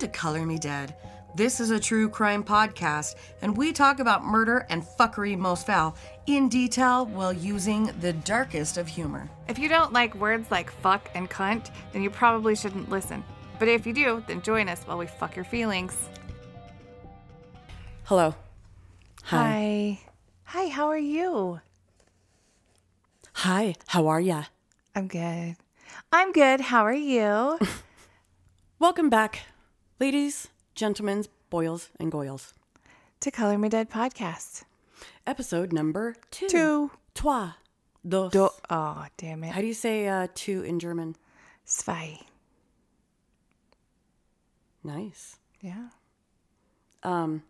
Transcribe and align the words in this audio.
Welcome 0.00 0.12
to 0.12 0.18
Color 0.18 0.46
Me 0.46 0.56
Dead. 0.56 0.94
This 1.34 1.60
is 1.60 1.68
a 1.68 1.78
true 1.78 2.08
crime 2.08 2.42
podcast, 2.42 3.16
and 3.42 3.54
we 3.54 3.70
talk 3.70 4.00
about 4.00 4.24
murder 4.24 4.66
and 4.70 4.82
fuckery 4.82 5.36
most 5.36 5.66
foul 5.66 5.94
in 6.26 6.48
detail 6.48 7.04
while 7.04 7.34
using 7.34 7.90
the 8.00 8.14
darkest 8.14 8.78
of 8.78 8.88
humor. 8.88 9.28
If 9.46 9.58
you 9.58 9.68
don't 9.68 9.92
like 9.92 10.14
words 10.14 10.50
like 10.50 10.70
fuck 10.70 11.10
and 11.14 11.28
cunt, 11.28 11.68
then 11.92 12.02
you 12.02 12.08
probably 12.08 12.56
shouldn't 12.56 12.88
listen. 12.88 13.22
But 13.58 13.68
if 13.68 13.86
you 13.86 13.92
do, 13.92 14.24
then 14.26 14.40
join 14.40 14.70
us 14.70 14.80
while 14.84 14.96
we 14.96 15.06
fuck 15.06 15.36
your 15.36 15.44
feelings. 15.44 16.08
Hello. 18.04 18.34
Hi. 19.24 20.00
Hi, 20.44 20.68
how 20.68 20.88
are 20.88 20.96
you? 20.96 21.60
Hi, 23.34 23.74
how 23.88 24.06
are 24.06 24.20
ya? 24.20 24.44
I'm 24.94 25.08
good. 25.08 25.56
I'm 26.10 26.32
good. 26.32 26.62
How 26.62 26.86
are 26.86 26.94
you? 26.94 27.58
Welcome 28.78 29.10
back, 29.10 29.40
ladies, 30.00 30.48
gentlemen, 30.74 31.24
boils, 31.50 31.90
and 31.98 32.10
goyles. 32.10 32.52
to 33.20 33.30
Color 33.30 33.58
Me 33.58 33.68
Dead 33.68 33.90
podcast. 33.90 34.64
Episode 35.26 35.72
number 35.72 36.16
two. 36.30 36.48
Two. 36.48 36.90
Trois. 37.14 37.52
Dos. 38.08 38.32
Do- 38.32 38.48
oh, 38.70 39.04
damn 39.18 39.44
it. 39.44 39.50
How 39.50 39.60
do 39.60 39.66
you 39.66 39.74
say 39.74 40.08
uh, 40.08 40.28
two 40.34 40.62
in 40.62 40.78
German? 40.78 41.16
Zwei. 41.66 42.20
Nice. 44.82 45.36
Yeah. 45.60 45.88
Um, 47.02 47.42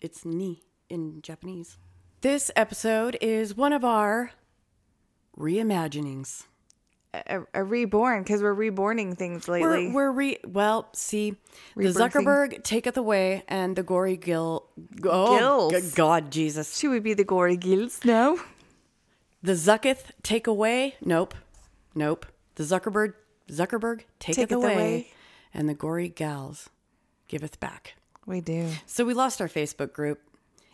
it's 0.00 0.24
ni 0.24 0.62
in 0.88 1.20
Japanese. 1.22 1.76
This 2.20 2.50
episode 2.54 3.16
is 3.20 3.56
one 3.56 3.72
of 3.72 3.84
our 3.84 4.30
reimaginings. 5.36 6.44
A, 7.14 7.40
a 7.54 7.64
reborn, 7.64 8.22
because 8.22 8.42
we're 8.42 8.52
reborning 8.52 9.14
things 9.16 9.48
lately. 9.48 9.88
We're, 9.88 9.92
we're 9.94 10.10
re 10.12 10.38
well. 10.46 10.88
See, 10.92 11.36
the 11.74 11.84
Rebirthing. 11.84 12.10
Zuckerberg 12.10 12.62
taketh 12.64 12.98
away, 12.98 13.44
and 13.48 13.74
the 13.74 13.82
gory 13.82 14.18
gill. 14.18 14.66
Oh, 15.04 15.38
Gills. 15.38 15.72
good 15.72 15.94
God, 15.94 16.30
Jesus! 16.30 16.78
Should 16.78 16.90
we 16.90 17.00
be 17.00 17.14
the 17.14 17.24
gory 17.24 17.56
gills 17.56 18.04
now? 18.04 18.36
The 19.42 19.52
Zucketh 19.52 20.10
take 20.22 20.46
away. 20.46 20.96
Nope, 21.02 21.34
nope. 21.94 22.26
The 22.56 22.64
Zuckerberg 22.64 23.14
Zuckerberg 23.50 24.02
taketh, 24.18 24.48
Taketh 24.50 24.52
away, 24.52 24.74
away. 24.74 25.08
and 25.54 25.66
the 25.68 25.74
gory 25.74 26.08
gals 26.10 26.68
giveth 27.28 27.58
back. 27.58 27.94
We 28.26 28.42
do. 28.42 28.68
So 28.84 29.06
we 29.06 29.14
lost 29.14 29.40
our 29.40 29.48
Facebook 29.48 29.92
group. 29.94 30.20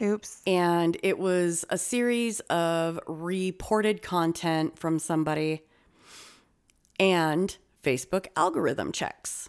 Oops. 0.03 0.43
and 0.45 0.97
it 1.05 1.21
was 1.21 1.65
a 1.71 1.79
series 1.79 2.41
of 2.51 2.99
reported 3.07 4.03
content 4.03 4.77
from 4.77 4.99
somebody 4.99 5.63
and 6.99 7.57
Facebook 7.83 8.27
algorithm 8.37 8.93
checks. 8.93 9.49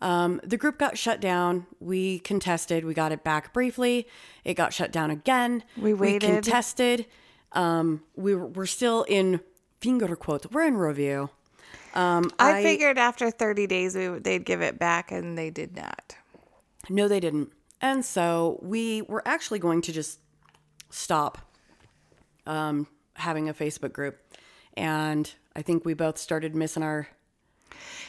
Um, 0.00 0.40
the 0.44 0.56
group 0.56 0.78
got 0.78 0.98
shut 0.98 1.20
down. 1.20 1.66
We 1.80 2.18
contested. 2.18 2.84
We 2.84 2.92
got 2.94 3.12
it 3.12 3.24
back 3.24 3.52
briefly. 3.52 4.06
It 4.44 4.54
got 4.54 4.72
shut 4.72 4.92
down 4.92 5.10
again. 5.10 5.64
We 5.76 5.94
We 5.94 6.12
waited. 6.12 6.30
contested. 6.30 7.06
Um, 7.52 8.02
we 8.14 8.34
were, 8.34 8.46
we're 8.46 8.66
still 8.66 9.04
in 9.04 9.40
finger 9.80 10.14
quotes. 10.16 10.46
We're 10.50 10.66
in 10.66 10.76
review. 10.76 11.30
Um, 11.94 12.30
I, 12.38 12.62
figured 12.62 12.98
after 12.98 13.30
30 13.30 13.66
days 13.66 13.94
we, 13.94 14.08
they'd 14.08 14.44
give 14.44 14.60
it 14.60 14.78
back, 14.78 15.12
and 15.12 15.38
they 15.38 15.50
did 15.50 15.76
not. 15.76 16.16
No, 16.90 17.06
they 17.06 17.20
didn't. 17.20 17.52
And 17.80 18.04
so 18.04 18.58
we 18.62 19.02
were 19.02 19.22
actually 19.26 19.58
going 19.60 19.80
to 19.82 19.92
just 19.92 20.18
stop 20.90 21.38
um, 22.46 22.88
having 23.14 23.48
a 23.48 23.54
Facebook 23.54 23.92
group. 23.92 24.18
And 24.74 25.32
I 25.56 25.62
think 25.62 25.84
we 25.84 25.94
both 25.94 26.18
started 26.18 26.54
missing 26.54 26.82
our. 26.82 27.08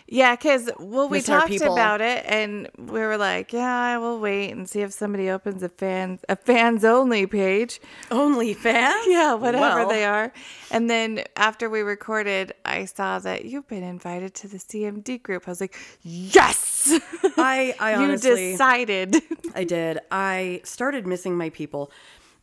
Yeah, 0.07 0.35
because 0.35 0.69
well, 0.77 1.09
we 1.09 1.21
talked 1.21 1.59
about 1.61 1.99
it, 1.99 2.23
and 2.27 2.69
we 2.77 2.99
were 2.99 3.17
like, 3.17 3.51
"Yeah, 3.51 3.75
I 3.75 3.97
will 3.97 4.19
wait 4.19 4.51
and 4.51 4.69
see 4.69 4.81
if 4.81 4.93
somebody 4.93 5.31
opens 5.31 5.63
a 5.63 5.69
fans 5.69 6.21
a 6.29 6.35
fans 6.35 6.85
only 6.85 7.25
page." 7.25 7.79
only 8.11 8.53
fans, 8.53 9.03
Yeah, 9.07 9.33
whatever 9.33 9.79
Well, 9.79 9.89
they 9.89 10.05
are. 10.05 10.31
And 10.69 10.87
then 10.91 11.23
after 11.35 11.71
we 11.71 11.81
recorded, 11.81 12.53
I 12.63 12.85
saw 12.85 13.17
that 13.19 13.45
you've 13.45 13.67
been 13.67 13.83
invited 13.83 14.35
to 14.35 14.47
the 14.47 14.57
CMD 14.59 15.23
group. 15.23 15.47
I 15.47 15.51
was 15.51 15.61
like, 15.61 15.75
"Yes!" 16.03 16.99
I, 17.37 17.75
I 17.79 17.93
you 17.93 18.03
honestly. 18.03 18.51
decided. 18.51 19.15
I 19.55 19.63
did. 19.63 19.99
I 20.11 20.61
started 20.63 21.07
missing 21.07 21.35
my 21.35 21.49
people. 21.49 21.91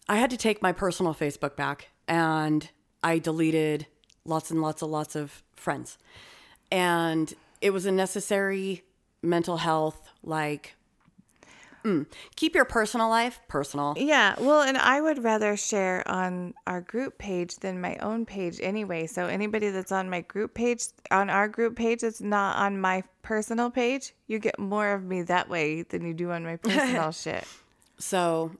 I 0.08 0.16
had 0.16 0.30
to 0.30 0.36
take 0.36 0.62
my 0.62 0.72
personal 0.72 1.14
Facebook 1.14 1.54
back 1.54 1.88
and 2.08 2.68
I 3.04 3.18
deleted 3.18 3.86
lots 4.24 4.50
and 4.50 4.62
lots 4.62 4.82
and 4.82 4.90
lots 4.90 5.16
of 5.16 5.42
friends. 5.56 5.98
And 6.70 7.32
it 7.60 7.70
was 7.70 7.86
a 7.86 7.92
necessary 7.92 8.82
mental 9.22 9.58
health, 9.58 10.08
like, 10.22 10.74
mm, 11.84 12.06
keep 12.36 12.54
your 12.54 12.64
personal 12.64 13.08
life 13.08 13.40
personal. 13.48 13.94
Yeah, 13.96 14.34
well, 14.40 14.62
and 14.62 14.76
I 14.76 15.00
would 15.00 15.22
rather 15.22 15.56
share 15.56 16.06
on 16.08 16.54
our 16.66 16.80
group 16.80 17.18
page 17.18 17.56
than 17.56 17.80
my 17.80 17.96
own 17.96 18.26
page 18.26 18.58
anyway. 18.60 19.06
So 19.06 19.26
anybody 19.26 19.70
that's 19.70 19.92
on 19.92 20.10
my 20.10 20.22
group 20.22 20.54
page, 20.54 20.84
on 21.10 21.30
our 21.30 21.48
group 21.48 21.76
page, 21.76 22.00
that's 22.00 22.20
not 22.20 22.56
on 22.56 22.80
my 22.80 23.04
personal 23.22 23.70
page, 23.70 24.14
you 24.26 24.38
get 24.38 24.58
more 24.58 24.92
of 24.92 25.04
me 25.04 25.22
that 25.22 25.48
way 25.48 25.82
than 25.82 26.04
you 26.04 26.14
do 26.14 26.30
on 26.30 26.44
my 26.44 26.56
personal 26.62 27.12
shit. 27.12 27.46
So 27.98 28.52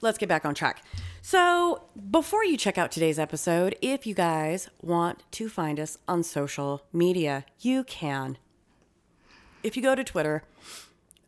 let's 0.00 0.18
get 0.18 0.28
back 0.28 0.44
on 0.44 0.54
track. 0.54 0.82
So, 1.24 1.84
before 2.10 2.44
you 2.44 2.56
check 2.56 2.76
out 2.76 2.90
today's 2.90 3.16
episode, 3.16 3.76
if 3.80 4.08
you 4.08 4.12
guys 4.12 4.68
want 4.80 5.22
to 5.30 5.48
find 5.48 5.78
us 5.78 5.96
on 6.08 6.24
social 6.24 6.82
media, 6.92 7.44
you 7.60 7.84
can. 7.84 8.38
If 9.62 9.76
you 9.76 9.84
go 9.84 9.94
to 9.94 10.02
Twitter, 10.02 10.42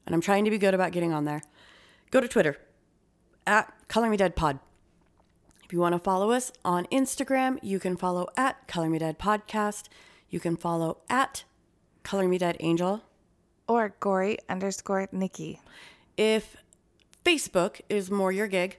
and 0.04 0.12
I'm 0.12 0.20
trying 0.20 0.44
to 0.46 0.50
be 0.50 0.58
good 0.58 0.74
about 0.74 0.90
getting 0.90 1.12
on 1.12 1.26
there, 1.26 1.42
go 2.10 2.20
to 2.20 2.26
Twitter 2.26 2.58
at 3.46 3.72
Color 3.86 4.10
Me 4.10 4.16
Dead 4.16 4.34
Pod. 4.34 4.58
If 5.64 5.72
you 5.72 5.78
want 5.78 5.92
to 5.92 6.00
follow 6.00 6.32
us 6.32 6.50
on 6.64 6.86
Instagram, 6.86 7.60
you 7.62 7.78
can 7.78 7.96
follow 7.96 8.26
at 8.36 8.66
Color 8.66 8.90
Me 8.90 8.98
Dead 8.98 9.16
Podcast. 9.16 9.84
You 10.28 10.40
can 10.40 10.56
follow 10.56 10.98
at 11.08 11.44
Color 12.02 12.26
Me 12.26 12.38
Dead 12.38 12.56
Angel. 12.58 13.04
Or 13.68 13.94
gory 14.00 14.38
underscore 14.48 15.08
Nikki. 15.12 15.60
If 16.16 16.56
Facebook 17.24 17.80
is 17.88 18.10
more 18.10 18.32
your 18.32 18.48
gig, 18.48 18.78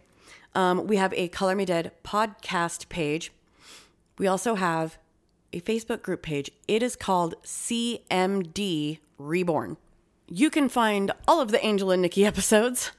um, 0.56 0.88
we 0.88 0.98
have 0.98 1.14
a 1.14 1.28
Color 1.28 1.56
Me 1.56 1.66
Dead 1.66 1.92
podcast 2.04 2.90
page. 2.90 3.32
We 4.18 4.28
also 4.28 4.56
have 4.56 4.98
a 5.54 5.62
Facebook 5.62 6.02
group 6.02 6.22
page. 6.22 6.50
It 6.68 6.82
is 6.82 6.96
called 6.96 7.36
CMD 7.44 9.00
Reborn. 9.18 9.78
You 10.28 10.50
can 10.50 10.70
find 10.70 11.12
all 11.28 11.40
of 11.42 11.52
the 11.52 11.64
Angel 11.64 11.92
and 11.92 12.02
Nikki 12.02 12.26
episodes. 12.26 12.92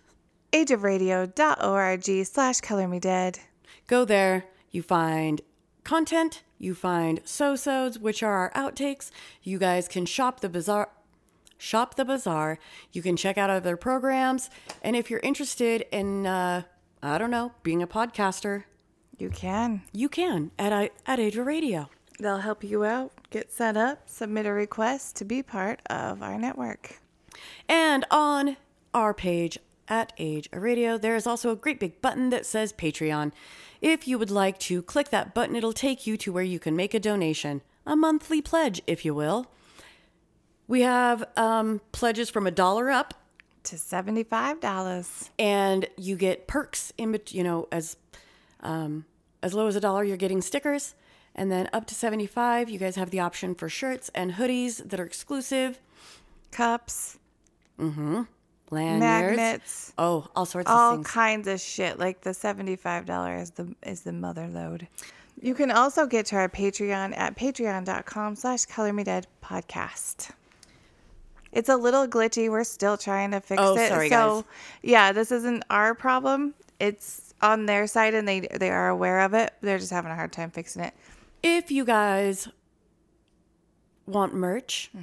ageofradio.org 0.52 2.26
slash 2.26 2.60
color 2.60 2.86
me 2.86 3.00
dead. 3.00 3.38
Go 3.86 4.04
there. 4.04 4.44
You 4.70 4.82
find 4.82 5.40
content. 5.84 6.42
You 6.58 6.74
find 6.74 7.20
so-sods, 7.24 7.98
which 7.98 8.22
are 8.22 8.32
our 8.32 8.52
outtakes. 8.52 9.10
You 9.42 9.58
guys 9.58 9.88
can 9.88 10.06
shop 10.06 10.40
the 10.40 10.48
bazaar. 10.48 10.88
Shop 11.58 11.94
the 11.94 12.04
bazaar. 12.04 12.58
You 12.92 13.02
can 13.02 13.16
check 13.16 13.38
out 13.38 13.50
other 13.50 13.76
programs. 13.76 14.50
And 14.82 14.96
if 14.96 15.10
you're 15.10 15.20
interested 15.20 15.84
in, 15.90 16.26
uh, 16.26 16.62
I 17.02 17.18
don't 17.18 17.30
know, 17.30 17.52
being 17.62 17.82
a 17.82 17.86
podcaster, 17.86 18.64
You 19.18 19.30
can. 19.30 19.82
you 19.92 20.08
can 20.08 20.50
at 20.58 20.72
I- 20.72 20.90
at 21.06 21.20
Age 21.20 21.36
of 21.36 21.46
Radio. 21.46 21.88
They'll 22.18 22.38
help 22.38 22.64
you 22.64 22.84
out, 22.84 23.12
get 23.30 23.52
set 23.52 23.76
up, 23.76 24.08
submit 24.08 24.46
a 24.46 24.52
request 24.52 25.16
to 25.16 25.24
be 25.24 25.42
part 25.42 25.80
of 25.90 26.22
our 26.22 26.38
network. 26.38 27.00
And 27.68 28.04
on 28.10 28.56
our 28.94 29.12
page 29.12 29.58
at 29.88 30.12
Age 30.16 30.48
Radio, 30.52 30.96
there 30.96 31.14
is 31.14 31.26
also 31.26 31.50
a 31.50 31.56
great 31.56 31.78
big 31.78 32.00
button 32.00 32.30
that 32.30 32.46
says 32.46 32.72
Patreon. 32.72 33.32
If 33.82 34.08
you 34.08 34.18
would 34.18 34.30
like 34.30 34.58
to 34.60 34.80
click 34.82 35.10
that 35.10 35.34
button, 35.34 35.54
it'll 35.54 35.74
take 35.74 36.06
you 36.06 36.16
to 36.16 36.32
where 36.32 36.42
you 36.42 36.58
can 36.58 36.74
make 36.74 36.94
a 36.94 36.98
donation, 37.00 37.60
a 37.84 37.94
monthly 37.94 38.40
pledge, 38.40 38.80
if 38.86 39.04
you 39.04 39.14
will. 39.14 39.46
We 40.66 40.80
have 40.80 41.24
um, 41.36 41.82
pledges 41.92 42.30
from 42.30 42.46
a 42.46 42.50
dollar 42.50 42.90
up, 42.90 43.12
To 43.66 43.76
$75. 43.76 45.30
and 45.38 45.86
you 45.96 46.16
get 46.16 46.46
perks 46.46 46.92
in 46.96 47.12
bet- 47.12 47.32
you 47.34 47.42
know 47.44 47.66
as 47.72 47.96
um, 48.60 49.04
as 49.42 49.54
low 49.54 49.66
as 49.66 49.76
a 49.76 49.80
dollar 49.80 50.04
you're 50.04 50.16
getting 50.16 50.40
stickers 50.40 50.94
and 51.34 51.50
then 51.52 51.68
up 51.72 51.86
to 51.86 51.94
75 51.94 52.70
you 52.70 52.78
guys 52.78 52.96
have 52.96 53.10
the 53.10 53.20
option 53.20 53.54
for 53.54 53.68
shirts 53.68 54.10
and 54.14 54.32
hoodies 54.34 54.88
that 54.88 54.98
are 55.00 55.04
exclusive 55.04 55.80
Cups, 56.52 57.18
lanyards 58.70 59.00
magnets, 59.36 59.92
oh 59.98 60.26
all 60.34 60.46
sorts 60.46 60.70
all 60.70 60.92
of 60.92 60.96
things 60.98 61.06
All 61.08 61.12
kinds 61.12 61.48
of 61.48 61.60
shit. 61.60 61.98
Like 61.98 62.22
the 62.22 62.30
$75 62.30 63.42
is 63.42 63.50
the, 63.50 63.74
is 63.82 64.02
the 64.02 64.12
mother 64.12 64.46
load. 64.48 64.86
You 65.40 65.54
can 65.54 65.70
also 65.70 66.06
get 66.06 66.26
to 66.26 66.36
our 66.36 66.48
Patreon 66.48 67.14
at 67.18 67.36
patreon.com 67.36 68.36
slash 68.36 68.64
color 68.64 68.92
me 68.92 69.04
dead 69.04 69.26
podcast. 69.44 70.30
It's 71.56 71.68
a 71.70 71.76
little 71.76 72.06
glitchy. 72.06 72.48
We're 72.50 72.64
still 72.64 72.96
trying 72.96 73.30
to 73.32 73.40
fix 73.40 73.60
Oh, 73.62 73.76
it. 73.76 73.88
sorry, 73.88 74.08
so 74.10 74.42
guys. 74.42 74.44
yeah, 74.82 75.12
this 75.12 75.32
isn't 75.32 75.64
our 75.70 75.94
problem. 75.94 76.54
It's 76.78 77.32
on 77.40 77.66
their 77.66 77.86
side 77.86 78.14
and 78.14 78.26
they 78.28 78.40
they 78.40 78.70
are 78.70 78.88
aware 78.88 79.20
of 79.20 79.32
it. 79.34 79.52
They're 79.62 79.78
just 79.78 79.90
having 79.92 80.10
a 80.10 80.14
hard 80.14 80.32
time 80.32 80.50
fixing 80.50 80.82
it. 80.82 80.94
if 81.42 81.70
you 81.70 81.84
guys 81.84 82.48
want 84.06 84.34
merch 84.34 84.90
hmm. 84.92 85.02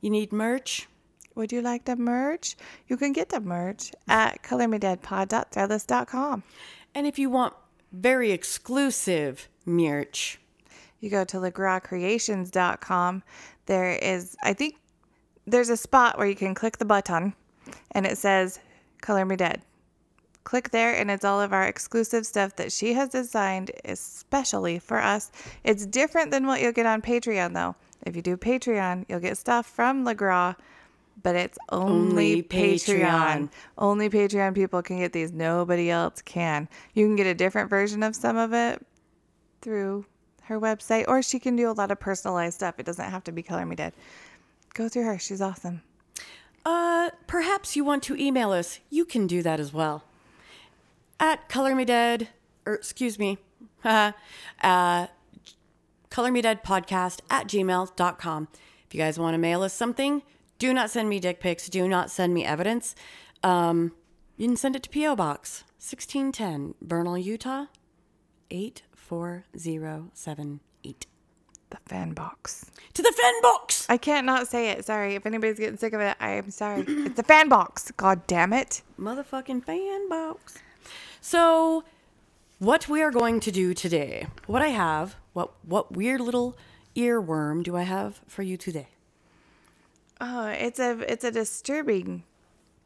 You 0.00 0.10
need 0.10 0.32
merch? 0.32 0.88
Would 1.34 1.52
you 1.52 1.60
like 1.62 1.84
the 1.84 1.96
merch? 1.96 2.56
You 2.88 2.96
can 2.96 3.12
get 3.12 3.28
the 3.30 3.40
merch 3.40 3.92
at 4.08 4.42
colormedeadpod.threadless.com. 4.42 6.42
And 6.94 7.06
if 7.06 7.18
you 7.18 7.28
want 7.30 7.54
very 7.92 8.30
exclusive 8.32 9.48
merch, 9.64 10.38
You 11.00 11.10
go 11.10 11.24
to 11.24 11.36
legrawcreations.com. 11.38 13.22
There 13.66 13.90
is, 13.92 14.36
I 14.42 14.52
think, 14.54 14.76
there's 15.46 15.68
a 15.68 15.76
spot 15.76 16.18
where 16.18 16.26
you 16.26 16.34
can 16.34 16.54
click 16.54 16.78
the 16.78 16.84
button 16.84 17.34
and 17.92 18.06
it 18.06 18.18
says 18.18 18.58
Color 19.00 19.24
Me 19.24 19.36
Dead. 19.36 19.62
Click 20.44 20.70
there 20.70 20.94
and 20.94 21.10
it's 21.10 21.24
all 21.24 21.40
of 21.40 21.52
our 21.52 21.64
exclusive 21.64 22.24
stuff 22.24 22.54
that 22.56 22.70
she 22.70 22.92
has 22.94 23.08
designed 23.08 23.72
especially 23.84 24.78
for 24.78 24.98
us. 24.98 25.32
It's 25.64 25.86
different 25.86 26.30
than 26.30 26.46
what 26.46 26.60
you'll 26.60 26.72
get 26.72 26.86
on 26.86 27.02
Patreon 27.02 27.54
though. 27.54 27.74
If 28.04 28.14
you 28.14 28.22
do 28.22 28.36
Patreon, 28.36 29.06
you'll 29.08 29.20
get 29.20 29.38
stuff 29.38 29.66
from 29.66 30.04
LeGras, 30.04 30.54
but 31.22 31.34
it's 31.34 31.58
only, 31.70 32.34
Only 32.34 32.42
Patreon. 32.42 33.00
Patreon. 33.00 33.50
Only 33.78 34.10
Patreon 34.10 34.54
people 34.54 34.82
can 34.82 34.98
get 34.98 35.12
these. 35.12 35.32
Nobody 35.32 35.90
else 35.90 36.22
can. 36.22 36.68
You 36.94 37.06
can 37.06 37.16
get 37.16 37.26
a 37.26 37.34
different 37.34 37.70
version 37.70 38.02
of 38.02 38.14
some 38.14 38.36
of 38.36 38.52
it 38.52 38.84
through 39.62 40.06
her 40.42 40.60
website, 40.60 41.06
or 41.08 41.22
she 41.22 41.40
can 41.40 41.56
do 41.56 41.68
a 41.68 41.72
lot 41.72 41.90
of 41.90 41.98
personalized 41.98 42.54
stuff. 42.54 42.76
It 42.78 42.86
doesn't 42.86 43.10
have 43.10 43.24
to 43.24 43.32
be 43.32 43.42
Color 43.42 43.66
Me 43.66 43.74
Dead. 43.74 43.94
Go 44.76 44.88
through 44.90 45.04
her. 45.04 45.18
She's 45.18 45.40
awesome. 45.40 45.80
uh, 46.66 47.08
perhaps 47.26 47.76
you 47.76 47.82
want 47.84 48.02
to 48.04 48.14
email 48.16 48.50
us. 48.52 48.78
You 48.90 49.06
can 49.06 49.26
do 49.26 49.42
that 49.42 49.58
as 49.58 49.72
well. 49.72 50.04
At 51.18 51.48
Color 51.48 51.74
Me 51.74 51.86
Dead, 51.86 52.28
or 52.66 52.74
excuse 52.74 53.18
me, 53.18 53.38
uh, 53.84 54.12
Color 56.10 56.30
Me 56.30 56.42
Dead 56.42 56.62
Podcast 56.62 57.20
at 57.30 57.46
gmail.com. 57.48 58.48
If 58.86 58.94
you 58.94 59.00
guys 59.00 59.18
want 59.18 59.32
to 59.32 59.38
mail 59.38 59.62
us 59.62 59.72
something, 59.72 60.20
do 60.58 60.74
not 60.74 60.90
send 60.90 61.08
me 61.08 61.20
dick 61.20 61.40
pics. 61.40 61.70
Do 61.70 61.88
not 61.88 62.10
send 62.10 62.34
me 62.34 62.44
evidence. 62.44 62.94
Um, 63.42 63.92
you 64.36 64.46
can 64.46 64.58
send 64.58 64.76
it 64.76 64.82
to 64.82 64.90
P.O. 64.90 65.16
Box 65.16 65.64
1610, 65.78 66.74
Vernal, 66.82 67.16
Utah 67.16 67.64
84078. 68.50 70.60
The 71.84 71.90
fan 71.90 72.12
box. 72.12 72.70
To 72.94 73.02
the 73.02 73.12
fan 73.12 73.34
box! 73.42 73.86
I 73.88 73.96
can't 73.98 74.26
not 74.26 74.48
say 74.48 74.70
it. 74.70 74.84
Sorry. 74.84 75.14
If 75.14 75.26
anybody's 75.26 75.58
getting 75.58 75.76
sick 75.76 75.92
of 75.92 76.00
it, 76.00 76.16
I 76.18 76.30
am 76.32 76.50
sorry. 76.50 76.84
it's 76.86 77.16
the 77.16 77.22
fan 77.22 77.48
box. 77.48 77.90
God 77.96 78.26
damn 78.26 78.52
it. 78.52 78.82
motherfucking 78.98 79.64
fan 79.64 80.08
box. 80.08 80.58
So, 81.20 81.84
what 82.58 82.88
we 82.88 83.02
are 83.02 83.10
going 83.10 83.40
to 83.40 83.50
do 83.50 83.74
today, 83.74 84.28
what 84.46 84.62
I 84.62 84.68
have, 84.68 85.16
what 85.32 85.52
what 85.64 85.92
weird 85.92 86.20
little 86.20 86.56
earworm 86.96 87.62
do 87.62 87.76
I 87.76 87.82
have 87.82 88.20
for 88.26 88.42
you 88.42 88.56
today? 88.56 88.88
Oh, 90.20 90.46
it's 90.46 90.78
a 90.78 90.98
it's 91.10 91.24
a 91.24 91.30
disturbing. 91.30 92.22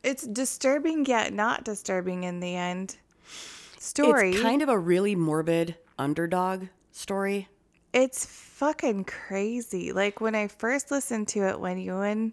It's 0.03 0.27
disturbing 0.27 1.05
yet 1.07 1.33
not 1.33 1.65
disturbing 1.65 2.25
in 2.25 2.41
the 2.41 2.57
end. 2.57 2.97
Story. 3.79 4.31
It's 4.33 4.41
kind 4.41 4.63
of 4.63 4.69
a 4.69 4.79
really 4.79 5.15
morbid 5.15 5.77
underdog 5.99 6.67
story. 6.93 7.49
It's 7.93 8.25
fucking 8.25 9.05
crazy. 9.05 9.93
Like 9.93 10.21
when 10.21 10.35
I 10.35 10.47
first 10.47 10.91
listened 10.91 11.29
to 11.29 11.49
it, 11.49 11.59
when 11.59 11.79
you 11.79 11.99
and 12.01 12.33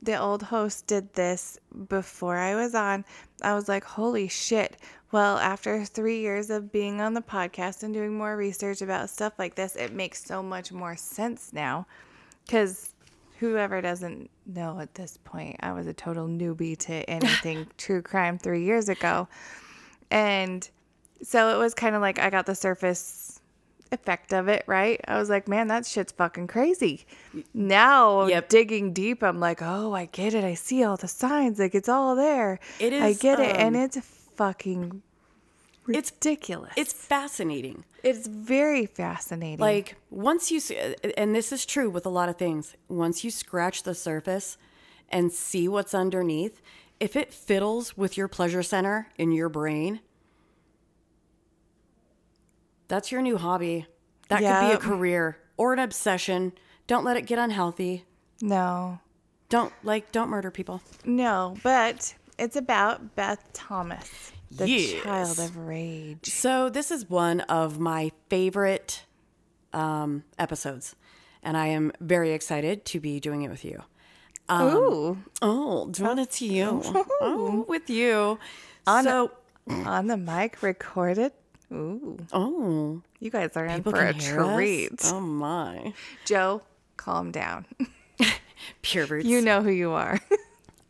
the 0.00 0.18
old 0.18 0.42
host 0.42 0.86
did 0.86 1.12
this 1.14 1.58
before 1.88 2.36
I 2.36 2.54
was 2.54 2.74
on, 2.74 3.04
I 3.42 3.54
was 3.54 3.68
like, 3.68 3.84
holy 3.84 4.28
shit. 4.28 4.76
Well, 5.12 5.38
after 5.38 5.84
three 5.84 6.20
years 6.20 6.50
of 6.50 6.72
being 6.72 7.00
on 7.00 7.14
the 7.14 7.20
podcast 7.20 7.82
and 7.82 7.92
doing 7.92 8.16
more 8.16 8.36
research 8.36 8.82
about 8.82 9.10
stuff 9.10 9.34
like 9.38 9.54
this, 9.54 9.76
it 9.76 9.92
makes 9.92 10.24
so 10.24 10.42
much 10.42 10.72
more 10.72 10.96
sense 10.96 11.52
now. 11.52 11.86
Because 12.44 12.92
whoever 13.38 13.80
doesn't 13.80 14.30
know 14.46 14.78
at 14.80 14.94
this 14.94 15.18
point, 15.24 15.56
I 15.60 15.72
was 15.72 15.86
a 15.86 15.94
total 15.94 16.26
newbie 16.26 16.76
to 16.78 17.08
anything 17.08 17.66
true 17.76 18.02
crime 18.02 18.38
three 18.38 18.64
years 18.64 18.88
ago. 18.88 19.28
And 20.10 20.68
so 21.22 21.54
it 21.54 21.58
was 21.58 21.74
kind 21.74 21.94
of 21.94 22.02
like 22.02 22.18
I 22.18 22.30
got 22.30 22.46
the 22.46 22.54
surface 22.54 23.25
effect 23.92 24.32
of 24.32 24.48
it, 24.48 24.64
right? 24.66 25.00
I 25.06 25.18
was 25.18 25.28
like, 25.30 25.48
man, 25.48 25.68
that 25.68 25.86
shit's 25.86 26.12
fucking 26.12 26.46
crazy. 26.48 27.06
Now, 27.54 28.26
Yep. 28.26 28.48
digging 28.48 28.92
deep, 28.92 29.22
I'm 29.22 29.40
like, 29.40 29.60
oh, 29.62 29.92
I 29.94 30.06
get 30.06 30.34
it. 30.34 30.44
I 30.44 30.54
see 30.54 30.82
all 30.84 30.96
the 30.96 31.08
signs. 31.08 31.58
Like, 31.58 31.74
it's 31.74 31.88
all 31.88 32.16
there. 32.16 32.58
It 32.80 32.92
I 32.92 33.08
is, 33.08 33.18
get 33.18 33.40
it. 33.40 33.56
And 33.56 33.76
um, 33.76 33.82
it's 33.82 33.98
fucking 34.36 35.02
It's 35.88 36.10
ridiculous. 36.12 36.72
it's 36.76 36.92
fascinating. 36.92 37.84
it's 38.02 38.26
very 38.26 38.86
fascinating. 38.86 39.58
Like 39.58 39.96
once 40.10 40.50
you 40.50 40.60
see, 40.60 40.76
and 41.16 41.34
this 41.34 41.52
is 41.52 41.64
true 41.66 41.88
with 41.90 42.06
a 42.06 42.10
lot 42.10 42.28
of 42.28 42.36
things. 42.36 42.74
Once 42.88 43.24
you 43.24 43.30
scratch 43.30 43.82
the 43.84 43.94
surface 43.94 44.58
and 45.08 45.32
see 45.32 45.68
what's 45.68 45.94
underneath, 45.94 46.60
if 46.98 47.14
it 47.14 47.32
fiddles 47.32 47.96
with 47.96 48.16
your 48.16 48.26
pleasure 48.28 48.62
center 48.62 49.08
in 49.16 49.30
your 49.32 49.48
brain, 49.48 50.00
that's 52.88 53.10
your 53.12 53.22
new 53.22 53.36
hobby. 53.36 53.86
That 54.28 54.40
could 54.40 54.66
be 54.68 54.72
a 54.74 54.78
career 54.78 55.38
or 55.56 55.72
an 55.72 55.78
obsession. 55.78 56.52
Don't 56.86 57.04
let 57.04 57.16
it 57.16 57.22
get 57.26 57.38
unhealthy. 57.38 58.04
no, 58.40 58.98
Don't 59.48 59.72
like 59.82 60.12
don't 60.12 60.28
murder 60.28 60.50
people. 60.50 60.80
no, 61.04 61.56
but 61.62 62.14
it's 62.38 62.56
about 62.56 63.14
Beth 63.16 63.42
Thomas, 63.52 64.32
the 64.50 64.68
Yes. 64.68 65.02
child 65.02 65.38
of 65.38 65.56
rage. 65.56 66.28
So 66.28 66.68
this 66.68 66.90
is 66.90 67.08
one 67.08 67.40
of 67.42 67.78
my 67.78 68.12
favorite 68.28 69.04
um, 69.72 70.24
episodes, 70.38 70.94
and 71.42 71.56
I 71.56 71.66
am 71.68 71.92
very 72.00 72.32
excited 72.32 72.84
to 72.86 73.00
be 73.00 73.20
doing 73.20 73.42
it 73.42 73.48
with 73.50 73.64
you. 73.64 73.82
Ooh, 74.50 75.18
Oh, 75.42 75.88
doing 75.90 76.18
it 76.18 76.30
to 76.32 76.46
you. 76.46 76.80
oh, 77.20 77.64
with 77.68 77.90
you. 77.90 78.38
On 78.86 79.02
so, 79.04 79.30
on 79.68 80.06
the 80.06 80.16
mic, 80.16 80.62
recorded. 80.62 81.32
Ooh, 81.72 82.16
oh, 82.32 83.02
you 83.18 83.30
guys 83.30 83.56
are 83.56 83.66
in 83.66 83.76
people 83.78 83.92
for 83.92 83.98
a 84.04 84.12
hear 84.12 84.40
us? 84.40 84.54
treat. 84.54 85.00
Oh 85.06 85.20
my, 85.20 85.92
Joe, 86.24 86.62
calm 86.96 87.30
down. 87.32 87.66
perverts. 88.82 89.26
you 89.26 89.40
know 89.40 89.62
who 89.62 89.70
you 89.70 89.90
are. 89.92 90.20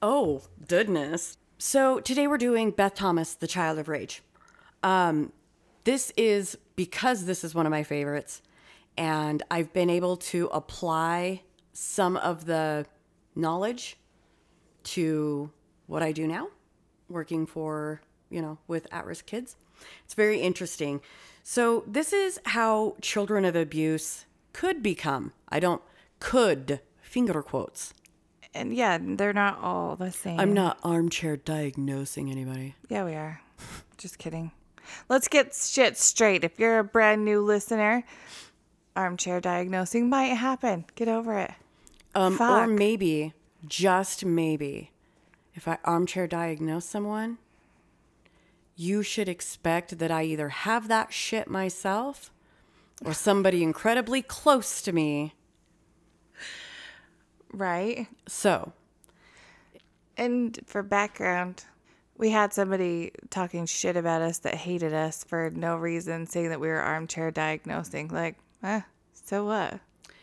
Oh, 0.02 0.42
goodness. 0.68 1.38
So 1.56 2.00
today 2.00 2.26
we're 2.26 2.36
doing 2.36 2.70
Beth 2.70 2.94
Thomas, 2.94 3.34
The 3.34 3.46
Child 3.46 3.78
of 3.78 3.88
Rage. 3.88 4.22
Um, 4.82 5.32
this 5.84 6.12
is 6.18 6.58
because 6.76 7.24
this 7.24 7.42
is 7.42 7.54
one 7.54 7.64
of 7.64 7.70
my 7.70 7.82
favorites, 7.82 8.42
and 8.98 9.42
I've 9.50 9.72
been 9.72 9.88
able 9.88 10.18
to 10.18 10.48
apply 10.52 11.42
some 11.72 12.18
of 12.18 12.44
the 12.44 12.84
knowledge 13.34 13.96
to 14.84 15.50
what 15.86 16.02
I 16.02 16.12
do 16.12 16.26
now, 16.26 16.48
working 17.08 17.46
for, 17.46 18.02
you 18.28 18.42
know, 18.42 18.58
with 18.68 18.86
at 18.92 19.06
risk 19.06 19.24
kids. 19.24 19.56
It's 20.04 20.14
very 20.14 20.40
interesting. 20.40 21.00
So, 21.42 21.84
this 21.86 22.12
is 22.12 22.40
how 22.46 22.96
children 23.00 23.44
of 23.44 23.54
abuse 23.54 24.26
could 24.52 24.82
become. 24.82 25.32
I 25.48 25.60
don't 25.60 25.82
could, 26.18 26.80
finger 27.00 27.42
quotes. 27.42 27.94
and 28.54 28.74
yeah, 28.74 28.98
they're 29.00 29.32
not 29.32 29.60
all 29.60 29.96
the 29.96 30.10
same. 30.10 30.40
I'm 30.40 30.54
not 30.54 30.78
armchair 30.82 31.36
diagnosing 31.36 32.30
anybody. 32.30 32.74
Yeah, 32.88 33.04
we 33.04 33.14
are. 33.14 33.40
Just 33.98 34.18
kidding. 34.18 34.50
Let's 35.08 35.28
get 35.28 35.54
shit 35.54 35.96
straight. 35.98 36.42
If 36.44 36.58
you're 36.58 36.78
a 36.78 36.84
brand 36.84 37.24
new 37.24 37.42
listener, 37.42 38.04
armchair 38.94 39.40
diagnosing 39.40 40.08
might 40.08 40.34
happen. 40.34 40.84
Get 40.94 41.08
over 41.08 41.38
it. 41.38 41.52
Um, 42.14 42.40
or 42.40 42.66
maybe, 42.66 43.34
just 43.66 44.24
maybe, 44.24 44.90
if 45.54 45.68
I 45.68 45.76
armchair 45.84 46.26
diagnose 46.26 46.86
someone, 46.86 47.38
you 48.76 49.02
should 49.02 49.28
expect 49.28 49.98
that 49.98 50.10
I 50.10 50.24
either 50.24 50.50
have 50.50 50.88
that 50.88 51.12
shit 51.12 51.48
myself 51.48 52.30
or 53.04 53.14
somebody 53.14 53.62
incredibly 53.62 54.22
close 54.22 54.82
to 54.82 54.92
me. 54.92 55.34
Right? 57.52 58.06
So, 58.28 58.72
And 60.16 60.58
for 60.66 60.82
background, 60.82 61.64
we 62.18 62.30
had 62.30 62.52
somebody 62.52 63.12
talking 63.30 63.66
shit 63.66 63.96
about 63.96 64.22
us 64.22 64.38
that 64.38 64.54
hated 64.54 64.94
us 64.94 65.24
for 65.24 65.50
no 65.50 65.76
reason, 65.76 66.26
saying 66.26 66.50
that 66.50 66.60
we 66.60 66.68
were 66.68 66.80
armchair 66.80 67.30
diagnosing. 67.30 68.08
Like, 68.08 68.36
eh, 68.62 68.80
so 69.12 69.44
what? 69.44 69.80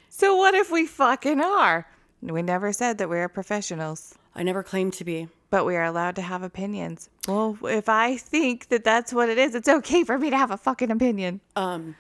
So 0.10 0.36
what 0.36 0.54
if 0.54 0.72
we 0.72 0.86
fucking 0.86 1.42
are? 1.42 1.88
We 2.22 2.42
never 2.42 2.72
said 2.72 3.00
that 3.00 3.10
we 3.10 3.18
are 3.20 3.28
professionals, 3.28 4.16
I 4.36 4.44
never 4.44 4.64
claimed 4.64 4.94
to 4.94 5.04
be. 5.04 5.28
but 5.50 5.66
we 5.66 5.76
are 5.76 5.84
allowed 5.84 6.16
to 6.16 6.22
have 6.24 6.42
opinions. 6.42 7.10
Well, 7.28 7.58
if 7.64 7.88
I 7.88 8.18
think 8.18 8.70
that 8.70 8.84
that's 8.84 9.14
what 9.14 9.30
it 9.30 9.38
is, 9.38 9.54
it's 9.54 9.70
okay 9.70 10.04
for 10.04 10.18
me 10.18 10.32
to 10.32 10.38
have 10.38 10.50
a 10.50 10.58
fucking 10.58 10.90
opinion. 10.90 11.42
Um, 11.56 11.96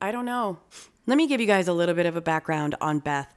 I 0.00 0.12
don't 0.12 0.24
know. 0.26 0.58
Let 1.06 1.16
me 1.16 1.26
give 1.26 1.40
you 1.40 1.46
guys 1.48 1.66
a 1.66 1.72
little 1.72 1.94
bit 1.94 2.06
of 2.06 2.14
a 2.16 2.20
background 2.20 2.76
on 2.80 3.00
Beth. 3.00 3.34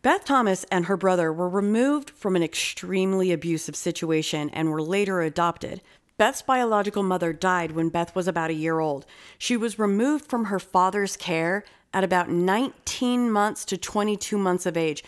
Beth 0.00 0.24
Thomas 0.24 0.64
and 0.70 0.86
her 0.86 0.96
brother 0.96 1.30
were 1.32 1.48
removed 1.48 2.10
from 2.10 2.36
an 2.36 2.42
extremely 2.42 3.32
abusive 3.32 3.76
situation 3.76 4.48
and 4.50 4.70
were 4.70 4.80
later 4.80 5.20
adopted. 5.20 5.82
Beth's 6.16 6.40
biological 6.42 7.02
mother 7.02 7.32
died 7.32 7.72
when 7.72 7.90
Beth 7.90 8.14
was 8.14 8.26
about 8.26 8.50
a 8.50 8.54
year 8.54 8.80
old. 8.80 9.04
She 9.38 9.56
was 9.56 9.78
removed 9.78 10.24
from 10.26 10.46
her 10.46 10.58
father's 10.58 11.16
care 11.16 11.64
at 11.92 12.04
about 12.04 12.30
19 12.30 13.30
months 13.30 13.64
to 13.66 13.76
22 13.76 14.38
months 14.38 14.64
of 14.66 14.76
age. 14.76 15.04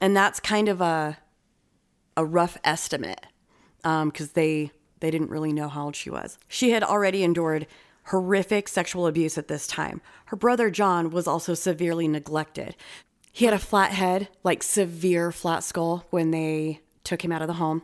and 0.00 0.16
that's 0.16 0.40
kind 0.40 0.68
of 0.68 0.80
a 0.80 1.18
a 2.16 2.24
rough 2.24 2.56
estimate 2.64 3.26
um, 3.84 4.08
because 4.08 4.32
they 4.32 4.70
they 5.00 5.10
didn't 5.10 5.30
really 5.30 5.52
know 5.52 5.68
how 5.68 5.86
old 5.86 5.96
she 5.96 6.10
was. 6.10 6.38
She 6.46 6.70
had 6.70 6.84
already 6.84 7.24
endured 7.24 7.66
horrific 8.06 8.68
sexual 8.68 9.06
abuse 9.06 9.36
at 9.36 9.48
this 9.48 9.66
time. 9.66 10.00
Her 10.26 10.36
brother 10.36 10.70
John 10.70 11.10
was 11.10 11.26
also 11.26 11.54
severely 11.54 12.06
neglected. 12.08 12.76
He 13.32 13.44
had 13.44 13.54
a 13.54 13.58
flat 13.58 13.92
head, 13.92 14.28
like 14.44 14.62
severe 14.62 15.32
flat 15.32 15.64
skull, 15.64 16.06
when 16.10 16.30
they 16.30 16.80
took 17.02 17.24
him 17.24 17.32
out 17.32 17.42
of 17.42 17.48
the 17.48 17.54
home. 17.54 17.82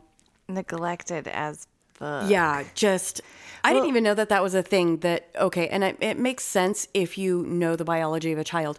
Neglected 0.49 1.27
as 1.27 1.67
fuck. 1.95 2.31
Yeah, 2.31 2.65
just 2.75 3.21
I 3.65 3.73
didn't 3.73 3.89
even 3.89 4.05
know 4.05 4.15
that 4.15 4.29
that 4.29 4.43
was 4.43 4.55
a 4.55 4.63
thing. 4.63 4.99
That 4.99 5.29
okay, 5.37 5.69
and 5.69 5.83
it, 5.83 5.97
it 6.01 6.19
makes 6.19 6.45
sense 6.45 6.87
if 6.95 7.19
you 7.19 7.45
know 7.47 7.77
the 7.77 7.85
biology 7.85 8.33
of 8.33 8.39
a 8.39 8.45
child. 8.45 8.79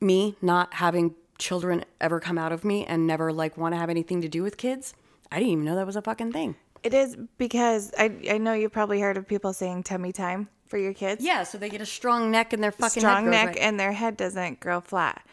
Me 0.00 0.36
not 0.42 0.74
having 0.74 1.14
children 1.38 1.84
ever 2.00 2.20
come 2.20 2.38
out 2.38 2.52
of 2.52 2.64
me 2.64 2.84
and 2.84 3.06
never 3.06 3.32
like 3.32 3.56
want 3.56 3.74
to 3.74 3.78
have 3.78 3.90
anything 3.90 4.20
to 4.22 4.28
do 4.28 4.42
with 4.42 4.56
kids. 4.56 4.94
I 5.30 5.38
didn't 5.38 5.52
even 5.52 5.64
know 5.64 5.76
that 5.76 5.86
was 5.86 5.96
a 5.96 6.02
fucking 6.02 6.32
thing. 6.32 6.56
It 6.82 6.94
is 6.94 7.16
because 7.38 7.92
I 7.98 8.12
I 8.30 8.38
know 8.38 8.52
you've 8.52 8.72
probably 8.72 9.00
heard 9.00 9.16
of 9.16 9.26
people 9.26 9.52
saying 9.52 9.84
tummy 9.84 10.12
time 10.12 10.48
for 10.66 10.78
your 10.78 10.92
kids. 10.92 11.24
Yeah, 11.24 11.42
so 11.44 11.58
they 11.58 11.68
get 11.68 11.80
a 11.80 11.86
strong 11.86 12.30
neck 12.30 12.52
and 12.52 12.62
their 12.62 12.72
fucking 12.72 13.00
Strong 13.00 13.24
head 13.24 13.30
neck 13.30 13.46
right. 13.48 13.58
and 13.58 13.78
their 13.78 13.92
head 13.92 14.16
doesn't 14.16 14.60
grow 14.60 14.80
flat. 14.80 15.24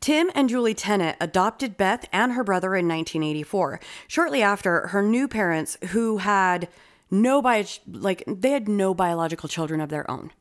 Tim 0.00 0.30
and 0.34 0.48
Julie 0.48 0.74
Tennant 0.74 1.16
adopted 1.20 1.76
Beth 1.76 2.06
and 2.12 2.32
her 2.32 2.44
brother 2.44 2.74
in 2.74 2.86
1984. 2.86 3.80
Shortly 4.06 4.42
after, 4.42 4.88
her 4.88 5.02
new 5.02 5.26
parents, 5.26 5.78
who 5.90 6.18
had 6.18 6.68
no 7.10 7.40
bio, 7.40 7.64
like 7.90 8.22
they 8.26 8.50
had 8.50 8.68
no 8.68 8.92
biological 8.94 9.48
children 9.48 9.80
of 9.80 9.88
their 9.88 10.10
own, 10.10 10.32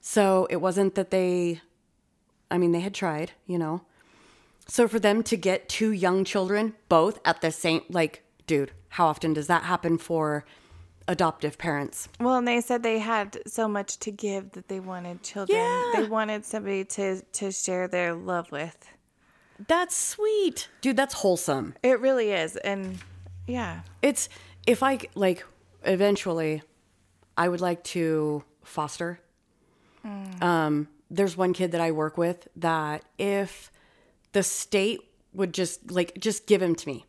so 0.00 0.46
it 0.50 0.56
wasn't 0.56 0.94
that 0.94 1.10
they, 1.10 1.60
I 2.50 2.58
mean, 2.58 2.72
they 2.72 2.80
had 2.80 2.94
tried, 2.94 3.32
you 3.46 3.58
know. 3.58 3.82
So 4.66 4.88
for 4.88 4.98
them 4.98 5.22
to 5.24 5.36
get 5.36 5.68
two 5.68 5.92
young 5.92 6.24
children, 6.24 6.74
both 6.88 7.20
at 7.24 7.40
the 7.40 7.50
same, 7.50 7.82
like, 7.88 8.24
dude, 8.46 8.72
how 8.90 9.06
often 9.06 9.32
does 9.32 9.46
that 9.46 9.62
happen 9.62 9.96
for 9.98 10.44
adoptive 11.08 11.56
parents? 11.56 12.08
Well, 12.18 12.36
and 12.36 12.48
they 12.48 12.60
said 12.60 12.82
they 12.82 12.98
had 12.98 13.38
so 13.46 13.68
much 13.68 13.98
to 13.98 14.10
give 14.10 14.52
that 14.52 14.68
they 14.68 14.80
wanted 14.80 15.22
children. 15.22 15.58
Yeah. 15.58 15.92
They 15.94 16.04
wanted 16.08 16.44
somebody 16.44 16.84
to 16.84 17.20
to 17.22 17.52
share 17.52 17.86
their 17.88 18.14
love 18.14 18.50
with. 18.50 18.88
That's 19.68 19.96
sweet, 19.96 20.68
dude. 20.80 20.96
That's 20.96 21.14
wholesome. 21.14 21.74
It 21.82 22.00
really 22.00 22.32
is, 22.32 22.56
and 22.56 22.98
yeah, 23.46 23.80
It's 24.02 24.28
if 24.66 24.82
I 24.82 24.98
like 25.14 25.46
eventually, 25.84 26.62
I 27.36 27.48
would 27.48 27.60
like 27.60 27.84
to 27.84 28.44
foster. 28.64 29.20
Um, 30.40 30.88
there's 31.10 31.36
one 31.36 31.52
kid 31.52 31.72
that 31.72 31.80
I 31.80 31.90
work 31.90 32.16
with 32.16 32.46
that 32.56 33.02
if 33.18 33.72
the 34.36 34.42
state 34.42 35.00
would 35.32 35.54
just 35.54 35.90
like 35.90 36.12
just 36.18 36.46
give 36.46 36.60
him 36.60 36.74
to 36.74 36.86
me, 36.86 37.06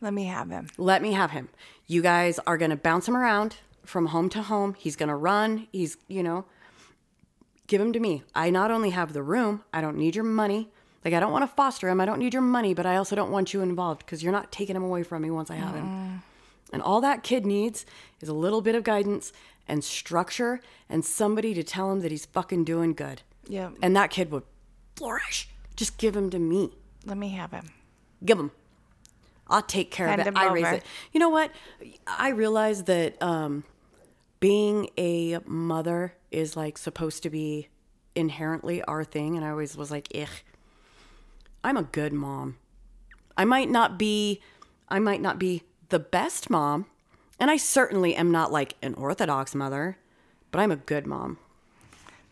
let 0.00 0.14
me 0.14 0.26
have 0.26 0.50
him. 0.50 0.68
let 0.78 1.02
me 1.02 1.10
have 1.10 1.32
him. 1.32 1.48
You 1.88 2.00
guys 2.00 2.38
are 2.46 2.56
gonna 2.56 2.76
bounce 2.76 3.08
him 3.08 3.16
around 3.16 3.56
from 3.84 4.06
home 4.06 4.28
to 4.28 4.42
home. 4.42 4.74
He's 4.78 4.94
gonna 4.94 5.16
run. 5.16 5.66
He's 5.72 5.96
you 6.06 6.22
know, 6.22 6.44
give 7.66 7.80
him 7.80 7.92
to 7.92 7.98
me. 7.98 8.22
I 8.36 8.50
not 8.50 8.70
only 8.70 8.90
have 8.90 9.14
the 9.14 9.22
room, 9.24 9.64
I 9.72 9.80
don't 9.80 9.96
need 9.96 10.14
your 10.14 10.24
money. 10.24 10.70
Like 11.04 11.12
I 11.12 11.18
don't 11.18 11.32
want 11.32 11.42
to 11.42 11.52
foster 11.56 11.88
him. 11.88 12.00
I 12.00 12.06
don't 12.06 12.20
need 12.20 12.32
your 12.32 12.40
money, 12.42 12.72
but 12.72 12.86
I 12.86 12.94
also 12.98 13.16
don't 13.16 13.32
want 13.32 13.52
you 13.52 13.60
involved 13.60 14.06
because 14.06 14.22
you're 14.22 14.30
not 14.32 14.52
taking 14.52 14.76
him 14.76 14.84
away 14.84 15.02
from 15.02 15.22
me 15.22 15.32
once 15.32 15.50
I 15.50 15.56
have 15.56 15.74
him. 15.74 16.22
And 16.72 16.80
all 16.82 17.00
that 17.00 17.24
kid 17.24 17.44
needs 17.44 17.84
is 18.20 18.28
a 18.28 18.32
little 18.32 18.62
bit 18.62 18.76
of 18.76 18.84
guidance 18.84 19.32
and 19.66 19.82
structure 19.82 20.60
and 20.88 21.04
somebody 21.04 21.52
to 21.54 21.64
tell 21.64 21.90
him 21.90 21.98
that 22.00 22.12
he's 22.12 22.26
fucking 22.26 22.62
doing 22.62 22.94
good. 22.94 23.22
Yeah. 23.48 23.70
And 23.82 23.96
that 23.96 24.10
kid 24.10 24.30
would 24.30 24.44
flourish. 24.94 25.48
Just 25.76 25.98
give 25.98 26.16
him 26.16 26.30
to 26.30 26.38
me. 26.38 26.70
Let 27.04 27.16
me 27.16 27.30
have 27.30 27.50
him. 27.52 27.70
Give 28.24 28.38
him. 28.38 28.50
I'll 29.48 29.62
take 29.62 29.90
care 29.90 30.08
Hand 30.08 30.20
of 30.20 30.26
it. 30.26 30.30
him 30.30 30.36
I 30.36 30.52
raise 30.52 30.66
it. 30.66 30.84
You 31.12 31.20
know 31.20 31.28
what? 31.28 31.50
I 32.06 32.30
realize 32.30 32.84
that 32.84 33.20
um, 33.22 33.64
being 34.40 34.88
a 34.96 35.38
mother 35.44 36.14
is 36.30 36.56
like 36.56 36.78
supposed 36.78 37.22
to 37.24 37.30
be 37.30 37.68
inherently 38.14 38.82
our 38.84 39.04
thing, 39.04 39.36
and 39.36 39.44
I 39.44 39.50
always 39.50 39.76
was 39.76 39.90
like, 39.90 40.08
"Ugh." 40.14 40.28
I'm 41.62 41.76
a 41.78 41.82
good 41.82 42.12
mom. 42.12 42.58
I 43.38 43.44
might 43.46 43.70
not 43.70 43.98
be, 43.98 44.40
I 44.88 44.98
might 44.98 45.22
not 45.22 45.38
be 45.38 45.62
the 45.88 45.98
best 45.98 46.50
mom, 46.50 46.86
and 47.40 47.50
I 47.50 47.56
certainly 47.56 48.14
am 48.14 48.30
not 48.30 48.52
like 48.52 48.74
an 48.82 48.94
orthodox 48.94 49.54
mother, 49.54 49.96
but 50.50 50.60
I'm 50.60 50.70
a 50.70 50.76
good 50.76 51.06
mom. 51.06 51.38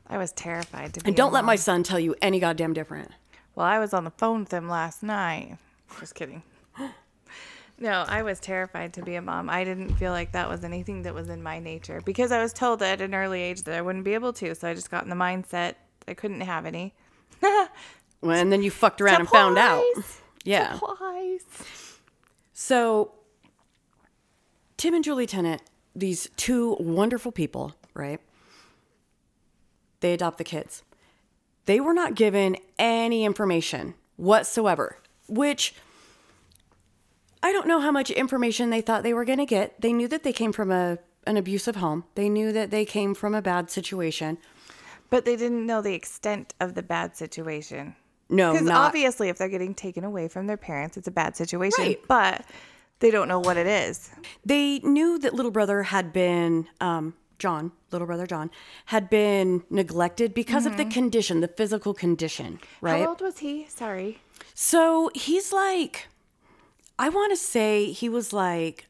I 0.07 0.19
was 0.19 0.33
terrified 0.33 0.93
to 0.95 1.01
be. 1.01 1.09
And 1.09 1.17
don't 1.17 1.33
let 1.33 1.45
my 1.45 1.57
son 1.57 1.83
tell 1.83 1.99
you 1.99 2.15
any 2.21 2.39
goddamn 2.41 2.75
different. 2.75 3.11
Well, 3.55 3.67
I 3.67 3.79
was 3.79 3.93
on 3.93 4.05
the 4.05 4.11
phone 4.11 4.41
with 4.41 4.53
him 4.53 4.69
last 4.69 5.03
night. 5.03 5.59
Just 6.01 6.15
kidding. 6.15 6.43
No, 7.79 8.05
I 8.07 8.23
was 8.23 8.39
terrified 8.39 8.93
to 8.93 9.03
be 9.03 9.17
a 9.17 9.23
mom. 9.23 9.51
I 9.51 9.65
didn't 9.65 9.97
feel 9.97 10.13
like 10.13 10.31
that 10.33 10.49
was 10.49 10.63
anything 10.63 11.03
that 11.03 11.15
was 11.15 11.29
in 11.29 11.43
my 11.43 11.59
nature 11.59 12.01
because 12.05 12.31
I 12.31 12.41
was 12.41 12.53
told 12.53 12.81
at 12.81 13.01
an 13.01 13.13
early 13.13 13.43
age 13.43 13.63
that 13.63 13.77
I 13.77 13.83
wouldn't 13.83 14.05
be 14.05 14.15
able 14.15 14.33
to. 14.35 14.55
So 14.55 14.69
I 14.69 14.75
just 14.75 14.89
got 14.89 15.03
in 15.03 15.11
the 15.11 15.17
mindset 15.17 15.75
I 16.07 16.15
couldn't 16.15 16.43
have 16.43 16.65
any. 16.65 16.95
Well, 18.21 18.39
And 18.39 18.53
then 18.53 18.63
you 18.63 18.71
fucked 18.71 19.01
around 19.01 19.21
and 19.21 19.29
found 19.29 19.59
out. 19.59 19.83
Yeah. 20.45 20.79
Surprise. 20.79 21.45
So, 22.53 23.13
Tim 24.77 24.95
and 24.95 25.03
Julie 25.03 25.27
Tennant, 25.27 25.63
these 25.95 26.29
two 26.37 26.77
wonderful 26.79 27.33
people, 27.33 27.75
right? 27.95 28.21
They 30.01 30.13
adopt 30.13 30.39
the 30.39 30.45
kids. 30.45 30.85
They 31.67 31.81
were 31.81 31.95
not 31.95 32.15
given 32.15 32.57
any 32.79 33.25
information 33.25 33.95
whatsoever, 34.17 34.99
which 35.29 35.75
I 37.43 37.53
don't 37.53 37.67
know 37.67 37.81
how 37.81 37.91
much 37.91 38.11
information 38.11 38.71
they 38.71 38.81
thought 38.81 39.03
they 39.03 39.15
were 39.15 39.25
going 39.25 39.39
to 39.39 39.47
get. 39.47 39.81
They 39.81 39.93
knew 39.93 40.09
that 40.09 40.23
they 40.23 40.33
came 40.33 40.53
from 40.53 40.71
a 40.71 40.99
an 41.25 41.37
abusive 41.37 41.77
home. 41.77 42.05
They 42.17 42.29
knew 42.29 42.53
that 42.53 42.71
they 42.73 42.85
came 42.85 43.15
from 43.15 43.33
a 43.35 43.41
bad 43.43 43.71
situation. 43.71 44.39
But 45.09 45.25
they 45.25 45.37
didn't 45.37 45.67
know 45.67 45.81
the 45.81 45.95
extent 45.95 46.53
of 46.59 46.75
the 46.75 46.83
bad 46.83 47.17
situation. 47.17 47.95
No, 48.29 48.53
Because 48.55 48.69
obviously, 48.71 49.29
if 49.29 49.39
they're 49.39 49.49
getting 49.49 49.75
taken 49.75 50.03
away 50.05 50.27
from 50.27 50.47
their 50.47 50.57
parents, 50.57 50.97
it's 50.97 51.07
a 51.07 51.13
bad 51.13 51.37
situation. 51.37 51.85
Right. 51.85 52.01
But 52.09 52.45
they 53.01 53.11
don't 53.11 53.29
know 53.29 53.39
what 53.39 53.57
it 53.57 53.67
is. 53.67 54.11
they 54.45 54.79
knew 54.81 55.19
that 55.19 55.35
little 55.35 55.51
brother 55.51 55.83
had 55.85 56.13
been 56.13 56.67
um, 56.81 57.15
John, 57.43 57.73
little 57.91 58.07
brother 58.07 58.27
John, 58.27 58.51
had 58.87 59.11
been 59.11 59.65
neglected 59.69 60.33
because 60.33 60.65
of 60.65 60.77
the 60.77 60.85
condition, 60.99 61.41
the 61.41 61.49
physical 61.61 61.93
condition, 62.05 62.61
right? 62.81 62.95
Mm-hmm. 62.95 63.03
How 63.03 63.09
old 63.11 63.21
was 63.21 63.39
he? 63.47 63.67
Sorry. 63.69 64.21
So 64.55 65.11
he's 65.15 65.53
like, 65.53 66.09
I 66.99 67.09
want 67.09 67.31
to 67.33 67.37
say 67.37 67.91
he 68.03 68.09
was 68.09 68.33
like 68.33 68.87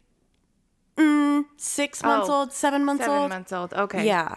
mm, 0.96 1.44
six 1.56 2.02
months 2.02 2.28
Oh, 2.28 2.34
old, 2.40 2.52
seven 2.52 2.84
months 2.84 3.04
Seven 3.04 3.18
old. 3.18 3.30
months 3.30 3.52
old. 3.52 3.72
Okay. 3.74 4.06
Yeah. 4.06 4.36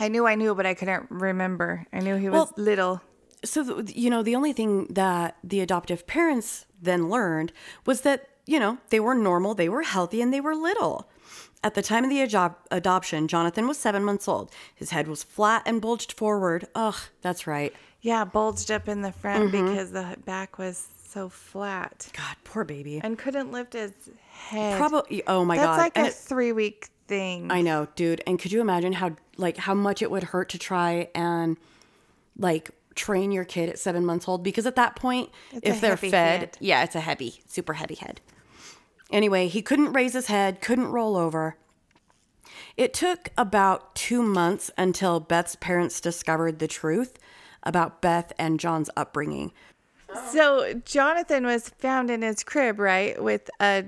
I 0.00 0.08
knew 0.08 0.26
I 0.26 0.36
knew, 0.36 0.54
but 0.54 0.66
I 0.66 0.74
couldn't 0.74 1.06
remember. 1.10 1.86
I 1.92 1.98
knew 2.00 2.16
he 2.16 2.28
was 2.28 2.34
Well- 2.34 2.52
little. 2.56 3.00
So, 3.44 3.82
you 3.86 4.10
know, 4.10 4.22
the 4.24 4.34
only 4.34 4.52
thing 4.52 4.86
that 4.90 5.36
the 5.44 5.60
adoptive 5.60 6.06
parents 6.06 6.66
then 6.82 7.08
learned 7.08 7.52
was 7.86 8.00
that, 8.02 8.28
you 8.46 8.58
know, 8.58 8.78
they 8.90 8.98
were 9.00 9.14
normal, 9.14 9.54
they 9.54 9.68
were 9.68 9.82
healthy, 9.82 10.20
and 10.22 10.32
they 10.34 10.40
were 10.40 10.56
little. 10.56 11.08
At 11.64 11.74
the 11.74 11.82
time 11.82 12.04
of 12.04 12.10
the 12.10 12.20
ado- 12.22 12.54
adoption, 12.70 13.26
Jonathan 13.28 13.66
was 13.66 13.78
seven 13.78 14.04
months 14.04 14.28
old. 14.28 14.52
His 14.74 14.90
head 14.90 15.08
was 15.08 15.24
flat 15.24 15.62
and 15.66 15.80
bulged 15.80 16.12
forward. 16.12 16.66
Ugh, 16.74 16.94
that's 17.20 17.46
right. 17.46 17.74
Yeah, 18.00 18.24
bulged 18.24 18.70
up 18.70 18.88
in 18.88 19.02
the 19.02 19.10
front 19.12 19.52
Mm-hmm. 19.52 19.66
because 19.66 19.90
the 19.90 20.16
back 20.24 20.56
was 20.58 20.86
so 21.08 21.28
flat 21.28 22.08
God, 22.12 22.36
poor 22.44 22.64
baby. 22.64 23.00
and 23.02 23.18
couldn't 23.18 23.50
lift 23.50 23.72
his 23.72 23.92
head. 24.30 24.78
Probably. 24.78 25.22
Oh 25.26 25.44
my 25.44 25.56
That's 25.56 25.66
god. 25.66 25.78
like 25.78 25.92
and 25.96 26.06
a 26.06 26.10
it- 26.10 26.14
three 26.14 26.52
week 26.52 26.90
thing. 27.08 27.50
I 27.50 27.60
know, 27.62 27.88
dude. 27.96 28.22
And 28.26 28.38
could 28.38 28.52
you 28.52 28.60
imagine 28.60 28.92
how 28.92 29.16
like 29.36 29.56
how 29.56 29.74
much 29.74 30.00
it 30.02 30.10
would 30.10 30.22
hurt 30.24 30.50
to 30.50 30.58
try 30.58 31.08
and 31.14 31.56
like 32.38 32.70
train 32.94 33.32
your 33.32 33.44
kid 33.44 33.68
at 33.68 33.78
seven 33.78 34.04
months 34.04 34.28
old? 34.28 34.42
Because 34.44 34.66
at 34.66 34.76
that 34.76 34.94
point, 34.96 35.30
It's 35.52 35.66
if 35.66 35.80
they're 35.80 35.96
fed, 35.96 36.12
head. 36.40 36.58
yeah, 36.60 36.84
it's 36.84 36.94
a 36.94 37.00
heavy, 37.00 37.40
super 37.48 37.72
heavy 37.72 37.94
head. 37.96 38.20
Anyway, 39.10 39.48
he 39.48 39.62
couldn't 39.62 39.92
raise 39.92 40.12
his 40.12 40.26
head, 40.26 40.60
couldn't 40.60 40.92
roll 40.92 41.16
over. 41.16 41.56
It 42.76 42.92
took 42.94 43.30
about 43.36 43.94
two 43.94 44.22
months 44.22 44.70
until 44.76 45.20
Beth's 45.20 45.56
parents 45.56 46.00
discovered 46.00 46.58
the 46.58 46.68
truth 46.68 47.18
about 47.62 48.00
Beth 48.00 48.32
and 48.38 48.60
John's 48.60 48.90
upbringing. 48.96 49.52
So 50.30 50.74
Jonathan 50.84 51.44
was 51.44 51.68
found 51.68 52.10
in 52.10 52.22
his 52.22 52.42
crib, 52.42 52.78
right, 52.78 53.22
with 53.22 53.50
a 53.60 53.84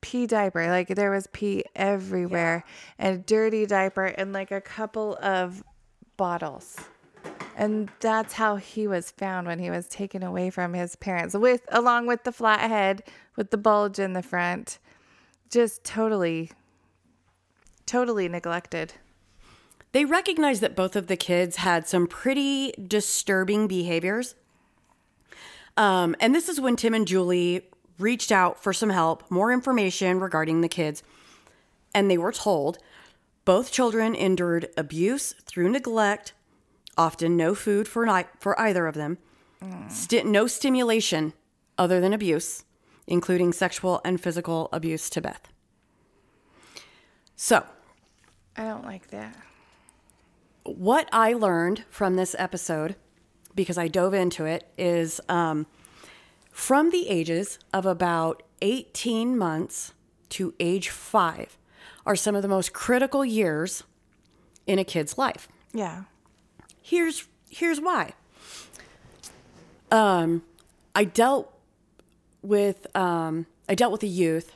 pee 0.00 0.26
diaper. 0.26 0.66
Like 0.68 0.88
there 0.88 1.10
was 1.10 1.26
pee 1.28 1.64
everywhere, 1.76 2.64
and 2.98 3.16
a 3.16 3.18
dirty 3.18 3.66
diaper, 3.66 4.06
and 4.06 4.32
like 4.32 4.50
a 4.50 4.60
couple 4.60 5.16
of 5.22 5.62
bottles. 6.16 6.76
And 7.56 7.88
that's 8.00 8.34
how 8.34 8.56
he 8.56 8.88
was 8.88 9.10
found 9.12 9.46
when 9.46 9.58
he 9.58 9.70
was 9.70 9.88
taken 9.88 10.22
away 10.22 10.50
from 10.50 10.74
his 10.74 10.96
parents, 10.96 11.34
with 11.34 11.62
along 11.70 12.06
with 12.06 12.24
the 12.24 12.32
flat 12.32 12.68
head, 12.68 13.04
with 13.36 13.50
the 13.50 13.56
bulge 13.56 13.98
in 13.98 14.12
the 14.12 14.22
front, 14.22 14.78
just 15.50 15.84
totally, 15.84 16.50
totally 17.86 18.28
neglected. 18.28 18.94
They 19.92 20.04
recognized 20.04 20.60
that 20.62 20.74
both 20.74 20.96
of 20.96 21.06
the 21.06 21.16
kids 21.16 21.56
had 21.56 21.86
some 21.86 22.08
pretty 22.08 22.72
disturbing 22.72 23.68
behaviors. 23.68 24.34
Um, 25.76 26.16
and 26.18 26.34
this 26.34 26.48
is 26.48 26.60
when 26.60 26.74
Tim 26.74 26.94
and 26.94 27.06
Julie 27.06 27.68
reached 27.98 28.32
out 28.32 28.60
for 28.60 28.72
some 28.72 28.90
help, 28.90 29.30
more 29.30 29.52
information 29.52 30.18
regarding 30.18 30.60
the 30.60 30.68
kids. 30.68 31.04
And 31.94 32.10
they 32.10 32.18
were 32.18 32.32
told 32.32 32.78
both 33.44 33.70
children 33.70 34.14
endured 34.14 34.68
abuse 34.76 35.34
through 35.44 35.70
neglect, 35.70 36.32
often 36.96 37.36
no 37.36 37.54
food 37.54 37.86
for, 37.88 38.04
ni- 38.06 38.24
for 38.38 38.58
either 38.60 38.86
of 38.86 38.94
them, 38.94 39.18
sti- 39.88 40.22
no 40.22 40.46
stimulation 40.46 41.32
other 41.78 42.00
than 42.00 42.12
abuse, 42.12 42.64
including 43.06 43.52
sexual 43.52 44.00
and 44.04 44.20
physical 44.20 44.68
abuse 44.72 45.08
to 45.10 45.20
Beth. 45.20 45.48
So, 47.36 47.64
I 48.56 48.64
don't 48.64 48.84
like 48.84 49.08
that. 49.10 49.34
what 50.64 51.08
I 51.12 51.32
learned 51.32 51.84
from 51.90 52.16
this 52.16 52.34
episode, 52.38 52.94
because 53.54 53.76
I 53.78 53.88
dove 53.88 54.14
into 54.14 54.44
it, 54.44 54.68
is 54.78 55.20
um, 55.28 55.66
from 56.50 56.90
the 56.90 57.08
ages 57.08 57.58
of 57.72 57.84
about 57.86 58.42
18 58.62 59.36
months 59.36 59.92
to 60.30 60.54
age 60.60 60.88
five 60.90 61.58
are 62.06 62.16
some 62.16 62.34
of 62.34 62.42
the 62.42 62.48
most 62.48 62.72
critical 62.72 63.24
years 63.24 63.82
in 64.66 64.78
a 64.78 64.84
kid's 64.84 65.18
life. 65.18 65.48
Yeah. 65.72 66.04
Here's 66.86 67.26
here's 67.48 67.80
why. 67.80 68.12
Um, 69.90 70.42
I 70.94 71.04
dealt 71.04 71.50
with 72.42 72.86
um, 72.94 73.46
I 73.68 73.74
dealt 73.74 73.90
with 73.90 74.02
a 74.02 74.06
youth 74.08 74.52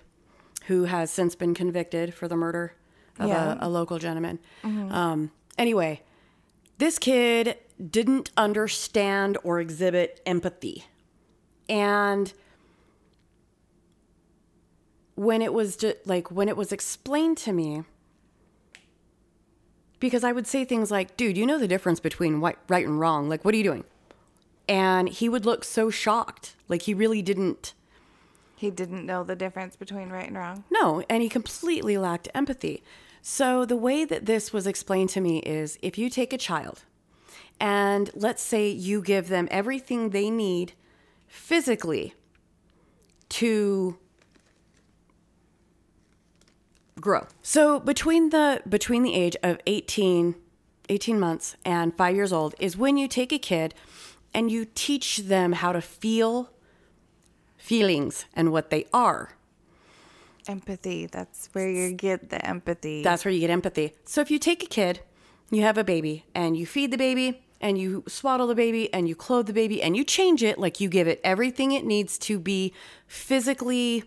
who 0.66 0.84
has 0.84 1.10
since 1.10 1.34
been 1.34 1.54
convicted 1.54 2.12
for 2.12 2.28
the 2.28 2.36
murder 2.36 2.74
of 3.18 3.28
Yeah. 3.28 3.56
a, 3.58 3.66
a 3.66 3.68
local 3.70 3.98
gentleman. 3.98 4.40
Um, 4.62 5.30
anyway, 5.56 6.02
this 6.76 6.98
kid 6.98 7.56
didn't 7.90 8.30
understand 8.36 9.38
or 9.42 9.58
exhibit 9.58 10.20
empathy, 10.26 10.84
and 11.66 12.30
when 15.14 15.40
it 15.40 15.54
was 15.54 15.76
just 15.78 15.96
like 16.06 16.30
when 16.30 16.46
it 16.50 16.58
was 16.58 16.72
explained 16.72 17.38
to 17.38 17.52
me 17.54 17.84
because 20.00 20.24
I 20.24 20.32
would 20.32 20.46
say 20.46 20.64
things 20.64 20.90
like, 20.90 21.16
dude, 21.16 21.36
you 21.36 21.46
know 21.46 21.58
the 21.58 21.68
difference 21.68 22.00
between 22.00 22.40
white, 22.40 22.58
right 22.68 22.86
and 22.86 23.00
wrong. 23.00 23.28
Like, 23.28 23.44
what 23.44 23.54
are 23.54 23.56
you 23.56 23.64
doing? 23.64 23.84
And 24.68 25.08
he 25.08 25.28
would 25.28 25.46
look 25.46 25.64
so 25.64 25.90
shocked. 25.90 26.54
Like, 26.68 26.82
he 26.82 26.94
really 26.94 27.22
didn't 27.22 27.74
He 28.56 28.70
didn't 28.70 29.06
know 29.06 29.22
the 29.24 29.36
difference 29.36 29.76
between 29.76 30.10
right 30.10 30.26
and 30.26 30.36
wrong. 30.36 30.64
No, 30.70 31.02
And 31.08 31.22
he 31.22 31.28
completely 31.28 31.96
lacked 31.96 32.28
empathy. 32.34 32.82
So, 33.22 33.64
the 33.64 33.76
way 33.76 34.04
that 34.04 34.26
this 34.26 34.52
was 34.52 34.66
explained 34.66 35.10
to 35.10 35.20
me 35.20 35.38
is 35.40 35.78
if 35.82 35.98
you 35.98 36.08
take 36.10 36.32
a 36.32 36.38
child 36.38 36.84
and 37.60 38.10
let's 38.14 38.42
say 38.42 38.68
you 38.68 39.02
give 39.02 39.28
them 39.28 39.48
everything 39.50 40.10
they 40.10 40.30
need 40.30 40.72
physically 41.26 42.14
to 43.28 43.98
grow. 47.00 47.26
So 47.42 47.80
between 47.80 48.30
the 48.30 48.62
between 48.68 49.02
the 49.02 49.14
age 49.14 49.36
of 49.42 49.58
18 49.66 50.34
18 50.90 51.20
months 51.20 51.56
and 51.64 51.94
5 51.96 52.14
years 52.14 52.32
old 52.32 52.54
is 52.58 52.76
when 52.76 52.96
you 52.96 53.08
take 53.08 53.32
a 53.32 53.38
kid 53.38 53.74
and 54.32 54.50
you 54.50 54.64
teach 54.64 55.18
them 55.18 55.52
how 55.52 55.72
to 55.72 55.80
feel 55.80 56.50
feelings 57.56 58.24
and 58.34 58.52
what 58.52 58.70
they 58.70 58.86
are. 58.92 59.34
Empathy. 60.48 61.06
That's 61.06 61.50
where 61.52 61.68
you 61.68 61.92
get 61.92 62.30
the 62.30 62.44
empathy. 62.46 63.02
That's 63.02 63.24
where 63.24 63.32
you 63.32 63.40
get 63.40 63.50
empathy. 63.50 63.94
So 64.04 64.22
if 64.22 64.30
you 64.30 64.38
take 64.38 64.62
a 64.62 64.66
kid, 64.66 65.00
you 65.50 65.62
have 65.62 65.76
a 65.76 65.84
baby 65.84 66.24
and 66.34 66.56
you 66.56 66.64
feed 66.64 66.90
the 66.90 66.96
baby 66.96 67.42
and 67.60 67.76
you 67.76 68.04
swaddle 68.06 68.46
the 68.46 68.54
baby 68.54 68.92
and 68.94 69.08
you 69.08 69.14
clothe 69.14 69.46
the 69.46 69.52
baby 69.52 69.82
and 69.82 69.96
you 69.96 70.04
change 70.04 70.42
it 70.42 70.58
like 70.58 70.80
you 70.80 70.88
give 70.88 71.08
it 71.08 71.20
everything 71.24 71.72
it 71.72 71.84
needs 71.84 72.16
to 72.18 72.38
be 72.38 72.72
physically 73.06 74.04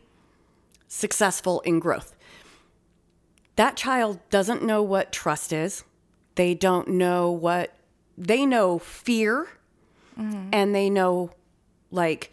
successful 0.87 1.61
in 1.61 1.79
growth. 1.79 2.15
That 3.55 3.75
child 3.75 4.19
doesn't 4.29 4.63
know 4.63 4.81
what 4.81 5.11
trust 5.11 5.53
is. 5.53 5.83
They 6.35 6.53
don't 6.53 6.87
know 6.87 7.29
what 7.31 7.73
they 8.17 8.45
know 8.45 8.79
fear 8.79 9.47
mm-hmm. 10.17 10.49
and 10.53 10.73
they 10.75 10.89
know 10.89 11.31
like 11.91 12.31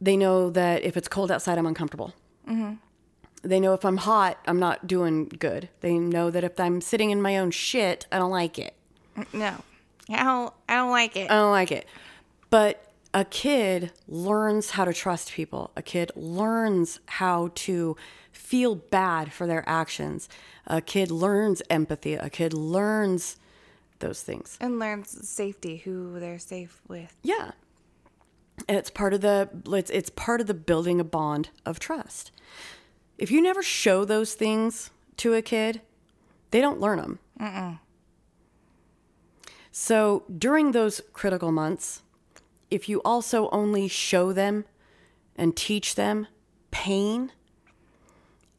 they 0.00 0.16
know 0.16 0.50
that 0.50 0.82
if 0.84 0.96
it's 0.96 1.08
cold 1.08 1.30
outside 1.30 1.58
I'm 1.58 1.66
uncomfortable. 1.66 2.14
Mm-hmm. 2.48 2.74
They 3.42 3.60
know 3.60 3.74
if 3.74 3.84
I'm 3.84 3.98
hot, 3.98 4.38
I'm 4.46 4.58
not 4.58 4.86
doing 4.86 5.26
good. 5.26 5.68
They 5.80 5.98
know 5.98 6.30
that 6.30 6.42
if 6.42 6.58
I'm 6.58 6.80
sitting 6.80 7.10
in 7.10 7.22
my 7.22 7.38
own 7.38 7.50
shit, 7.50 8.06
I 8.10 8.18
don't 8.18 8.30
like 8.30 8.58
it. 8.58 8.74
Mm, 9.16 9.34
no. 9.34 9.54
I 10.08 10.24
don't, 10.24 10.54
I 10.68 10.74
don't 10.76 10.90
like 10.90 11.16
it. 11.16 11.30
I 11.30 11.34
don't 11.34 11.52
like 11.52 11.72
it. 11.72 11.86
But 12.50 12.85
a 13.16 13.24
kid 13.24 13.92
learns 14.06 14.72
how 14.72 14.84
to 14.84 14.92
trust 14.92 15.32
people. 15.32 15.70
A 15.74 15.80
kid 15.80 16.12
learns 16.14 17.00
how 17.06 17.50
to 17.54 17.96
feel 18.30 18.74
bad 18.74 19.32
for 19.32 19.46
their 19.46 19.66
actions. 19.66 20.28
A 20.66 20.82
kid 20.82 21.10
learns 21.10 21.62
empathy. 21.70 22.12
A 22.12 22.28
kid 22.28 22.52
learns 22.52 23.38
those 24.00 24.22
things. 24.22 24.58
and 24.60 24.78
learns 24.78 25.26
safety, 25.26 25.78
who 25.78 26.20
they're 26.20 26.38
safe 26.38 26.82
with. 26.88 27.16
Yeah. 27.22 27.52
And 28.68 28.76
it's 28.76 28.90
part 28.90 29.14
of 29.14 29.22
the 29.22 29.48
it's 29.68 29.90
it's 29.90 30.10
part 30.10 30.42
of 30.42 30.46
the 30.46 30.52
building 30.52 31.00
a 31.00 31.04
bond 31.04 31.48
of 31.64 31.78
trust. 31.78 32.30
If 33.16 33.30
you 33.30 33.40
never 33.40 33.62
show 33.62 34.04
those 34.04 34.34
things 34.34 34.90
to 35.16 35.32
a 35.32 35.40
kid, 35.40 35.80
they 36.50 36.60
don't 36.60 36.80
learn 36.80 36.98
them. 36.98 37.80
So 39.72 40.24
during 40.38 40.72
those 40.72 41.00
critical 41.14 41.50
months, 41.50 42.02
if 42.70 42.88
you 42.88 43.00
also 43.04 43.48
only 43.50 43.88
show 43.88 44.32
them 44.32 44.64
and 45.36 45.56
teach 45.56 45.94
them 45.94 46.26
pain 46.70 47.32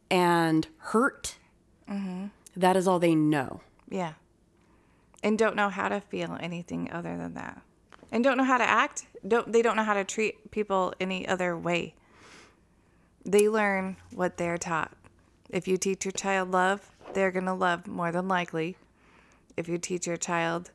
and 0.09 0.67
hurt, 0.77 1.35
mm-hmm. 1.89 2.27
that 2.55 2.77
is 2.77 2.87
all 2.87 2.99
they 2.99 3.15
know. 3.15 3.61
Yeah. 3.89 4.13
And 5.23 5.37
don't 5.37 5.55
know 5.55 5.69
how 5.69 5.89
to 5.89 5.99
feel 5.99 6.37
anything 6.39 6.91
other 6.91 7.17
than 7.17 7.33
that. 7.33 7.61
And 8.11 8.23
don't 8.23 8.37
know 8.37 8.43
how 8.43 8.57
to 8.57 8.63
act. 8.63 9.07
Don't 9.27 9.51
they 9.51 9.61
don't 9.61 9.75
know 9.75 9.83
how 9.83 9.95
to 9.95 10.03
treat 10.03 10.51
people 10.51 10.93
any 10.99 11.27
other 11.27 11.57
way. 11.57 11.95
They 13.25 13.49
learn 13.49 13.97
what 14.13 14.37
they're 14.37 14.57
taught. 14.57 14.93
If 15.49 15.67
you 15.67 15.77
teach 15.77 16.05
your 16.05 16.13
child 16.13 16.51
love, 16.51 16.89
they're 17.13 17.31
going 17.31 17.45
to 17.45 17.53
love 17.53 17.87
more 17.87 18.11
than 18.11 18.27
likely. 18.27 18.77
If 19.57 19.67
you 19.67 19.77
teach 19.77 20.07
your 20.07 20.17
child 20.17 20.71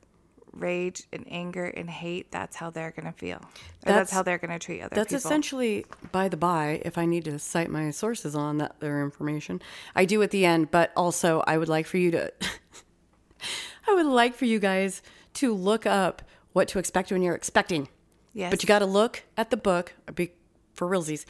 rage 0.52 1.04
and 1.12 1.24
anger 1.30 1.64
and 1.64 1.88
hate, 1.88 2.30
that's 2.30 2.56
how 2.56 2.70
they're 2.70 2.90
going 2.90 3.06
to 3.06 3.18
feel. 3.18 3.40
That's, 3.80 3.84
That's- 3.84 4.10
how 4.10 4.22
they're 4.22 4.38
going 4.38 4.50
to 4.50 4.58
treat 4.58 4.80
other 4.82 4.94
That's 4.94 5.08
people. 5.12 5.18
essentially, 5.30 5.86
by 6.10 6.28
the 6.28 6.36
by, 6.36 6.80
if 6.84 6.98
I 6.98 7.06
need 7.06 7.24
to 7.24 7.38
cite 7.38 7.70
my 7.70 7.90
sources 7.90 8.34
on 8.34 8.58
that 8.58 8.78
their 8.80 9.02
information, 9.02 9.60
I 9.94 10.04
do 10.04 10.22
at 10.22 10.30
the 10.30 10.44
end. 10.44 10.70
But 10.70 10.92
also, 10.96 11.42
I 11.46 11.58
would 11.58 11.68
like 11.68 11.86
for 11.86 11.98
you 11.98 12.10
to, 12.12 12.32
I 13.88 13.94
would 13.94 14.06
like 14.06 14.34
for 14.34 14.44
you 14.44 14.58
guys 14.58 15.02
to 15.34 15.54
look 15.54 15.86
up 15.86 16.22
what 16.52 16.68
to 16.68 16.78
expect 16.78 17.10
when 17.10 17.22
you're 17.22 17.34
expecting. 17.34 17.88
Yes. 18.34 18.50
But 18.50 18.62
you 18.62 18.66
got 18.66 18.80
to 18.80 18.86
look 18.86 19.24
at 19.36 19.50
the 19.50 19.56
book 19.56 19.94
for 20.74 20.86
realsies. 20.88 21.24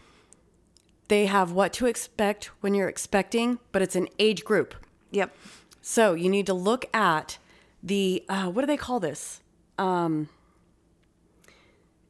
They 1.09 1.27
have 1.27 1.53
what 1.53 1.73
to 1.75 1.87
expect 1.87 2.47
when 2.61 2.75
you're 2.75 2.89
expecting, 2.89 3.59
but 3.71 3.83
it's 3.83 3.97
an 3.97 4.09
age 4.19 4.45
group. 4.45 4.75
Yep. 5.11 5.35
So 5.81 6.15
you 6.15 6.29
need 6.29 6.47
to 6.47 6.55
look 6.55 6.87
at 6.95 7.39
the 7.83 8.25
uh, 8.29 8.47
what 8.51 8.63
do 8.63 8.67
they 8.67 8.77
call 8.77 9.01
this? 9.01 9.41
Um, 9.79 10.29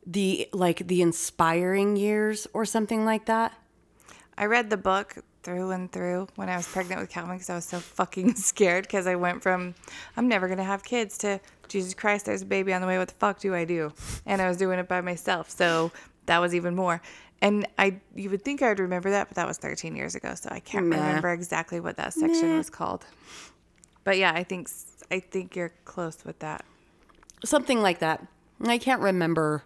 the 0.07 0.49
like 0.53 0.87
the 0.89 1.01
inspiring 1.03 1.97
years 1.97 2.47
or 2.53 2.65
something 2.65 3.05
like 3.05 3.27
that. 3.27 3.53
I 4.37 4.47
read 4.47 4.71
the 4.71 4.77
book 4.77 5.17
through 5.43 5.71
and 5.73 5.91
through 5.91 6.29
when 6.37 6.49
I 6.49 6.57
was 6.57 6.67
pregnant 6.69 7.01
with 7.01 7.11
Calvin 7.11 7.35
because 7.37 7.51
I 7.51 7.55
was 7.55 7.65
so 7.65 7.79
fucking 7.79 8.35
scared 8.37 8.85
because 8.85 9.07
I 9.07 9.15
went 9.17 9.43
from 9.43 9.75
I'm 10.17 10.29
never 10.29 10.49
gonna 10.49 10.65
have 10.65 10.83
kids 10.85 11.19
to 11.19 11.41
Jesus 11.69 11.95
Christ, 11.95 12.27
there's 12.27 12.43
a 12.43 12.47
baby 12.47 12.75
on 12.75 12.81
the 12.83 12.87
way. 12.87 12.99
What 12.99 13.09
the 13.09 13.15
fuck 13.15 13.39
do 13.41 13.55
I 13.55 13.65
do? 13.65 13.93
And 14.27 14.43
I 14.43 14.49
was 14.49 14.59
doing 14.59 14.79
it 14.79 14.89
by 14.89 15.01
myself, 15.01 15.49
so 15.49 15.91
that 16.27 16.39
was 16.39 16.55
even 16.55 16.75
more. 16.77 17.01
And 17.41 17.67
I, 17.79 17.99
you 18.15 18.29
would 18.29 18.45
think 18.45 18.61
I 18.63 18.69
would 18.69 18.79
remember 18.79 19.11
that, 19.11 19.29
but 19.29 19.37
that 19.37 19.49
was 19.49 19.57
13 19.57 19.97
years 19.97 20.15
ago, 20.15 20.35
so 20.35 20.51
I 20.53 20.61
can't 20.61 20.87
Nah. 20.87 20.97
remember 20.97 21.31
exactly 21.33 21.81
what 21.81 21.97
that 21.97 22.13
section 22.13 22.51
Nah. 22.51 22.59
was 22.59 22.69
called. 22.69 23.07
But 24.05 24.19
yeah, 24.19 24.33
I 24.35 24.45
think 24.45 24.69
I 25.12 25.20
think 25.20 25.55
you're 25.55 25.72
close 25.85 26.25
with 26.25 26.38
that. 26.38 26.64
Something 27.44 27.83
like 27.83 27.98
that. 27.98 28.27
I 28.64 28.79
can't 28.79 29.03
remember 29.03 29.62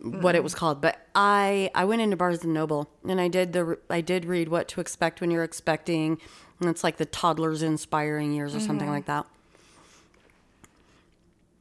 what 0.00 0.34
it 0.34 0.40
mm. 0.40 0.44
was 0.44 0.54
called, 0.54 0.80
but 0.80 1.06
I 1.14 1.70
I 1.74 1.84
went 1.84 2.02
into 2.02 2.16
Barnes 2.16 2.42
and 2.42 2.52
Noble 2.52 2.90
and 3.06 3.20
I 3.20 3.28
did 3.28 3.52
the 3.52 3.78
I 3.88 4.00
did 4.00 4.24
read 4.24 4.48
what 4.48 4.66
to 4.68 4.80
expect 4.80 5.20
when 5.20 5.30
you're 5.30 5.44
expecting, 5.44 6.20
and 6.60 6.68
it's 6.68 6.82
like 6.82 6.96
the 6.96 7.06
toddler's 7.06 7.62
inspiring 7.62 8.32
years 8.32 8.54
or 8.54 8.60
something 8.60 8.86
mm-hmm. 8.86 8.94
like 8.94 9.06
that. 9.06 9.26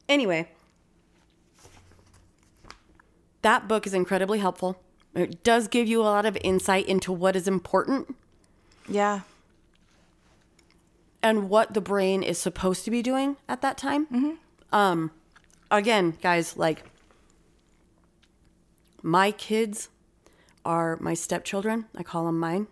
Anyway, 0.10 0.50
that 3.44 3.68
book 3.68 3.86
is 3.86 3.94
incredibly 3.94 4.40
helpful. 4.40 4.82
It 5.14 5.44
does 5.44 5.68
give 5.68 5.88
you 5.88 6.02
a 6.02 6.04
lot 6.04 6.26
of 6.26 6.38
insight 6.44 6.88
into 6.88 7.12
what 7.12 7.36
is 7.36 7.48
important 7.48 8.16
Yeah, 8.88 9.22
and 11.28 11.50
what 11.50 11.74
the 11.74 11.82
brain 11.82 12.24
is 12.24 12.38
supposed 12.38 12.86
to 12.86 12.92
be 12.92 13.02
doing 13.02 13.36
at 13.50 13.62
that 13.62 13.78
time. 13.78 14.38
Um, 14.72 15.12
again, 15.70 16.18
guys, 16.22 16.56
like 16.56 16.84
my 19.04 19.32
kids 19.32 19.90
are 20.64 20.98
my 21.02 21.14
stepchildren. 21.14 21.86
I 21.96 22.04
call 22.04 22.26
them 22.26 22.40
mine. 22.40 22.68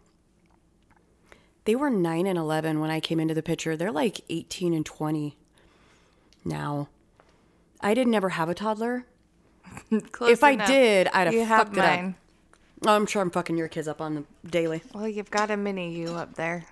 They 1.65 1.75
were 1.75 1.89
9 1.89 2.27
and 2.27 2.37
11 2.37 2.79
when 2.79 2.91
I 2.91 2.99
came 2.99 3.19
into 3.19 3.33
the 3.33 3.43
picture. 3.43 3.75
They're 3.75 3.91
like 3.91 4.21
18 4.29 4.73
and 4.73 4.85
20 4.85 5.35
now. 6.43 6.87
I 7.81 7.93
didn't 7.93 8.13
ever 8.15 8.29
have 8.29 8.49
a 8.49 8.53
toddler. 8.53 9.05
Close 10.11 10.31
if 10.31 10.43
I 10.43 10.51
enough. 10.51 10.67
did, 10.67 11.07
I'd 11.07 11.25
have 11.25 11.33
you 11.33 11.43
have 11.43 11.59
fucked 11.65 11.77
it 11.77 11.79
up. 11.79 11.99
mine. 11.99 12.15
Oh, 12.85 12.95
I'm 12.95 13.05
sure 13.05 13.21
I'm 13.21 13.31
fucking 13.31 13.57
your 13.57 13.67
kids 13.67 13.87
up 13.87 13.99
on 13.99 14.15
the 14.15 14.23
daily. 14.49 14.81
Well, 14.93 15.07
you've 15.07 15.31
got 15.31 15.49
a 15.49 15.57
mini 15.57 15.95
you 15.95 16.09
up 16.09 16.35
there, 16.35 16.65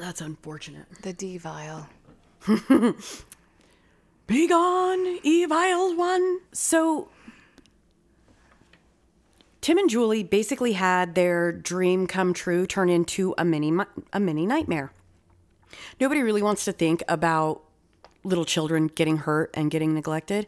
That's 0.00 0.20
unfortunate. 0.20 0.86
the 1.02 1.12
D 1.12 1.38
vial. 1.38 1.88
Be 4.26 4.46
gone, 4.46 5.18
evil 5.22 5.96
one. 5.96 6.40
So, 6.52 7.08
Tim 9.60 9.78
and 9.78 9.90
Julie 9.90 10.22
basically 10.22 10.72
had 10.72 11.14
their 11.14 11.50
dream 11.50 12.06
come 12.06 12.32
true 12.32 12.66
turn 12.66 12.88
into 12.88 13.34
a 13.38 13.44
mini 13.44 13.72
a 14.12 14.20
mini 14.20 14.46
nightmare. 14.46 14.92
Nobody 16.00 16.22
really 16.22 16.42
wants 16.42 16.64
to 16.66 16.72
think 16.72 17.02
about 17.08 17.62
little 18.24 18.44
children 18.44 18.86
getting 18.86 19.18
hurt 19.18 19.50
and 19.54 19.70
getting 19.70 19.94
neglected. 19.94 20.46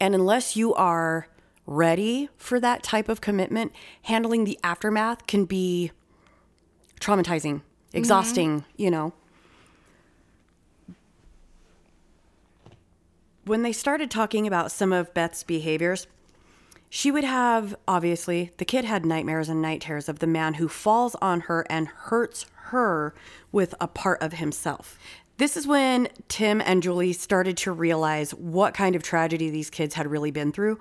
And 0.00 0.14
unless 0.14 0.56
you 0.56 0.74
are 0.74 1.28
ready 1.66 2.28
for 2.36 2.60
that 2.60 2.82
type 2.82 3.08
of 3.08 3.20
commitment, 3.20 3.72
handling 4.02 4.44
the 4.44 4.58
aftermath 4.62 5.26
can 5.26 5.44
be 5.44 5.90
traumatizing, 7.00 7.62
Mm-hmm. 7.88 7.98
exhausting, 7.98 8.64
you 8.76 8.90
know. 8.90 9.12
when 13.46 13.62
they 13.62 13.72
started 13.72 14.10
talking 14.10 14.46
about 14.46 14.72
some 14.72 14.92
of 14.92 15.14
Beth's 15.14 15.44
behaviors, 15.44 16.08
she 16.90 17.10
would 17.10 17.24
have 17.24 17.76
obviously 17.86 18.50
the 18.58 18.64
kid 18.64 18.84
had 18.84 19.06
nightmares 19.06 19.48
and 19.48 19.62
night 19.62 19.80
terrors 19.80 20.08
of 20.08 20.18
the 20.18 20.26
man 20.26 20.54
who 20.54 20.68
falls 20.68 21.14
on 21.22 21.42
her 21.42 21.64
and 21.70 21.86
hurts 21.86 22.46
her 22.70 23.14
with 23.52 23.74
a 23.80 23.86
part 23.86 24.20
of 24.20 24.34
himself. 24.34 24.98
This 25.36 25.56
is 25.56 25.66
when 25.66 26.08
Tim 26.28 26.60
and 26.60 26.82
Julie 26.82 27.12
started 27.12 27.56
to 27.58 27.72
realize 27.72 28.32
what 28.32 28.74
kind 28.74 28.96
of 28.96 29.02
tragedy 29.02 29.48
these 29.48 29.70
kids 29.70 29.94
had 29.94 30.10
really 30.10 30.30
been 30.30 30.50
through. 30.50 30.80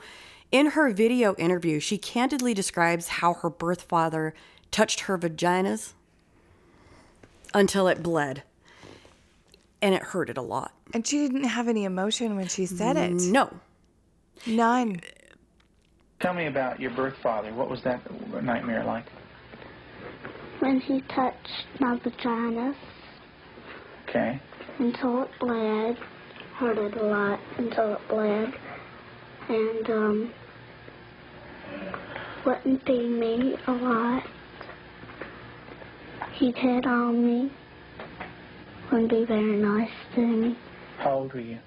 In 0.52 0.68
her 0.68 0.92
video 0.92 1.36
interview, 1.36 1.80
she 1.80 1.98
candidly 1.98 2.54
describes 2.54 3.08
how 3.08 3.36
her 3.36 3.50
birth 3.50 3.84
father 3.84 4.34
touched 4.72 5.02
her 5.02 5.18
vaginas 5.18 5.94
until 7.56 7.88
it 7.88 8.04
bled. 8.04 8.44
And 9.82 9.96
it 9.96 10.04
hurted 10.04 10.38
a 10.38 10.42
lot. 10.42 10.72
And 10.94 11.06
she 11.06 11.20
didn't 11.28 11.46
have 11.46 11.68
any 11.68 11.86
emotion 11.86 12.36
when 12.36 12.48
she 12.48 12.66
said 12.66 12.98
it. 12.98 13.12
No, 13.12 13.52
None. 14.46 15.02
Tell 16.22 16.34
me 16.34 16.46
about 16.48 16.80
your 16.80 16.92
birth 16.92 17.16
father. 17.24 17.54
What 17.54 17.70
was 17.70 17.82
that 17.84 18.02
nightmare 18.44 18.84
like? 18.84 19.06
when 20.60 20.80
he 20.80 21.02
touched 21.14 21.66
my 21.82 22.00
vagina 22.00 22.74
Okay. 24.08 24.40
until 24.80 25.24
it 25.24 25.30
bled. 25.40 25.98
Hurt 26.56 26.78
it 26.78 26.96
a 26.96 27.04
lot 27.04 27.40
until 27.58 27.94
it 27.96 28.00
bled. 28.08 28.54
And, 29.50 29.90
um, 29.90 30.32
wouldn't 32.46 32.86
feed 32.86 33.10
me 33.10 33.58
a 33.68 33.72
lot. 33.74 34.24
He'd 36.36 36.56
hit 36.58 36.86
on 36.86 37.26
me. 37.26 37.52
Wouldn't 38.92 39.10
be 39.10 39.26
very 39.26 39.56
nice 39.56 39.90
to 40.16 40.22
me. 40.22 40.58
How 40.98 41.12
old 41.12 41.34
were 41.34 41.40
you? 41.40 41.60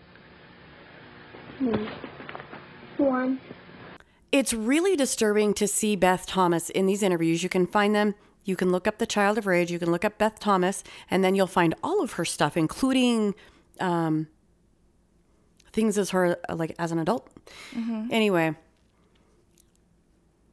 One. 2.99 3.41
It's 4.31 4.53
really 4.53 4.95
disturbing 4.95 5.55
to 5.55 5.67
see 5.67 5.97
Beth 5.97 6.27
Thomas 6.27 6.69
in 6.71 6.87
these 6.87 7.03
interviews. 7.03 7.43
You 7.43 7.49
can 7.49 7.67
find 7.67 7.95
them. 7.95 8.15
You 8.45 8.57
can 8.57 8.71
look 8.71 8.87
up 8.87 8.99
The 8.99 9.07
Child 9.07 9.39
of 9.39 9.47
Rage. 9.47 9.71
You 9.71 9.79
can 9.79 9.91
look 9.91 10.05
up 10.05 10.19
Beth 10.19 10.39
Thomas, 10.39 10.85
and 11.11 11.25
then 11.25 11.35
you'll 11.35 11.47
find 11.47 11.75
all 11.83 12.03
of 12.03 12.13
her 12.13 12.25
stuff, 12.25 12.57
including 12.57 13.35
um, 13.81 14.29
things 15.73 15.97
as 15.97 16.11
her 16.11 16.39
like 16.55 16.75
as 16.79 16.93
an 16.93 16.99
adult. 16.99 17.29
Anyway, 18.11 18.55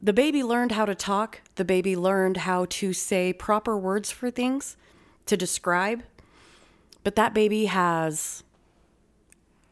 the 0.06 0.12
baby 0.12 0.44
learned 0.44 0.70
how 0.70 0.84
to 0.84 0.94
talk. 0.94 1.40
The 1.56 1.64
baby 1.64 1.96
learned 1.96 2.36
how 2.38 2.66
to 2.70 2.92
say 2.92 3.32
proper 3.32 3.76
words 3.76 4.12
for 4.12 4.30
things 4.30 4.76
to 5.26 5.36
describe. 5.36 6.04
But 7.02 7.16
that 7.16 7.34
baby 7.34 7.64
has 7.64 8.44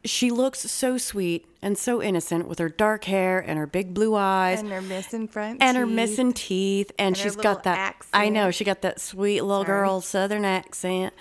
she 0.05 0.33
looks 0.33 0.59
so 0.71 0.99
sweet 0.99 1.47
and 1.63 1.79
so 1.79 2.03
innocent 2.03 2.49
with 2.49 2.59
her 2.59 2.69
dark 2.69 3.05
hair 3.05 3.39
and 3.39 3.59
her 3.59 3.67
big 3.67 3.95
blue 3.95 4.17
eyes 4.17 4.59
And 4.61 4.71
her 4.71 4.83
missing 4.83 5.29
front 5.29 5.63
and 5.63 5.77
her 5.77 5.87
teeth. 5.87 5.95
missing 5.95 6.33
teeth 6.33 6.93
and, 6.99 7.17
her 7.17 7.23
she's 7.23 7.37
got 7.37 7.63
that 7.63 7.97
I 8.13 8.29
know 8.29 8.51
she 8.51 8.65
got 8.65 8.83
that 8.83 9.01
sweet 9.01 9.41
little 9.41 9.65
Sorry. 9.65 9.79
girl 9.79 10.01
southern 10.03 10.45
accent 10.45 11.15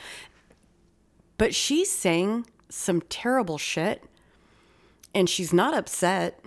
but 1.37 1.55
she's 1.55 1.89
saying 1.89 2.45
some 2.67 3.01
terrible 3.03 3.57
shit 3.57 4.03
and 5.15 5.29
she's 5.29 5.53
not 5.53 5.73
upset 5.73 6.42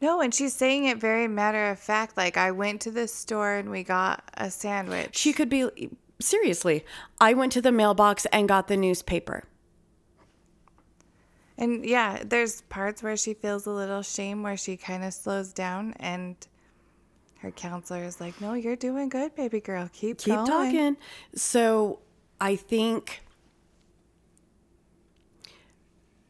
No, 0.00 0.20
and 0.20 0.34
she's 0.34 0.54
saying 0.54 0.84
it 0.84 0.98
very 0.98 1.26
matter 1.26 1.70
of 1.70 1.78
fact. 1.78 2.16
Like, 2.16 2.36
I 2.36 2.50
went 2.50 2.82
to 2.82 2.90
the 2.90 3.08
store 3.08 3.54
and 3.54 3.70
we 3.70 3.82
got 3.82 4.22
a 4.34 4.50
sandwich. 4.50 5.16
she 5.16 5.32
could 5.32 5.48
be 5.48 5.90
seriously 6.20 6.84
I 7.20 7.34
went 7.34 7.52
to 7.52 7.60
the 7.60 7.72
mailbox 7.72 8.26
and 8.26 8.48
got 8.48 8.68
the 8.68 8.76
newspaper 8.76 9.44
And 11.58 11.84
yeah, 11.84 12.22
there's 12.24 12.62
parts 12.62 13.02
where 13.02 13.16
she 13.16 13.34
feels 13.34 13.66
a 13.66 13.70
little 13.70 14.02
shame 14.02 14.42
where 14.42 14.56
she 14.56 14.76
kind 14.76 15.04
of 15.04 15.12
slows 15.12 15.52
down 15.52 15.94
and 15.98 16.36
her 17.40 17.50
counselor 17.50 18.02
is 18.02 18.18
like, 18.20 18.40
"No, 18.40 18.54
you're 18.54 18.76
doing 18.76 19.08
good, 19.10 19.34
baby 19.34 19.60
girl. 19.60 19.88
Keep 19.92 20.18
keep 20.18 20.34
going." 20.34 20.46
talking. 20.46 20.96
So 21.34 22.00
I 22.40 22.56
think 22.56 23.22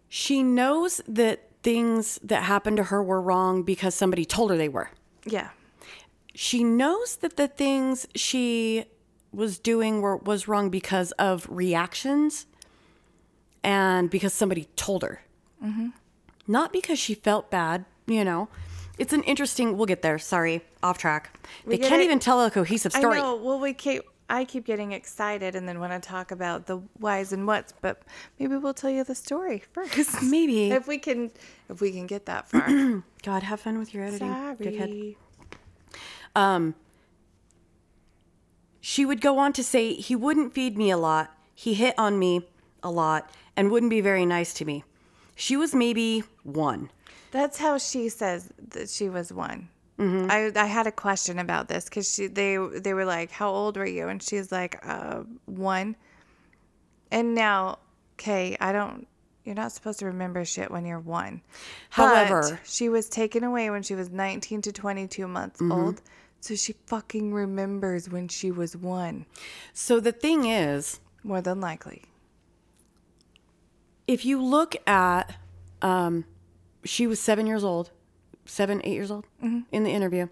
she 0.09 0.43
knows 0.43 1.01
that 1.09 1.46
things 1.67 2.21
that 2.23 2.45
happened 2.45 2.77
to 2.77 2.85
her 2.85 3.03
were 3.03 3.21
wrong 3.21 3.65
because 3.65 3.93
somebody 3.93 4.25
told 4.25 4.53
her 4.53 4.57
they 4.57 4.69
were. 4.69 4.89
Yeah. 5.25 5.49
She 6.33 6.63
knows 6.63 7.17
that 7.17 7.37
the 7.37 7.49
things 7.49 8.07
she 8.15 8.85
was 9.33 9.59
doing 9.59 10.01
were 10.01 10.17
was 10.17 10.47
wrong 10.47 10.71
because 10.71 11.11
of 11.19 11.45
reactions 11.51 12.47
and 13.65 14.09
because 14.09 14.33
somebody 14.33 14.69
told 14.77 15.03
her. 15.03 15.23
Mm-hmm. 15.61 15.89
Not 16.47 16.73
because 16.73 17.01
she 17.01 17.15
felt 17.15 17.51
bad, 17.51 17.85
you 18.07 18.23
know. 18.23 18.49
It's 18.97 19.13
an 19.13 19.25
interesting. 19.25 19.77
We'll 19.77 19.87
get 19.87 20.03
there. 20.03 20.21
Sorry, 20.21 20.63
off 20.85 20.99
track. 20.99 21.37
They 21.67 21.79
can't 21.79 22.01
it. 22.01 22.05
even 22.05 22.21
tell 22.21 22.41
a 22.45 22.49
cohesive 22.49 22.93
story. 22.93 23.19
I 23.19 23.23
know. 23.23 23.35
Well, 23.35 23.59
we 23.59 23.75
keep. 23.75 24.05
I 24.29 24.45
keep 24.45 24.65
getting 24.65 24.93
excited 24.93 25.55
and 25.55 25.69
then 25.69 25.79
want 25.79 25.93
to 25.93 26.09
talk 26.09 26.31
about 26.31 26.67
the 26.67 26.79
whys 26.99 27.33
and 27.33 27.47
whats, 27.47 27.73
but 27.81 28.03
maybe 28.39 28.57
we'll 28.57 28.75
tell 28.75 28.91
you 28.91 29.05
the 29.05 29.15
story 29.15 29.63
first. 29.73 30.23
Maybe. 30.23 30.71
if 30.71 30.89
we 30.89 30.99
can, 30.99 31.31
if 31.69 31.81
we 31.81 31.93
can 31.93 32.07
get 32.07 32.27
that 32.27 32.49
far. 32.49 32.67
God, 33.23 33.43
have 33.43 33.61
fun 33.61 33.79
with 33.79 33.95
your 33.95 34.05
editing, 34.05 34.29
dickhead. 34.29 35.17
Sorry. 36.37 36.75
She 38.89 39.05
would 39.05 39.21
go 39.21 39.39
on 39.39 39.53
to 39.55 39.65
say 39.65 39.95
he 39.95 40.15
wouldn't 40.15 40.55
feed 40.55 40.79
me 40.79 40.91
a 40.91 40.97
lot, 40.97 41.37
he 41.53 41.75
hit 41.75 41.99
on 41.99 42.21
me 42.21 42.47
a 42.85 42.91
lot, 42.91 43.29
and 43.57 43.69
wouldn't 43.69 43.91
be 43.91 44.01
very 44.01 44.25
nice 44.25 44.55
to 44.55 44.65
me. 44.65 44.85
She 45.35 45.57
was 45.57 45.75
maybe 45.75 46.23
one. 46.45 46.91
That's 47.33 47.59
how 47.59 47.79
she 47.79 48.09
says 48.09 48.53
that 48.69 48.89
she 48.89 49.09
was 49.09 49.33
one. 49.33 49.71
Mm-hmm. 49.99 50.31
I 50.31 50.53
I 50.61 50.67
had 50.67 50.87
a 50.87 50.93
question 50.93 51.39
about 51.39 51.69
this 51.69 51.85
because 51.85 52.13
she 52.13 52.27
they 52.27 52.57
they 52.59 52.93
were 52.95 53.05
like, 53.07 53.31
"How 53.31 53.49
old 53.51 53.77
were 53.79 53.87
you?" 53.87 54.09
And 54.09 54.23
she's 54.23 54.53
like, 54.53 54.79
uh, 54.87 55.23
"One." 55.47 55.97
And 57.11 57.35
now, 57.35 57.79
okay, 58.15 58.57
I 58.61 58.73
don't. 58.73 59.07
You're 59.45 59.55
not 59.55 59.71
supposed 59.73 60.01
to 60.01 60.07
remember 60.07 60.45
shit 60.45 60.71
when 60.71 60.85
you're 60.85 60.99
one. 60.99 61.41
However- 61.91 62.43
But 62.51 62.59
she 62.69 62.89
was 62.89 63.09
taken 63.09 63.45
away 63.45 63.71
when 63.71 63.83
she 63.85 63.95
was 63.95 64.11
19 64.11 64.61
to 64.63 64.73
22 64.73 65.29
months 65.29 65.61
Mm-hmm. 65.61 65.71
old, 65.73 66.03
so 66.41 66.57
she 66.57 66.75
fucking 66.87 67.33
remembers 67.33 68.09
when 68.11 68.27
she 68.29 68.51
was 68.51 68.77
one, 68.77 69.25
So 69.73 70.01
the 70.01 70.11
thing 70.13 70.47
is, 70.47 70.99
more 71.23 71.41
than 71.41 71.61
likely. 71.61 72.03
if 74.07 74.25
you 74.25 74.43
look 74.43 74.77
at, 74.87 75.37
um, 75.83 76.25
she 76.85 77.07
was 77.07 77.21
seven 77.21 77.47
years 77.47 77.65
old, 77.65 77.91
seven, 78.47 78.81
eight 78.85 78.95
years 78.95 79.11
old 79.11 79.27
Mm-hmm. 79.43 79.61
in 79.73 79.85
the 79.85 79.91
interview. 79.91 80.29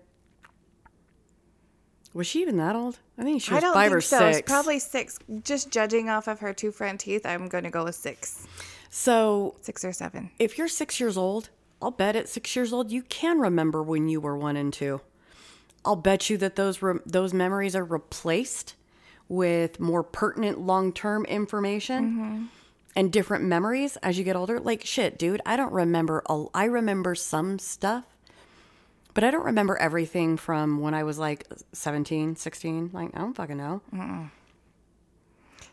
Was 2.13 2.27
she 2.29 2.43
even 2.43 2.57
that 2.59 2.77
old? 2.77 3.01
I 3.19 3.23
think 3.25 3.43
she 3.43 3.53
was 3.53 3.59
I 3.59 3.67
don't 3.67 3.75
five 3.75 3.87
think 3.91 3.97
or 3.97 4.01
so. 4.01 4.33
six. 4.33 4.49
Probably 4.51 4.79
six. 4.79 5.19
Just 5.43 5.71
judging 5.71 6.09
off 6.09 6.29
of 6.29 6.39
her 6.41 6.53
two 6.55 6.71
front 6.71 7.01
teeth, 7.01 7.27
I'm 7.27 7.49
going 7.49 7.65
to 7.65 7.71
go 7.71 7.85
with 7.85 7.97
six, 7.97 8.47
so 8.89 9.57
six 9.63 9.85
or 9.85 9.93
seven. 9.93 10.31
if 10.39 10.57
you're 10.57 10.69
six 10.69 11.01
years 11.01 11.17
old, 11.17 11.51
I'll 11.83 11.91
bet 11.91 12.15
at 12.15 12.29
six 12.29 12.55
years 12.55 12.73
old 12.73 12.93
you 12.93 13.03
can 13.03 13.41
remember 13.41 13.83
when 13.83 14.09
you 14.09 14.21
were 14.21 14.39
one 14.39 14.57
and 14.57 14.73
two. 14.73 15.01
I'll 15.85 15.97
bet 15.97 16.31
you 16.31 16.39
that 16.39 16.55
those 16.57 16.81
re- 16.83 17.01
those 17.05 17.35
memories 17.35 17.75
are 17.75 17.85
replaced 17.85 18.75
with 19.29 19.81
more 19.81 20.03
pertinent 20.05 20.61
long 20.61 20.93
term 20.93 21.25
information 21.25 22.49
and 22.97 23.13
different 23.13 23.45
memories 23.45 23.97
as 23.99 24.19
you 24.19 24.25
get 24.25 24.37
older. 24.37 24.61
Like 24.61 24.85
shit, 24.85 25.19
dude, 25.19 25.41
I 25.47 25.57
don't 25.57 25.73
remember. 25.73 26.23
A, 26.29 26.45
I 26.55 26.65
remember 26.65 27.15
some 27.15 27.59
stuff, 27.59 28.05
But 29.15 29.25
I 29.25 29.31
don't 29.31 29.45
remember 29.45 29.77
everything 29.77 30.37
from 30.37 30.81
when 30.81 30.95
I 30.95 31.05
was 31.05 31.19
like 31.19 31.47
17, 31.73 32.37
16. 32.37 32.91
Like, 32.93 33.11
I 33.15 33.19
don't 33.19 33.35
fucking 33.35 33.57
know. 33.57 33.81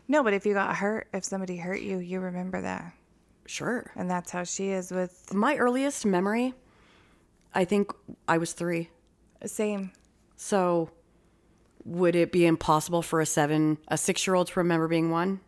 No, 0.08 0.22
but 0.22 0.32
if 0.34 0.44
you 0.46 0.54
got 0.54 0.76
hurt, 0.76 1.08
if 1.12 1.24
somebody 1.24 1.56
hurt 1.56 1.80
you, 1.80 1.98
you 1.98 2.20
remember 2.20 2.60
that. 2.60 2.92
Sure. 3.46 3.90
And 3.96 4.10
that's 4.10 4.30
how 4.30 4.44
she 4.44 4.70
is 4.70 4.90
with 4.90 5.32
My 5.34 5.56
earliest 5.56 6.04
memory, 6.06 6.54
I 7.54 7.64
think 7.64 7.90
I 8.28 8.38
was 8.38 8.52
three. 8.52 8.90
same. 9.44 9.92
So 10.36 10.90
would 11.84 12.14
it 12.16 12.30
be 12.32 12.46
impossible 12.46 13.02
for 13.02 13.20
a 13.20 13.26
seven, 13.26 13.78
a 13.88 13.96
six 13.98 14.26
year 14.26 14.34
old 14.34 14.48
to 14.48 14.60
remember 14.60 14.86
being 14.88 15.10
one? 15.10 15.40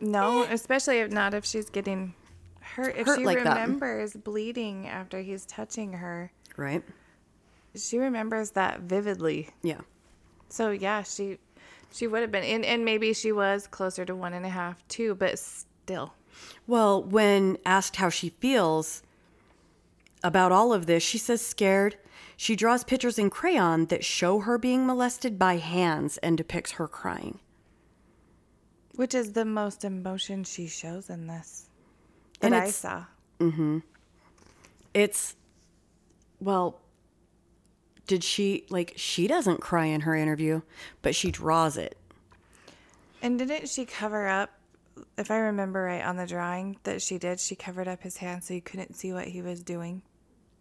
No, 0.00 0.42
eh. 0.42 0.48
especially 0.52 0.98
if 0.98 1.10
not 1.12 1.34
if 1.34 1.44
she's 1.44 1.68
getting 1.70 2.14
hurt. 2.60 2.96
If 2.96 3.06
Hurt 3.06 3.18
she 3.18 3.24
like 3.24 3.42
that. 3.44 3.50
remembers 3.60 4.14
bleeding 4.14 4.86
after 4.86 5.20
he's 5.20 5.44
touching 5.46 5.94
her, 5.94 6.32
Right? 6.56 6.82
she 7.74 7.98
remembers 7.98 8.50
that 8.52 8.80
vividly. 8.80 9.48
Yeah. 9.62 9.80
So 10.48 10.70
yeah, 10.70 11.02
she 11.02 11.38
she 11.92 12.06
would 12.06 12.22
have 12.22 12.32
been, 12.32 12.44
and 12.44 12.64
and 12.64 12.84
maybe 12.84 13.12
she 13.12 13.32
was 13.32 13.66
closer 13.66 14.04
to 14.04 14.14
one 14.14 14.32
and 14.34 14.44
a 14.46 14.48
half 14.50 14.86
too, 14.88 15.14
but 15.14 15.38
still. 15.38 16.14
Well, 16.66 17.02
when 17.02 17.58
asked 17.66 17.96
how 17.96 18.08
she 18.08 18.30
feels 18.30 19.02
about 20.22 20.52
all 20.52 20.72
of 20.72 20.86
this, 20.86 21.02
she 21.02 21.18
says 21.18 21.44
scared. 21.44 21.96
She 22.36 22.56
draws 22.56 22.84
pictures 22.84 23.18
in 23.18 23.28
crayon 23.30 23.86
that 23.86 24.04
show 24.04 24.40
her 24.40 24.56
being 24.56 24.86
molested 24.86 25.38
by 25.38 25.56
hands 25.56 26.16
and 26.18 26.38
depicts 26.38 26.72
her 26.72 26.88
crying. 26.88 27.38
Which 28.96 29.14
is 29.14 29.32
the 29.32 29.44
most 29.44 29.84
emotion 29.84 30.44
she 30.44 30.66
shows 30.66 31.10
in 31.10 31.26
this 31.26 31.66
that 32.40 32.46
And 32.46 32.54
I 32.54 32.70
saw. 32.70 33.04
Mm-hmm. 33.38 33.78
It's, 34.92 35.36
well, 36.40 36.80
did 38.06 38.24
she, 38.24 38.66
like, 38.70 38.94
she 38.96 39.26
doesn't 39.26 39.60
cry 39.60 39.86
in 39.86 40.02
her 40.02 40.14
interview, 40.14 40.62
but 41.02 41.14
she 41.14 41.30
draws 41.30 41.76
it. 41.76 41.96
And 43.22 43.38
didn't 43.38 43.68
she 43.68 43.84
cover 43.84 44.26
up, 44.26 44.50
if 45.16 45.30
I 45.30 45.38
remember 45.38 45.84
right, 45.84 46.04
on 46.04 46.16
the 46.16 46.26
drawing 46.26 46.78
that 46.82 47.00
she 47.02 47.18
did, 47.18 47.38
she 47.38 47.54
covered 47.54 47.86
up 47.86 48.02
his 48.02 48.16
hand 48.16 48.42
so 48.42 48.54
you 48.54 48.60
couldn't 48.60 48.96
see 48.96 49.12
what 49.12 49.28
he 49.28 49.40
was 49.42 49.62
doing 49.62 50.02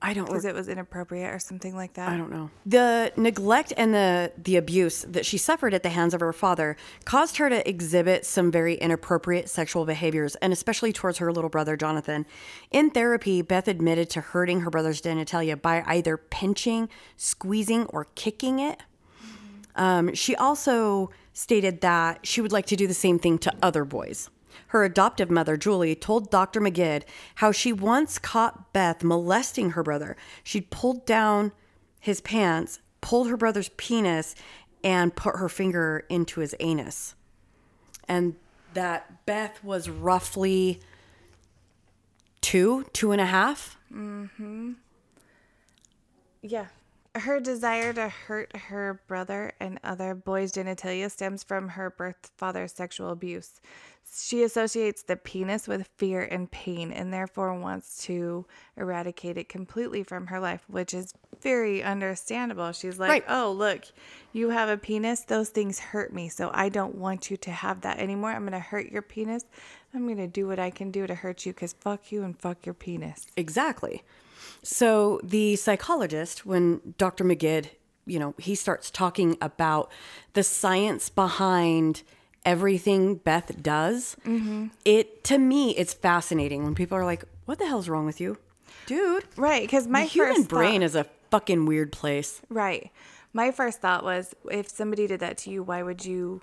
I 0.02 0.14
don't 0.14 0.24
know. 0.26 0.32
because 0.32 0.46
it 0.46 0.56
was 0.56 0.70
inappropriate 0.70 1.34
or 1.34 1.40
something 1.40 1.76
like 1.76 1.94
that. 1.96 2.10
I 2.10 2.18
don't 2.18 2.32
know. 2.32 2.50
The 2.66 3.12
neglect 3.18 3.74
and 3.76 3.94
the 3.94 4.32
the 4.38 4.56
abuse 4.56 5.06
that 5.08 5.26
she 5.26 5.38
suffered 5.38 5.74
at 5.74 5.84
the 5.84 5.90
hands 5.90 6.14
of 6.14 6.22
her 6.22 6.32
father 6.32 6.78
caused 7.04 7.38
her 7.38 7.50
to 7.50 7.68
exhibit 7.68 8.26
some 8.26 8.50
very 8.50 8.76
inappropriate 8.76 9.50
sexual 9.50 9.86
behaviors, 9.86 10.36
and 10.36 10.54
especially 10.54 10.94
towards 10.94 11.18
her 11.18 11.32
little 11.34 11.50
brother 11.50 11.76
Jonathan. 11.76 12.26
In 12.72 12.92
therapy, 12.92 13.42
Beth 13.42 13.68
admitted 13.68 14.10
to 14.12 14.22
hurting 14.22 14.62
her 14.62 14.70
brother's 14.70 15.02
genitalia 15.02 15.62
by 15.62 15.84
either 15.86 16.16
pinching, 16.16 16.88
squeezing, 17.18 17.86
or 17.88 18.08
kicking 18.16 18.60
it. 18.60 18.82
Um, 19.76 20.14
she 20.14 20.36
also 20.36 21.12
stated 21.34 21.82
that 21.82 22.26
she 22.26 22.42
would 22.42 22.52
like 22.52 22.66
to 22.68 22.76
do 22.76 22.88
the 22.88 22.94
same 22.94 23.20
thing 23.20 23.38
to 23.40 23.54
other 23.62 23.86
boys. 23.86 24.30
Her 24.70 24.84
adoptive 24.84 25.32
mother, 25.32 25.58
Julie, 25.58 25.96
told 25.96 26.30
Dr. 26.30 26.62
Magid 26.62 27.04
how 27.36 27.52
she 27.52 27.74
once 27.74 28.20
caught 28.20 28.72
Beth 28.72 29.04
molesting 29.04 29.72
her 29.72 29.84
brother. 29.84 30.16
She'd 30.44 30.70
pulled 30.70 31.06
down 31.06 31.52
his 32.00 32.22
pants, 32.22 32.80
pulled 33.02 33.30
her 33.30 33.38
brother's 33.38 33.70
penis, 33.70 34.36
and 34.84 35.16
put 35.16 35.38
her 35.38 35.50
finger 35.50 36.06
into 36.08 36.40
his 36.40 36.56
anus. 36.60 37.16
And 38.08 38.36
that 38.74 39.26
Beth 39.26 39.64
was 39.64 39.90
roughly 39.90 40.80
two, 42.42 42.86
two 42.94 43.12
and 43.12 43.20
a 43.22 43.26
half. 43.26 43.78
Mm-hmm. 43.94 44.74
Yeah. 46.42 46.68
Her 47.16 47.40
desire 47.40 47.92
to 47.94 48.08
hurt 48.08 48.56
her 48.56 49.02
brother 49.08 49.52
and 49.60 49.80
other 49.84 50.14
boys' 50.14 50.54
genitalia 50.54 51.10
stems 51.10 51.44
from 51.44 51.70
her 51.70 51.90
birth 51.90 52.32
father's 52.38 52.72
sexual 52.72 53.10
abuse. 53.10 53.60
She 54.12 54.44
associates 54.44 55.04
the 55.04 55.16
penis 55.16 55.68
with 55.68 55.88
fear 55.98 56.24
and 56.24 56.50
pain 56.50 56.92
and 56.92 57.14
therefore 57.14 57.54
wants 57.54 58.04
to 58.06 58.46
eradicate 58.76 59.38
it 59.38 59.50
completely 59.50 60.04
from 60.04 60.28
her 60.28 60.40
life, 60.40 60.64
which 60.68 60.94
is 60.94 61.14
very 61.42 61.84
understandable. 61.84 62.72
She's 62.72 62.98
like, 62.98 63.10
Right. 63.10 63.26
Oh, 63.28 63.52
look, 63.52 63.84
you 64.34 64.50
have 64.50 64.68
a 64.68 64.78
penis. 64.78 65.22
Those 65.22 65.50
things 65.50 65.80
hurt 65.80 66.12
me. 66.14 66.28
So 66.28 66.50
I 66.54 66.70
don't 66.70 66.96
want 66.96 67.30
you 67.30 67.38
to 67.38 67.52
have 67.52 67.82
that 67.82 68.00
anymore. 68.00 68.32
I'm 68.32 68.42
going 68.42 68.54
to 68.54 68.60
hurt 68.60 68.92
your 68.92 69.04
penis. 69.04 69.46
I'm 69.94 70.06
going 70.06 70.18
to 70.18 70.28
do 70.28 70.48
what 70.48 70.60
I 70.60 70.70
can 70.70 70.92
do 70.92 71.06
to 71.06 71.16
hurt 71.16 71.46
you 71.46 71.54
because 71.54 71.74
fuck 71.74 72.12
you 72.12 72.24
and 72.24 72.38
fuck 72.38 72.66
your 72.66 72.76
penis. 72.76 73.28
Exactly. 73.38 74.04
So 74.64 75.20
the 75.24 75.56
psychologist, 75.56 76.46
when 76.46 76.96
Dr. 76.98 77.24
Magid, 77.24 77.70
you 78.06 78.20
know, 78.20 78.34
he 78.38 78.56
starts 78.56 78.90
talking 78.90 79.38
about 79.42 79.92
the 80.34 80.44
science 80.44 81.10
behind 81.10 82.04
everything 82.46 83.16
Beth 83.16 83.62
does, 83.62 84.16
mm-hmm. 84.26 84.68
it 84.86 85.24
to 85.26 85.38
me 85.38 85.72
it's 85.72 85.94
fascinating 85.94 86.64
when 86.64 86.76
people 86.76 86.98
are 86.98 87.06
like, 87.06 87.24
"What 87.46 87.60
the 87.60 87.68
hell's 87.68 87.90
wrong 87.90 88.06
with 88.06 88.20
you, 88.22 88.38
dude?" 88.86 89.26
Right. 89.36 89.62
Because 89.64 89.88
my 89.88 90.02
the 90.02 90.08
human 90.08 90.44
brain 90.44 90.82
thought- 90.82 90.86
is 90.86 90.96
a 90.96 91.06
fucking 91.32 91.66
weird 91.66 91.92
place. 91.92 92.42
Right. 92.50 92.92
My 93.34 93.52
first 93.52 93.80
thought 93.82 94.04
was 94.04 94.36
if 94.52 94.70
somebody 94.70 95.06
did 95.08 95.20
that 95.20 95.38
to 95.40 95.52
you, 95.52 95.62
why 95.62 95.84
would 95.84 96.04
you 96.04 96.42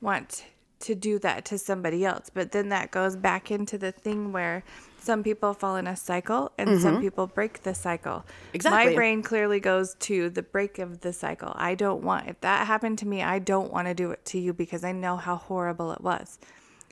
want 0.00 0.44
to 0.80 0.94
do 0.94 1.18
that 1.18 1.44
to 1.46 1.58
somebody 1.58 2.04
else? 2.04 2.30
But 2.32 2.52
then 2.52 2.70
that 2.70 2.90
goes 2.90 3.16
back 3.16 3.50
into 3.50 3.76
the 3.76 3.92
thing 3.92 4.32
where 4.32 4.64
some 5.02 5.22
people 5.22 5.52
fall 5.54 5.76
in 5.76 5.86
a 5.86 5.96
cycle 5.96 6.52
and 6.56 6.80
some 6.80 6.94
mm-hmm. 6.94 7.02
people 7.02 7.26
break 7.26 7.62
the 7.62 7.74
cycle. 7.74 8.24
Exactly. 8.52 8.90
My 8.90 8.94
brain 8.94 9.22
clearly 9.22 9.60
goes 9.60 9.94
to 10.00 10.30
the 10.30 10.42
break 10.42 10.78
of 10.78 11.00
the 11.00 11.12
cycle. 11.12 11.52
I 11.56 11.74
don't 11.74 12.02
want, 12.02 12.28
if 12.28 12.40
that 12.42 12.66
happened 12.66 12.98
to 12.98 13.06
me, 13.06 13.22
I 13.22 13.38
don't 13.38 13.72
want 13.72 13.88
to 13.88 13.94
do 13.94 14.10
it 14.12 14.24
to 14.26 14.38
you 14.38 14.52
because 14.52 14.84
I 14.84 14.92
know 14.92 15.16
how 15.16 15.36
horrible 15.36 15.92
it 15.92 16.00
was. 16.00 16.38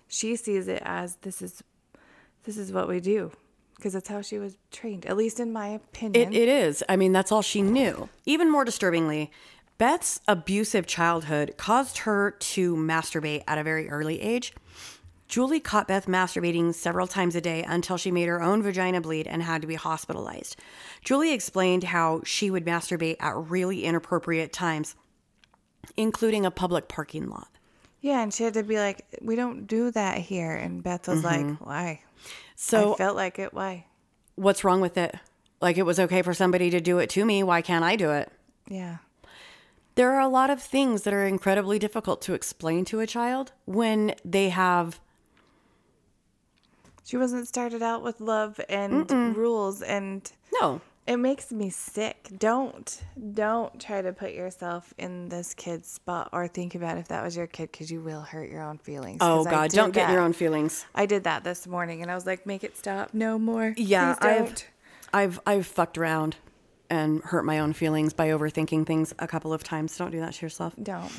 She 0.08 0.34
sees 0.36 0.66
it 0.66 0.82
as 0.84 1.16
this 1.22 1.40
is 1.40 1.62
this 2.44 2.56
is 2.56 2.72
what 2.72 2.88
we 2.88 3.00
do 3.00 3.30
because 3.76 3.92
that's 3.92 4.08
how 4.08 4.22
she 4.22 4.38
was 4.38 4.56
trained, 4.70 5.06
at 5.06 5.16
least 5.16 5.40
in 5.40 5.52
my 5.52 5.68
opinion. 5.68 6.32
It, 6.32 6.36
it 6.36 6.48
is. 6.48 6.82
I 6.88 6.96
mean, 6.96 7.12
that's 7.12 7.30
all 7.30 7.42
she 7.42 7.62
knew. 7.62 8.08
Even 8.26 8.50
more 8.50 8.64
disturbingly, 8.64 9.30
Beth's 9.78 10.20
abusive 10.28 10.86
childhood 10.86 11.54
caused 11.56 11.98
her 11.98 12.32
to 12.32 12.76
masturbate 12.76 13.42
at 13.46 13.56
a 13.56 13.62
very 13.62 13.88
early 13.88 14.20
age. 14.20 14.52
Julie 15.30 15.60
caught 15.60 15.86
Beth 15.86 16.06
masturbating 16.06 16.74
several 16.74 17.06
times 17.06 17.36
a 17.36 17.40
day 17.40 17.62
until 17.62 17.96
she 17.96 18.10
made 18.10 18.26
her 18.26 18.42
own 18.42 18.64
vagina 18.64 19.00
bleed 19.00 19.28
and 19.28 19.44
had 19.44 19.62
to 19.62 19.68
be 19.68 19.76
hospitalized. 19.76 20.56
Julie 21.04 21.32
explained 21.32 21.84
how 21.84 22.20
she 22.24 22.50
would 22.50 22.66
masturbate 22.66 23.16
at 23.20 23.36
really 23.36 23.84
inappropriate 23.84 24.52
times, 24.52 24.96
including 25.96 26.44
a 26.44 26.50
public 26.50 26.88
parking 26.88 27.30
lot. 27.30 27.46
Yeah, 28.00 28.20
and 28.22 28.34
she 28.34 28.42
had 28.42 28.54
to 28.54 28.64
be 28.64 28.76
like, 28.76 29.06
"We 29.22 29.36
don't 29.36 29.68
do 29.68 29.92
that 29.92 30.18
here." 30.18 30.52
And 30.52 30.82
Beth 30.82 31.06
was 31.06 31.22
like, 31.22 31.46
mm-hmm. 31.46 31.64
"Why?" 31.64 32.02
So, 32.56 32.94
I 32.94 32.96
felt 32.96 33.14
like 33.14 33.38
it. 33.38 33.54
Why? 33.54 33.86
what's 34.34 34.64
wrong 34.64 34.80
with 34.80 34.96
it? 34.96 35.14
Like, 35.60 35.78
it 35.78 35.84
was 35.84 36.00
okay 36.00 36.22
for 36.22 36.34
somebody 36.34 36.70
to 36.70 36.80
do 36.80 36.98
it 36.98 37.10
to 37.10 37.24
me. 37.24 37.42
Why 37.42 37.62
can't 37.62 37.84
I 37.84 37.94
do 37.94 38.10
it? 38.10 38.32
Yeah. 38.68 38.98
There 39.94 40.12
are 40.12 40.20
a 40.20 40.28
lot 40.28 40.50
of 40.50 40.62
things 40.62 41.02
that 41.02 41.14
are 41.14 41.26
incredibly 41.26 41.78
difficult 41.78 42.22
to 42.22 42.34
explain 42.34 42.84
to 42.86 43.00
a 43.00 43.06
child 43.06 43.52
when 43.66 44.14
they 44.24 44.48
have 44.48 44.98
She 47.10 47.16
wasn't 47.16 47.48
started 47.48 47.82
out 47.82 48.04
with 48.04 48.20
love 48.20 48.60
and 48.68 49.10
rules, 49.36 49.82
and 49.82 50.30
no. 50.52 50.80
it 51.08 51.16
makes 51.16 51.50
me 51.50 51.68
sick. 51.68 52.28
Don't, 52.38 53.02
don't 53.34 53.80
try 53.80 54.00
to 54.00 54.12
put 54.12 54.32
yourself 54.32 54.94
in 54.96 55.28
this 55.28 55.52
kid's 55.52 55.88
spot 55.88 56.28
or 56.32 56.46
think 56.46 56.76
about 56.76 56.98
if 56.98 57.08
that 57.08 57.24
was 57.24 57.36
your 57.36 57.48
kid 57.48 57.72
because 57.72 57.90
you 57.90 58.00
will 58.00 58.20
hurt 58.20 58.48
your 58.48 58.62
own 58.62 58.78
feelings. 58.78 59.18
oh 59.22 59.42
God, 59.42 59.72
don't 59.72 59.92
get 59.92 60.12
your 60.12 60.20
own 60.20 60.32
feelings. 60.32 60.86
I 60.94 61.06
did 61.06 61.24
that 61.24 61.42
this 61.42 61.66
morning, 61.66 62.00
and 62.02 62.12
I 62.12 62.14
was 62.14 62.26
like, 62.26 62.46
"Make 62.46 62.62
it 62.62 62.76
stop, 62.76 63.12
no 63.12 63.40
more." 63.40 63.74
Yeah, 63.76 64.14
I've. 64.20 64.64
I've 65.12 65.40
I've 65.44 65.66
fucked 65.66 65.98
around 65.98 66.36
and 66.88 67.24
hurt 67.24 67.44
my 67.44 67.58
own 67.58 67.72
feelings 67.72 68.12
by 68.12 68.28
overthinking 68.28 68.86
things 68.86 69.12
a 69.18 69.26
couple 69.26 69.52
of 69.52 69.64
times. 69.64 69.98
Don't 69.98 70.12
do 70.12 70.20
that 70.20 70.34
to 70.34 70.46
yourself. 70.46 70.74
don't. 70.80 71.10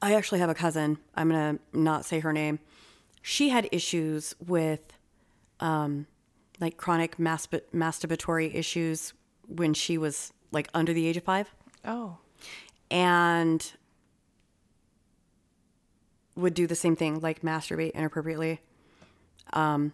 I 0.00 0.14
actually 0.14 0.38
have 0.38 0.50
a 0.50 0.54
cousin. 0.54 0.98
I'm 1.16 1.28
gonna 1.28 1.58
not 1.72 2.04
say 2.04 2.20
her 2.20 2.32
name. 2.32 2.60
She 3.22 3.48
had 3.50 3.68
issues 3.72 4.34
with, 4.44 4.80
um, 5.60 6.06
like 6.60 6.76
chronic 6.76 7.16
masp- 7.16 7.62
masturbatory 7.74 8.54
issues 8.54 9.12
when 9.48 9.74
she 9.74 9.96
was 9.96 10.32
like 10.50 10.68
under 10.74 10.92
the 10.92 11.06
age 11.06 11.16
of 11.16 11.22
five, 11.24 11.48
Oh, 11.84 12.18
and 12.90 13.72
would 16.36 16.54
do 16.54 16.66
the 16.66 16.74
same 16.74 16.96
thing, 16.96 17.20
like 17.20 17.42
masturbate 17.42 17.92
inappropriately, 17.92 18.60
um, 19.52 19.92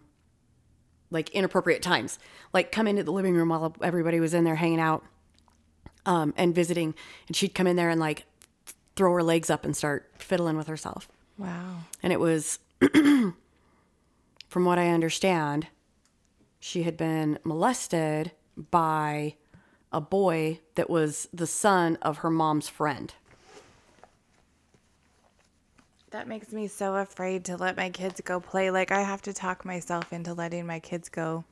like 1.10 1.30
inappropriate 1.30 1.82
times, 1.82 2.18
like 2.52 2.70
come 2.72 2.86
into 2.86 3.02
the 3.02 3.12
living 3.12 3.34
room 3.34 3.48
while 3.48 3.74
everybody 3.82 4.20
was 4.20 4.34
in 4.34 4.44
there 4.44 4.56
hanging 4.56 4.80
out, 4.80 5.04
um, 6.06 6.32
and 6.36 6.54
visiting, 6.54 6.94
and 7.26 7.36
she'd 7.36 7.54
come 7.54 7.66
in 7.66 7.76
there 7.76 7.88
and 7.90 8.00
like 8.00 8.24
throw 8.96 9.12
her 9.14 9.22
legs 9.22 9.48
up 9.50 9.64
and 9.64 9.76
start 9.76 10.10
fiddling 10.18 10.56
with 10.56 10.66
herself. 10.66 11.08
wow. 11.36 11.78
And 12.02 12.12
it 12.12 12.20
was, 12.20 12.58
from 14.48 14.64
what 14.64 14.78
I 14.78 14.88
understand, 14.88 15.68
she 16.60 16.82
had 16.82 16.96
been 16.96 17.38
molested 17.44 18.32
by 18.70 19.34
a 19.92 20.00
boy 20.00 20.60
that 20.74 20.90
was 20.90 21.28
the 21.32 21.46
son 21.46 21.96
of 22.02 22.18
her 22.18 22.30
mom's 22.30 22.68
friend. 22.68 23.14
That 26.10 26.26
makes 26.26 26.52
me 26.52 26.68
so 26.68 26.96
afraid 26.96 27.44
to 27.46 27.56
let 27.56 27.76
my 27.76 27.90
kids 27.90 28.20
go 28.24 28.40
play. 28.40 28.70
Like 28.70 28.90
I 28.90 29.02
have 29.02 29.22
to 29.22 29.32
talk 29.32 29.64
myself 29.64 30.12
into 30.12 30.32
letting 30.32 30.66
my 30.66 30.80
kids 30.80 31.08
go 31.08 31.44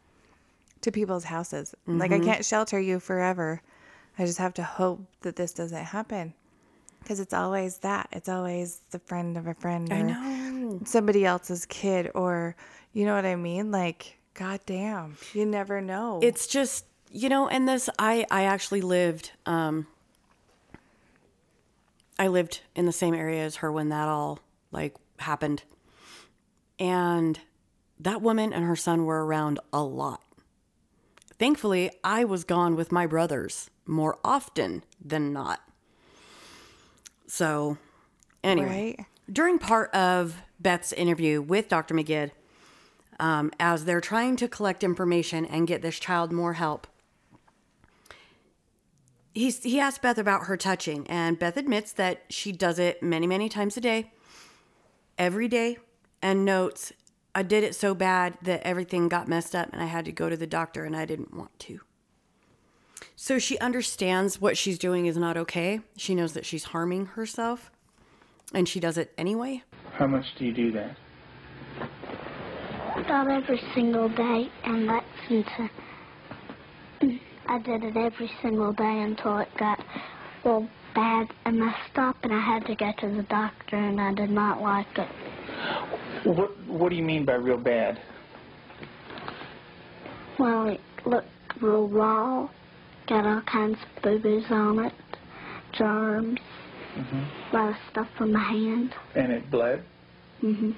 to 0.80 0.90
people's 0.90 1.24
houses. 1.24 1.74
Like 1.86 2.10
I 2.10 2.16
mm-hmm. 2.16 2.24
can't 2.24 2.44
shelter 2.44 2.80
you 2.80 3.00
forever. 3.00 3.60
I 4.18 4.24
just 4.24 4.38
have 4.38 4.54
to 4.54 4.62
hope 4.62 5.00
that 5.20 5.36
this 5.36 5.52
doesn't 5.52 5.84
happen. 5.84 6.32
Cuz 7.04 7.20
it's 7.20 7.34
always 7.34 7.78
that. 7.78 8.08
It's 8.12 8.28
always 8.28 8.80
the 8.90 8.98
friend 8.98 9.36
of 9.36 9.46
a 9.46 9.54
friend 9.54 9.92
I 9.92 10.02
know. 10.02 10.45
Somebody 10.85 11.24
else's 11.24 11.66
kid 11.66 12.11
or 12.14 12.57
you 12.92 13.05
know 13.05 13.14
what 13.14 13.26
I 13.26 13.37
mean? 13.37 13.70
Like 13.70 14.18
goddamn, 14.35 15.16
you 15.35 15.46
never 15.46 15.81
know. 15.81 16.20
It's 16.22 16.46
just, 16.46 16.87
you 17.11 17.29
know, 17.29 17.48
and 17.48 17.68
this 17.68 17.88
I 17.98 18.26
I 18.31 18.44
actually 18.44 18.81
lived 18.81 19.33
um 19.44 19.87
I 22.18 22.29
lived 22.29 22.62
in 22.74 22.87
the 22.87 22.92
same 22.92 23.14
area 23.14 23.44
as 23.44 23.57
her 23.57 23.70
when 23.70 23.90
that 23.90 24.09
all 24.09 24.40
like 24.70 24.94
happened. 25.18 25.62
And 26.79 27.38
that 27.98 28.22
woman 28.22 28.52
and 28.52 28.64
her 28.64 28.76
son 28.76 29.05
were 29.05 29.24
around 29.24 29.61
a 29.72 29.83
lot. 29.83 30.22
Thankfully, 31.38 31.90
I 32.02 32.24
was 32.24 32.44
gone 32.44 32.76
with 32.76 32.92
my 32.92 33.07
brothers 33.07 33.70
more 33.87 34.18
often 34.24 34.85
than 35.02 35.33
not. 35.33 35.61
So, 37.26 37.76
anyway, 38.42 38.96
right? 38.96 39.07
During 39.30 39.58
part 39.58 39.92
of 39.92 40.42
Beth's 40.60 40.92
interview 40.92 41.42
with 41.42 41.68
Dr. 41.68 41.94
Magid, 41.94 42.30
um, 43.18 43.50
as 43.58 43.84
they're 43.84 44.00
trying 44.00 44.36
to 44.36 44.48
collect 44.48 44.84
information 44.84 45.44
and 45.44 45.66
get 45.66 45.82
this 45.82 45.98
child 45.98 46.32
more 46.32 46.52
help, 46.52 46.86
he's, 49.34 49.62
he 49.62 49.80
asked 49.80 50.02
Beth 50.02 50.18
about 50.18 50.46
her 50.46 50.56
touching, 50.56 51.06
and 51.08 51.38
Beth 51.38 51.56
admits 51.56 51.92
that 51.92 52.24
she 52.28 52.52
does 52.52 52.78
it 52.78 53.02
many, 53.02 53.26
many 53.26 53.48
times 53.48 53.76
a 53.76 53.80
day, 53.80 54.12
every 55.18 55.48
day, 55.48 55.78
and 56.22 56.44
notes, 56.44 56.92
I 57.34 57.42
did 57.42 57.64
it 57.64 57.74
so 57.74 57.94
bad 57.94 58.38
that 58.42 58.62
everything 58.62 59.08
got 59.08 59.28
messed 59.28 59.54
up 59.54 59.68
and 59.72 59.82
I 59.82 59.86
had 59.86 60.06
to 60.06 60.12
go 60.12 60.30
to 60.30 60.36
the 60.36 60.46
doctor 60.46 60.84
and 60.84 60.96
I 60.96 61.04
didn't 61.04 61.34
want 61.34 61.56
to. 61.60 61.80
So 63.14 63.38
she 63.38 63.58
understands 63.58 64.40
what 64.40 64.56
she's 64.56 64.78
doing 64.78 65.04
is 65.04 65.18
not 65.18 65.36
okay. 65.36 65.80
She 65.96 66.14
knows 66.14 66.32
that 66.32 66.46
she's 66.46 66.64
harming 66.64 67.06
herself 67.06 67.70
and 68.56 68.66
she 68.66 68.80
does 68.80 68.96
it 68.96 69.12
anyway. 69.18 69.62
How 69.92 70.06
much 70.06 70.24
do 70.38 70.46
you 70.46 70.52
do 70.52 70.72
that? 70.72 70.96
About 72.96 73.30
every 73.30 73.60
single 73.74 74.08
day, 74.08 74.50
and 74.64 74.88
that's 74.88 75.04
until 75.28 75.68
I 77.48 77.58
did 77.58 77.84
it 77.84 77.96
every 77.98 78.30
single 78.40 78.72
day 78.72 79.02
until 79.02 79.38
it 79.38 79.48
got 79.58 79.84
real 80.42 80.66
bad 80.94 81.28
and 81.44 81.60
messed 81.60 81.98
up, 81.98 82.16
and 82.22 82.32
I 82.32 82.40
had 82.40 82.64
to 82.66 82.74
go 82.74 82.92
to 83.00 83.14
the 83.14 83.24
doctor, 83.24 83.76
and 83.76 84.00
I 84.00 84.14
did 84.14 84.30
not 84.30 84.62
like 84.62 84.86
it. 84.96 85.08
What 86.24 86.58
What 86.66 86.88
do 86.88 86.96
you 86.96 87.02
mean 87.02 87.26
by 87.26 87.34
real 87.34 87.58
bad? 87.58 88.00
Well, 90.38 90.68
it 90.68 90.80
looked 91.04 91.28
real 91.60 91.88
raw, 91.88 92.48
got 93.06 93.26
all 93.26 93.42
kinds 93.42 93.76
of 93.82 94.02
boo-boos 94.02 94.46
on 94.50 94.86
it, 94.86 94.94
germs, 95.72 96.40
a 96.96 97.56
lot 97.56 97.70
of 97.70 97.76
stuff 97.90 98.09
on 98.20 98.32
my 98.32 98.42
hand. 98.42 98.94
And 99.14 99.32
it 99.32 99.50
bled. 99.50 99.82
hmm 100.40 100.72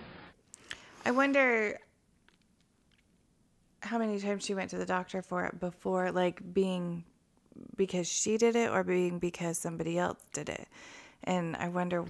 I 1.05 1.11
wonder 1.11 1.79
how 3.81 3.99
many 3.99 4.19
times 4.19 4.45
she 4.45 4.55
went 4.55 4.71
to 4.71 4.79
the 4.79 4.85
doctor 4.85 5.23
for 5.23 5.47
it 5.47 5.59
before, 5.61 6.11
like 6.13 6.53
being 6.53 7.05
because 7.77 8.07
she 8.07 8.37
did 8.37 8.57
it 8.57 8.71
or 8.71 8.85
being 8.85 9.19
because 9.19 9.59
somebody 9.59 9.99
else 9.99 10.23
did 10.33 10.49
it. 10.49 10.69
And 11.25 11.57
I 11.57 11.69
wonder, 11.69 12.05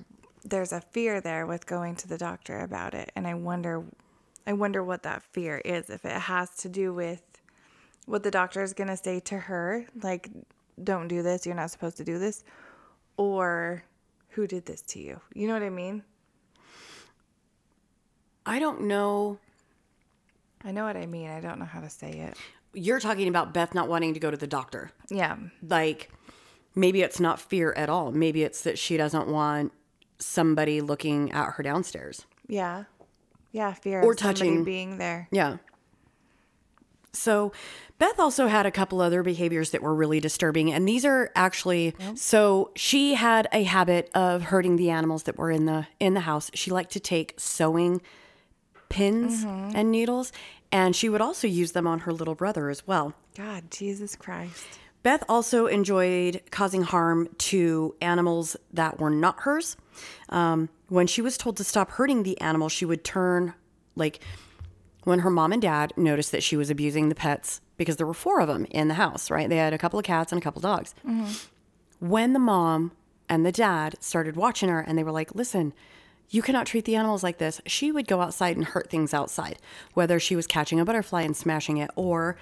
there's 0.45 0.73
a 0.73 0.81
fear 0.81 1.21
there 1.21 1.47
with 1.47 1.67
going 1.67 1.97
to 1.97 2.09
the 2.09 2.19
doctor 2.19 2.59
about 2.59 2.95
it. 2.95 3.13
And 3.15 3.27
I 3.27 3.35
wonder, 3.35 3.85
I 4.47 4.53
wonder 4.55 4.83
what 4.83 5.03
that 5.05 5.23
fear 5.23 5.59
is. 5.65 5.91
If 5.91 6.05
it 6.05 6.13
has 6.13 6.51
to 6.57 6.69
do 6.69 6.93
with 6.93 7.23
what 8.07 8.23
the 8.23 8.31
doctor 8.31 8.63
is 8.63 8.73
going 8.73 8.89
to 8.89 8.97
say 8.97 9.21
to 9.21 9.39
her, 9.39 9.87
like, 10.03 10.31
don't 10.83 11.09
do 11.09 11.23
this, 11.23 11.45
you're 11.47 11.55
not 11.55 11.71
supposed 11.71 11.99
to 11.99 12.05
do 12.05 12.19
this, 12.19 12.45
or 13.17 13.83
who 14.31 14.47
did 14.47 14.67
this 14.67 14.83
to 14.83 15.01
you? 15.01 15.21
You 15.35 15.47
know 15.47 15.55
what 15.55 15.63
I 15.63 15.71
mean? 15.71 16.03
I 18.47 18.59
don't 18.59 18.83
know. 18.83 19.39
I 20.65 20.73
know 20.73 20.85
what 20.85 20.97
I 20.97 21.07
mean. 21.07 21.29
I 21.31 21.41
don't 21.41 21.59
know 21.59 21.65
how 21.65 21.81
to 21.81 21.91
say 21.91 22.11
it. 22.11 22.37
You're 22.73 23.01
talking 23.01 23.29
about 23.29 23.55
Beth 23.55 23.75
not 23.75 23.89
wanting 23.89 24.15
to 24.15 24.21
go 24.21 24.31
to 24.31 24.37
the 24.37 24.47
doctor. 24.47 24.91
Yeah. 25.11 25.37
Like 25.63 26.11
maybe 26.75 27.03
it's 27.03 27.21
not 27.21 27.41
fear 27.41 27.73
at 27.77 27.89
all. 27.89 28.13
Maybe 28.13 28.43
it's 28.43 28.63
that 28.63 28.79
she 28.79 28.97
doesn't 28.97 29.29
want 29.29 29.73
somebody 30.19 30.81
looking 30.81 31.31
at 31.33 31.53
her 31.53 31.63
downstairs. 31.63 32.27
Yeah. 32.47 32.85
Yeah, 33.53 33.73
fear 33.73 34.03
Or 34.03 34.13
of 34.13 34.19
somebody 34.19 34.41
touching. 34.41 34.65
being 34.65 34.99
there. 34.99 35.29
Yeah. 35.31 35.57
So 37.19 37.53
Beth 37.99 38.19
also 38.19 38.47
had 38.47 38.65
a 38.65 38.71
couple 38.71 39.01
other 39.01 39.23
behaviors 39.23 39.71
that 39.71 39.83
were 39.83 39.95
really 39.95 40.21
disturbing. 40.21 40.73
And 40.73 40.89
these 40.89 41.05
are 41.05 41.31
actually 41.35 41.95
so 42.15 42.71
she 42.77 43.15
had 43.15 43.49
a 43.53 43.65
habit 43.65 44.11
of 44.15 44.43
hurting 44.43 44.77
the 44.77 44.91
animals 44.91 45.25
that 45.25 45.37
were 45.37 45.51
in 45.51 45.67
the 45.67 45.87
in 45.99 46.15
the 46.15 46.21
house. 46.21 46.51
She 46.55 46.71
liked 46.71 46.93
to 46.93 47.01
take 47.01 47.35
sewing 47.37 48.01
pins 48.89 49.45
and 49.45 49.91
needles, 49.91 50.33
and 50.73 50.97
she 50.97 51.09
would 51.09 51.21
also 51.21 51.47
use 51.47 51.73
them 51.73 51.87
on 51.87 52.01
her 52.01 52.13
little 52.13 52.35
brother 52.35 52.71
as 52.71 52.87
well. 52.87 53.15
God, 53.37 53.71
Jesus 53.71 54.17
Christ. 54.17 54.65
Beth 55.03 55.23
also 55.29 55.67
enjoyed 55.67 56.43
causing 56.51 56.83
harm 56.83 57.29
to 57.39 57.95
animals 58.01 58.57
that 58.73 58.99
were 58.99 59.11
not 59.11 59.41
hers. 59.41 59.77
Um, 60.29 60.69
when 60.89 61.07
she 61.07 61.23
was 61.23 61.39
told 61.39 61.57
to 61.59 61.65
stop 61.65 61.93
hurting 61.93 62.23
the 62.23 62.41
animal, 62.41 62.69
she 62.69 62.85
would 62.85 63.05
turn, 63.05 63.55
like, 63.95 64.21
when 65.09 65.21
her 65.21 65.31
mom 65.31 65.53
and 65.53 65.63
dad 65.63 65.93
noticed 65.97 66.33
that 66.33 66.43
she 66.43 66.57
was 66.57 66.71
abusing 66.71 67.09
the 67.09 67.15
pets, 67.15 67.61
because 67.77 67.97
there 67.97 68.07
were 68.07 68.15
four 68.15 68.41
of 68.41 68.49
them 68.49 68.67
in 68.71 68.89
the 68.89 68.95
house, 68.95 69.31
right? 69.31 69.49
They 69.49 69.57
had 69.57 69.73
a 69.73 69.79
couple 69.79 69.99
of 69.99 70.05
cats 70.05 70.33
and 70.33 70.41
a 70.41 70.43
couple 70.43 70.59
of 70.59 70.65
dogs. 70.65 70.95
Mm-hmm. 71.07 72.07
When 72.07 72.33
the 72.35 72.39
mom 72.39 72.93
and 73.29 73.45
the 73.45 73.53
dad 73.53 73.97
started 74.01 74.37
watching 74.37 74.69
her 74.69 74.81
and 74.81 74.99
they 74.99 75.03
were 75.03 75.13
like, 75.13 75.35
listen, 75.35 75.73
you 76.29 76.43
cannot 76.43 76.67
treat 76.67 76.85
the 76.85 76.95
animals 76.95 77.23
like 77.23 77.39
this, 77.39 77.61
she 77.67 77.91
would 77.91 78.07
go 78.07 78.21
outside 78.21 78.57
and 78.57 78.67
hurt 78.67 78.91
things 78.91 79.15
outside, 79.15 79.59
whether 79.95 80.21
she 80.21 80.37
was 80.37 80.47
catching 80.47 80.79
a 80.79 80.85
butterfly 80.85 81.23
and 81.23 81.37
smashing 81.37 81.79
it 81.79 81.91
or 81.97 82.37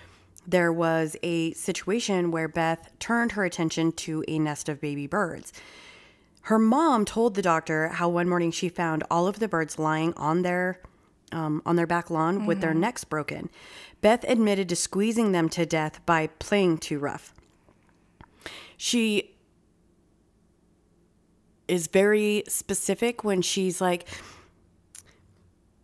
there 0.47 0.73
was 0.73 1.17
a 1.23 1.53
situation 1.53 2.31
where 2.31 2.49
Beth 2.49 2.91
turned 2.99 3.33
her 3.33 3.45
attention 3.45 3.93
to 3.93 4.25
a 4.29 4.39
nest 4.39 4.69
of 4.69 4.81
baby 4.81 5.07
birds. 5.07 5.53
Her 6.43 6.59
mom 6.59 7.05
told 7.05 7.35
the 7.35 7.43
doctor 7.43 7.89
how 7.89 8.09
one 8.09 8.29
morning 8.29 8.53
she 8.53 8.69
found 8.69 9.03
all 9.11 9.27
of 9.27 9.41
the 9.41 9.49
birds 9.49 9.79
lying 9.79 10.15
on 10.15 10.43
their 10.43 10.81
um, 11.33 11.63
on 11.67 11.77
their 11.77 11.87
back 11.87 12.11
lawn 12.11 12.47
with 12.47 12.61
their 12.61 12.75
necks 12.75 13.05
broken. 13.05 13.51
Beth 14.01 14.25
admitted 14.29 14.69
to 14.69 14.77
squeezing 14.77 15.33
them 15.33 15.49
to 15.51 15.67
death 15.67 16.05
by 16.07 16.29
playing 16.39 16.79
too 16.79 16.99
rough. 16.99 17.35
She 18.77 19.37
is 21.67 21.89
very 21.89 22.45
specific 22.47 23.25
when 23.25 23.43
she's 23.43 23.81
like 23.81 24.07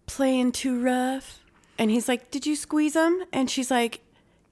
playing 0.06 0.52
too 0.52 0.80
rough, 0.80 1.40
and 1.78 1.90
he's 1.90 2.06
like, 2.08 2.30
"Did 2.30 2.46
you 2.46 2.54
squeeze 2.54 2.92
them?" 2.92 3.24
And 3.32 3.50
she's 3.50 3.70
like, 3.70 4.02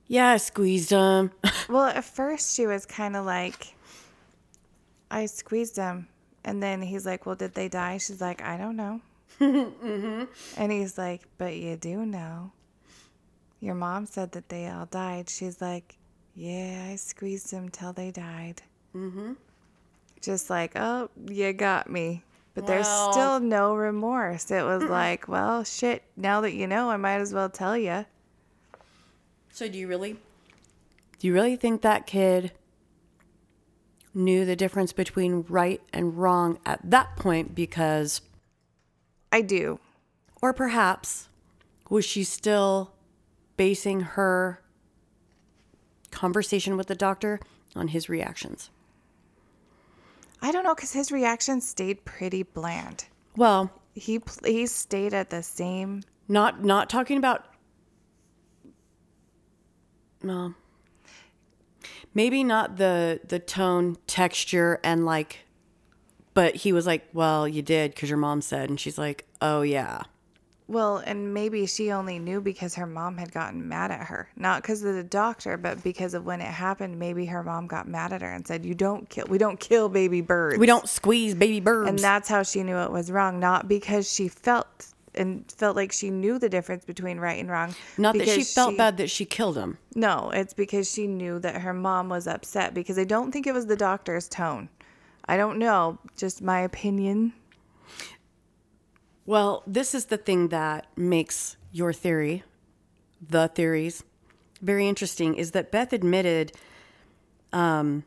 "Yeah, 0.07 0.30
I 0.30 0.36
squeezed 0.38 0.91
them." 0.91 1.30
Well, 1.68 1.84
at 1.84 2.05
first 2.05 2.57
she 2.57 2.66
was 2.66 2.84
kind 2.84 3.14
of 3.14 3.24
like, 3.24 3.76
I 5.11 5.26
squeezed 5.26 5.76
them. 5.76 6.09
And 6.45 6.62
then 6.62 6.82
he's 6.82 7.05
like, 7.05 7.26
Well, 7.26 7.34
did 7.36 7.55
they 7.55 7.68
die? 7.68 7.99
She's 7.99 8.20
like, 8.20 8.43
I 8.43 8.57
don't 8.57 8.76
know. 8.76 9.01
And 9.41 10.28
he's 10.70 10.99
like, 10.99 11.22
But 11.38 11.57
you 11.57 11.76
do 11.76 12.05
know. 12.05 12.53
Your 13.61 13.74
mom 13.74 14.07
said 14.07 14.32
that 14.32 14.49
they 14.49 14.68
all 14.68 14.86
died. 14.86 15.28
She's 15.28 15.61
like, 15.61 15.97
Yeah, 16.34 16.88
I 16.91 16.97
squeezed 16.97 17.51
them 17.51 17.68
till 17.68 17.93
they 17.93 18.11
died. 18.11 18.62
Mm-hmm. 18.95 19.32
Just 20.20 20.51
like, 20.51 20.72
Oh, 20.76 21.11
you 21.26 21.53
got 21.53 21.91
me. 21.91 22.22
But 22.55 22.66
there's 22.66 22.88
still 22.88 23.41
no 23.41 23.74
remorse. 23.74 24.51
It 24.51 24.64
was 24.64 24.82
like, 24.82 25.28
Well, 25.28 25.64
shit, 25.64 26.03
now 26.16 26.43
that 26.43 26.53
you 26.53 26.66
know, 26.66 26.91
I 26.91 26.97
might 26.97 27.20
as 27.20 27.32
well 27.32 27.49
tell 27.49 27.76
you. 27.76 28.05
So 29.53 29.68
do 29.68 29.78
you 29.78 29.88
really 29.88 30.16
do 31.18 31.26
you 31.26 31.34
really 31.34 31.57
think 31.57 31.82
that 31.82 32.07
kid 32.07 32.53
knew 34.14 34.47
the 34.47 34.57
difference 34.57 34.93
between 34.93 35.45
right 35.49 35.82
and 35.93 36.16
wrong 36.16 36.59
at 36.64 36.80
that 36.82 37.14
point 37.16 37.55
because 37.55 38.22
I 39.33 39.43
do. 39.43 39.78
or 40.43 40.53
perhaps 40.53 41.28
was 41.89 42.05
she 42.05 42.24
still 42.24 42.93
basing 43.57 44.01
her 44.01 44.61
conversation 46.11 46.76
with 46.76 46.87
the 46.87 46.95
doctor 46.95 47.41
on 47.76 47.89
his 47.89 48.09
reactions? 48.09 48.70
I 50.43 50.51
don't 50.53 50.64
know 50.64 50.74
because 50.74 50.93
his 50.93 51.12
reaction 51.12 51.61
stayed 51.61 52.05
pretty 52.05 52.43
bland. 52.43 53.05
Well, 53.37 53.70
He 53.95 54.20
he 54.45 54.66
stayed 54.66 55.12
at 55.14 55.31
the 55.31 55.43
same. 55.43 56.03
not 56.28 56.64
not 56.64 56.89
talking 56.89 57.18
about 57.18 57.45
no. 60.22 60.55
maybe 62.14 62.43
not 62.45 62.76
the 62.76 63.20
the 63.26 63.39
tone, 63.39 63.97
texture, 64.07 64.81
and 64.83 65.05
like, 65.05 65.41
but 66.35 66.57
he 66.57 66.72
was 66.72 66.87
like, 66.87 67.09
"Well, 67.12 67.47
you 67.49 67.62
did 67.62 67.95
because 67.95 68.09
your 68.09 68.18
mom 68.18 68.43
said," 68.43 68.70
and 68.70 68.78
she's 68.78 68.99
like, 68.99 69.26
"Oh 69.41 69.62
yeah." 69.62 70.03
Well, 70.70 70.99
and 70.99 71.35
maybe 71.35 71.66
she 71.66 71.91
only 71.91 72.20
knew 72.20 72.41
because 72.41 72.76
her 72.76 72.87
mom 72.87 73.16
had 73.16 73.33
gotten 73.33 73.68
mad 73.68 73.91
at 73.91 74.07
her. 74.07 74.28
Not 74.37 74.62
because 74.62 74.85
of 74.85 74.95
the 74.95 75.03
doctor, 75.03 75.57
but 75.57 75.83
because 75.83 76.14
of 76.14 76.24
when 76.24 76.41
it 76.41 76.45
happened. 76.45 76.97
Maybe 76.97 77.26
her 77.26 77.43
mom 77.43 77.66
got 77.66 77.89
mad 77.89 78.12
at 78.12 78.22
her 78.22 78.31
and 78.31 78.47
said, 78.47 78.64
"You 78.64 78.74
don't 78.74 79.09
kill. 79.09 79.26
We 79.28 79.37
don't 79.37 79.59
kill 79.59 79.89
baby 79.89 80.20
birds. 80.20 80.59
We 80.59 80.66
don't 80.66 80.89
squeeze 80.89 81.35
baby 81.35 81.59
birds. 81.59 81.89
And 81.89 81.99
that's 81.99 82.28
how 82.28 82.45
she 82.45 82.62
knew 82.62 82.76
it 82.76 82.93
was 82.93 83.11
wrong. 83.11 83.41
Not 83.41 83.66
because 83.66 84.12
she 84.12 84.28
felt 84.28 84.87
and 85.16 85.51
felt 85.51 85.74
like 85.74 85.91
she 85.91 86.09
knew 86.09 86.39
the 86.39 86.49
difference 86.49 86.85
between 86.85 87.18
right 87.18 87.41
and 87.41 87.51
wrong. 87.51 87.74
not 87.99 88.16
that 88.16 88.28
she 88.28 88.45
felt 88.45 88.76
bad 88.76 88.97
that 88.99 89.11
she 89.11 89.24
killed 89.24 89.57
him. 89.57 89.76
No, 89.97 90.31
it's 90.33 90.55
because 90.55 90.89
she 90.89 91.09
knew 91.09 91.41
that 91.41 91.62
her 91.62 91.74
mom 91.74 92.09
was 92.09 92.28
upset. 92.28 92.74
Because 92.74 92.97
I 92.97 93.05
don't 93.05 93.33
think 93.33 93.49
it 93.49 93.53
was 93.53 93.66
the 93.66 93.76
doctor's 93.76 94.28
tone. 94.28 94.68
I 95.27 95.37
don't 95.37 95.59
know. 95.59 95.99
Just 96.16 96.43
my 96.43 96.61
opinion. 96.61 97.33
Well, 99.27 99.62
this 99.66 99.95
is 99.95 100.07
the 100.07 100.16
thing 100.16 100.49
that 100.49 100.87
makes 100.97 101.57
your 101.73 101.93
theory, 101.93 102.43
the 103.21 103.49
theories, 103.49 104.03
very 104.61 104.89
interesting 104.89 105.35
is 105.35 105.53
that 105.53 105.71
Beth 105.71 105.93
admitted 105.93 106.53
um, 107.53 108.05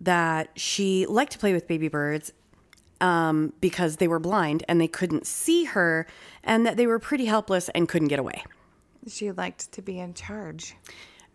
that 0.00 0.50
she 0.54 1.06
liked 1.06 1.32
to 1.32 1.38
play 1.38 1.52
with 1.52 1.66
baby 1.66 1.88
birds 1.88 2.32
um, 3.00 3.52
because 3.60 3.96
they 3.96 4.08
were 4.08 4.18
blind 4.18 4.64
and 4.68 4.80
they 4.80 4.88
couldn't 4.88 5.26
see 5.26 5.64
her, 5.64 6.06
and 6.42 6.66
that 6.66 6.76
they 6.76 6.86
were 6.86 6.98
pretty 6.98 7.26
helpless 7.26 7.68
and 7.70 7.88
couldn't 7.88 8.08
get 8.08 8.18
away. 8.18 8.44
She 9.08 9.30
liked 9.32 9.72
to 9.72 9.82
be 9.82 9.98
in 9.98 10.14
charge. 10.14 10.76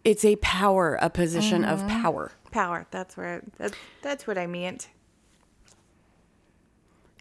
It's 0.04 0.26
a 0.26 0.36
power, 0.38 0.98
a 1.02 1.10
position 1.10 1.64
of 1.64 1.88
power. 1.88 2.32
Power. 2.52 2.86
That's 2.92 3.18
where. 3.18 3.42
That's 3.58 3.76
that's 4.02 4.28
what 4.28 4.38
I 4.38 4.48
meant. 4.48 4.90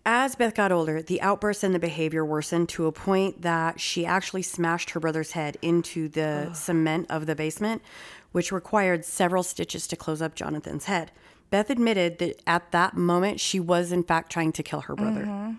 As 0.07 0.35
Beth 0.35 0.55
got 0.55 0.72
older, 0.72 1.03
the 1.03 1.20
outbursts 1.20 1.62
and 1.62 1.74
the 1.74 1.78
behavior 1.78 2.24
worsened 2.24 2.70
to 2.70 2.87
a 2.87 2.93
point 2.93 3.43
that 3.43 3.81
she 3.81 4.07
actually 4.07 4.43
smashed 4.43 4.91
her 4.91 5.01
brother's 5.01 5.33
head 5.33 5.59
into 5.61 6.09
the 6.09 6.53
cement 6.55 7.07
of 7.11 7.26
the 7.26 7.37
basement, 7.37 7.83
which 8.33 8.51
required 8.51 9.05
several 9.05 9.43
stitches 9.43 9.87
to 9.89 9.97
close 9.97 10.22
up 10.22 10.35
Jonathan's 10.35 10.87
head. 10.87 11.12
Beth 11.51 11.68
admitted 11.68 12.18
that 12.18 12.41
at 12.47 12.70
that 12.72 12.97
moment 12.97 13.41
she 13.41 13.61
was, 13.61 13.93
in 13.93 14.03
fact, 14.03 14.33
trying 14.33 14.53
to 14.53 14.62
kill 14.62 14.83
her 14.83 14.95
brother. 14.95 15.24
Mm-hmm. 15.24 15.53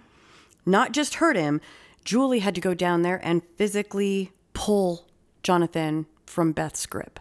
Not 0.65 0.91
just 0.91 1.15
hurt 1.15 1.35
him, 1.35 1.61
Julie 2.03 2.39
had 2.39 2.55
to 2.55 2.61
go 2.61 2.73
down 2.73 3.03
there 3.03 3.19
and 3.23 3.43
physically 3.57 4.31
pull 4.53 5.07
Jonathan 5.43 6.07
from 6.25 6.51
Beth's 6.51 6.85
grip. 6.85 7.19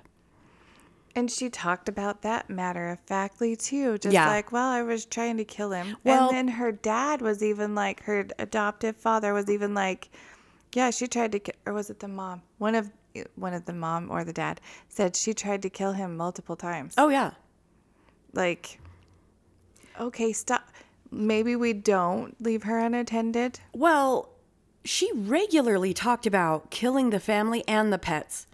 And 1.17 1.31
she 1.31 1.51
talked 1.51 1.89
about 1.89 2.23
that 2.23 2.49
matter 2.49 2.89
of 2.89 3.01
factly 3.01 3.57
too. 3.57 3.99
Just 3.99 4.15
Yeah. 4.15 4.29
like, 4.29 4.53
well, 4.53 4.69
I 4.69 4.83
was 4.83 5.05
trying 5.05 5.37
to 5.39 5.45
kill 5.45 5.73
him. 5.73 5.97
Well- 6.05 6.29
and 6.29 6.37
then 6.37 6.49
her 6.57 6.71
dad 6.73 7.21
was 7.21 7.43
even 7.43 7.75
like, 7.75 8.05
her 8.05 8.27
adoptive 8.39 8.97
father 8.97 9.33
was 9.35 9.51
even 9.51 9.75
like, 9.75 10.09
yeah, 10.73 10.91
she 10.91 11.09
tried 11.09 11.33
to, 11.33 11.41
ki- 11.41 11.53
or 11.67 11.73
was 11.73 11.91
it 11.91 11.99
the 12.01 12.09
mom? 12.09 12.43
One 12.59 12.75
of 12.75 12.91
one 13.35 13.53
of 13.55 13.65
the 13.65 13.73
mom 13.73 14.09
or 14.09 14.23
the 14.23 14.33
dad 14.33 14.61
said 14.89 15.17
she 15.17 15.35
tried 15.35 15.63
to 15.63 15.69
kill 15.69 15.95
him 15.95 16.17
multiple 16.17 16.55
times. 16.55 16.95
Oh, 16.97 17.09
yeah. 17.09 17.33
Like, 18.33 18.79
okay, 19.99 20.33
stop. 20.33 20.69
Maybe 21.11 21.57
we 21.57 21.73
don't 21.73 22.41
leave 22.41 22.63
her 22.63 22.79
unattended. 22.79 23.59
Well, 23.75 24.29
she 24.85 25.11
regularly 25.15 25.93
talked 25.95 26.27
about 26.27 26.71
killing 26.71 27.11
the 27.11 27.21
family 27.21 27.63
and 27.69 27.93
the 27.93 27.99
pets. 27.99 28.47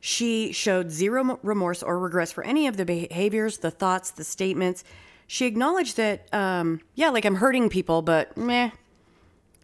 She 0.00 0.52
showed 0.52 0.90
zero 0.90 1.38
remorse 1.42 1.82
or 1.82 1.98
regrets 1.98 2.32
for 2.32 2.44
any 2.44 2.66
of 2.66 2.76
the 2.76 2.84
behaviors, 2.84 3.58
the 3.58 3.70
thoughts, 3.70 4.10
the 4.10 4.24
statements. 4.24 4.82
She 5.26 5.46
acknowledged 5.46 5.96
that, 5.96 6.32
um, 6.34 6.80
yeah, 6.94 7.10
like 7.10 7.24
I'm 7.24 7.36
hurting 7.36 7.68
people, 7.68 8.02
but 8.02 8.36
meh. 8.36 8.70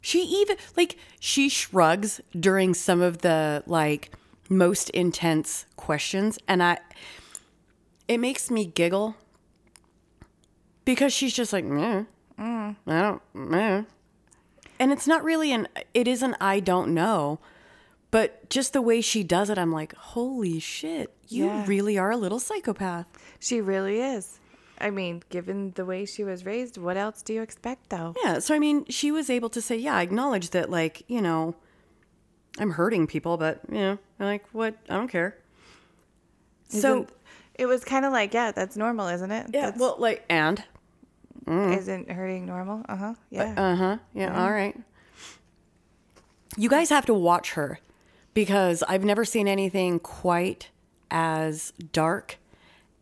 She 0.01 0.23
even, 0.23 0.57
like, 0.77 0.97
she 1.19 1.49
shrugs 1.49 2.21
during 2.39 2.73
some 2.73 3.01
of 3.01 3.19
the, 3.19 3.65
like, 3.67 4.13
most 4.49 4.91
intense 4.91 5.67
questions. 5.77 6.39
And 6.47 6.63
I, 6.63 6.79
it 8.07 8.19
makes 8.19 8.51
me 8.51 8.65
giggle 8.65 9.17
because 10.85 11.13
she's 11.13 11.35
just 11.35 11.53
like, 11.53 11.65
meh. 11.65 12.05
I 12.39 12.75
don't, 12.87 13.23
meh. 13.35 13.83
And 14.81 14.93
it's 14.93 15.07
not 15.07 15.25
really 15.25 15.53
an, 15.53 15.69
it 15.95 16.07
is 16.09 16.23
an 16.23 16.37
I 16.41 16.61
don't 16.61 16.95
know, 16.95 17.41
but 18.11 18.49
just 18.49 18.73
the 18.73 18.83
way 18.83 19.01
she 19.01 19.23
does 19.25 19.51
it, 19.51 19.59
I'm 19.59 19.73
like, 19.73 19.95
holy 19.95 20.61
shit, 20.61 21.13
you 21.29 21.47
Yeah. 21.47 21.65
really 21.67 21.99
are 21.99 22.11
a 22.11 22.17
little 22.17 22.39
psychopath. 22.39 23.07
She 23.41 23.61
really 23.61 24.01
is. 24.01 24.39
I 24.81 24.91
mean, 24.91 25.23
given 25.31 25.73
the 25.73 25.85
way 25.85 26.05
she 26.07 26.23
was 26.23 26.47
raised, 26.47 26.79
what 26.79 26.97
else 26.97 27.23
do 27.23 27.33
you 27.35 27.43
expect 27.43 27.91
though? 27.91 28.15
Yeah. 28.23 28.39
So, 28.39 28.55
I 28.55 28.59
mean, 28.61 28.85
she 28.87 29.11
was 29.11 29.29
able 29.29 29.49
to 29.51 29.61
say, 29.61 29.77
yeah, 29.77 29.97
I 29.97 30.03
acknowledge 30.03 30.51
that, 30.51 30.71
like, 30.71 31.03
you 31.09 31.21
know, 31.21 31.57
I'm 32.61 32.71
hurting 32.71 33.07
people, 33.09 33.37
but, 33.37 33.61
you 33.69 33.79
know, 33.79 33.99
I'm 34.21 34.27
like, 34.27 34.45
what? 34.53 34.77
I 34.89 34.95
don't 34.95 35.09
care. 35.09 35.37
so, 36.69 36.79
Isn't- 37.03 37.11
it 37.55 37.67
was 37.67 37.85
kind 37.85 38.05
of 38.05 38.13
like, 38.13 38.33
yeah, 38.33 38.53
that's 38.53 38.77
normal, 38.77 39.09
isn't 39.09 39.31
it? 39.33 39.47
yeah, 39.53 39.63
That's- 39.63 39.81
well, 39.81 39.97
like, 39.99 40.25
and? 40.31 40.63
Isn't 41.47 42.11
hurting 42.11 42.47
normal? 42.47 42.83
Uh 42.89 42.97
huh. 42.97 43.15
Yeah. 43.31 43.55
Uh 43.57 43.77
huh. 43.77 43.99
Yeah. 44.15 44.43
All 44.43 44.51
right. 44.51 44.77
You 46.57 46.69
guys 46.69 46.91
have 46.91 47.07
to 47.07 47.15
watch 47.15 47.53
her 47.53 47.79
because 48.35 48.83
I've 48.89 49.05
never 49.05 49.25
seen 49.25 49.47
anything 49.47 50.01
quite 50.01 50.71
as 51.11 51.73
dark 51.93 52.39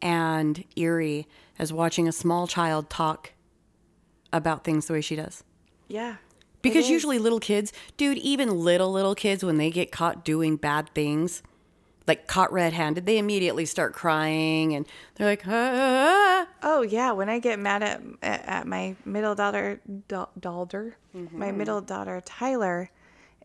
and 0.02 0.64
eerie 0.76 1.26
as 1.58 1.72
watching 1.72 2.06
a 2.06 2.12
small 2.12 2.46
child 2.46 2.90
talk 2.90 3.32
about 4.32 4.64
things 4.64 4.86
the 4.86 4.92
way 4.92 5.00
she 5.00 5.16
does. 5.16 5.42
yeah. 5.88 6.16
Because 6.62 6.90
usually 6.90 7.20
little 7.20 7.38
kids, 7.38 7.72
dude, 7.96 8.18
even 8.18 8.50
little, 8.58 8.90
little 8.90 9.14
kids, 9.14 9.44
when 9.44 9.56
they 9.56 9.70
get 9.70 9.92
caught 9.92 10.24
doing 10.24 10.56
bad 10.56 10.90
things, 10.96 11.40
like 12.06 12.26
caught 12.26 12.52
red 12.52 12.72
handed, 12.72 13.06
they 13.06 13.18
immediately 13.18 13.64
start 13.66 13.94
crying 13.94 14.74
and 14.74 14.86
they're 15.14 15.26
like, 15.26 15.42
ah. 15.46 16.46
Oh 16.62 16.82
yeah. 16.82 17.12
When 17.12 17.28
I 17.28 17.38
get 17.38 17.58
mad 17.58 17.82
at 17.82 18.02
at, 18.22 18.66
my 18.66 18.96
middle 19.04 19.34
daughter, 19.34 19.80
da- 20.08 20.26
daughter, 20.38 20.96
my 21.32 21.50
middle 21.52 21.80
daughter 21.80 22.22
Tyler, 22.24 22.90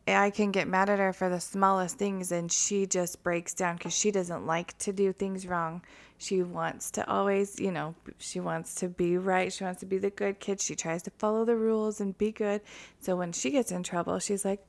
I 0.08 0.30
can 0.32 0.52
get 0.52 0.68
mad 0.68 0.90
at 0.90 1.00
her 1.00 1.14
for 1.14 1.30
the 1.30 1.40
smallest 1.40 1.98
things, 1.98 2.32
and 2.32 2.52
she 2.52 2.86
just 2.88 3.24
breaks 3.24 3.54
down 3.54 3.78
because 3.78 3.94
she 3.94 4.12
doesn't 4.12 4.46
like 4.46 4.78
to 4.80 4.92
do 4.92 5.14
things 5.14 5.46
wrong. 5.46 5.84
She 6.18 6.44
wants 6.44 6.92
to 6.92 7.08
always, 7.10 7.60
you 7.60 7.72
know, 7.72 7.96
she 8.18 8.40
wants 8.40 8.76
to 8.76 8.90
be 8.90 9.18
right. 9.18 9.52
She 9.52 9.64
wants 9.64 9.80
to 9.80 9.86
be 9.88 9.98
the 9.98 10.10
good 10.12 10.40
kid. 10.40 10.62
She 10.62 10.76
tries 10.76 11.02
to 11.04 11.12
follow 11.18 11.46
the 11.46 11.56
rules 11.56 12.00
and 12.02 12.18
be 12.18 12.32
good. 12.32 12.62
So 13.00 13.16
when 13.16 13.32
she 13.32 13.52
gets 13.52 13.72
in 13.72 13.84
trouble, 13.84 14.20
she's 14.20 14.46
like, 14.46 14.64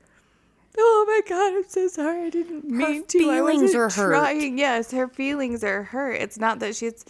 "Oh 0.79 1.05
my 1.07 1.21
God, 1.29 1.55
I'm 1.55 1.69
so 1.69 1.89
sorry. 1.89 2.27
I 2.27 2.31
didn't 2.31 2.65
mean 2.65 3.05
to. 3.07 3.19
I 3.19 3.21
feelings 3.21 3.63
wasn't 3.63 3.81
are 3.81 3.89
hurt." 3.91 4.15
trying." 4.15 4.59
Yes, 4.59 4.91
her 4.93 5.09
feelings 5.09 5.63
are 5.65 5.83
hurt. 5.83 6.15
It's 6.15 6.39
not 6.39 6.59
that 6.61 6.77
she's 6.77 7.05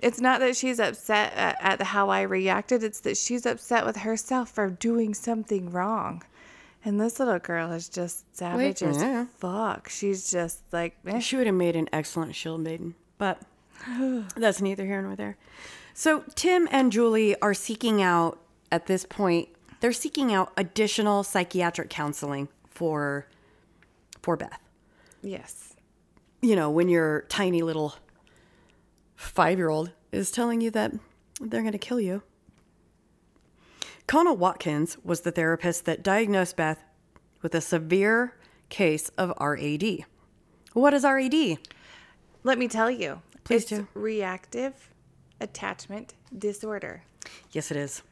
it's 0.00 0.20
not 0.20 0.40
that 0.40 0.56
she's 0.56 0.78
upset 0.78 1.32
at, 1.34 1.56
at 1.60 1.82
how 1.82 2.10
I 2.10 2.22
reacted. 2.22 2.82
It's 2.84 3.00
that 3.00 3.16
she's 3.16 3.46
upset 3.46 3.84
with 3.84 3.98
herself 3.98 4.50
for 4.50 4.70
doing 4.70 5.14
something 5.14 5.70
wrong. 5.70 6.22
And 6.84 7.00
this 7.00 7.18
little 7.18 7.40
girl 7.40 7.72
is 7.72 7.88
just 7.88 8.36
savage 8.36 8.82
as 8.82 8.98
yeah. 8.98 9.26
fuck. 9.38 9.88
She's 9.88 10.30
just 10.30 10.62
like, 10.72 10.96
eh. 11.06 11.18
She 11.18 11.36
would 11.36 11.46
have 11.46 11.56
made 11.56 11.74
an 11.74 11.88
excellent 11.92 12.36
shield 12.36 12.60
maiden, 12.60 12.94
but 13.18 13.42
that's 14.36 14.60
neither 14.62 14.86
here 14.86 15.02
nor 15.02 15.16
there. 15.16 15.36
So 15.92 16.22
Tim 16.36 16.68
and 16.70 16.92
Julie 16.92 17.38
are 17.42 17.54
seeking 17.54 18.00
out 18.00 18.38
at 18.70 18.86
this 18.86 19.04
point. 19.04 19.48
They're 19.80 19.92
seeking 19.92 20.32
out 20.32 20.52
additional 20.56 21.24
psychiatric 21.24 21.90
counseling 21.90 22.48
for 22.78 23.26
for 24.22 24.36
Beth. 24.36 24.60
yes. 25.20 25.74
You 26.40 26.54
know, 26.54 26.70
when 26.70 26.88
your 26.88 27.22
tiny 27.22 27.62
little 27.62 27.96
five 29.16 29.58
year 29.58 29.68
old 29.68 29.90
is 30.12 30.30
telling 30.30 30.60
you 30.60 30.70
that 30.70 30.92
they're 31.40 31.62
going 31.62 31.72
to 31.72 31.78
kill 31.78 31.98
you. 32.00 32.22
Connell 34.06 34.36
Watkins 34.36 34.96
was 35.02 35.22
the 35.22 35.32
therapist 35.32 35.84
that 35.86 36.04
diagnosed 36.04 36.56
Beth 36.56 36.84
with 37.42 37.54
a 37.56 37.60
severe 37.60 38.36
case 38.68 39.08
of 39.18 39.32
RAD. 39.40 40.04
What 40.72 40.94
is 40.94 41.02
RAD? 41.02 41.58
Let 42.44 42.58
me 42.58 42.68
tell 42.68 42.90
you. 42.90 43.20
Please 43.42 43.62
it's 43.62 43.70
do. 43.70 43.88
reactive 43.94 44.74
attachment 45.40 46.14
disorder. 46.36 47.02
Yes, 47.50 47.72
it 47.72 47.76
is. 47.76 48.02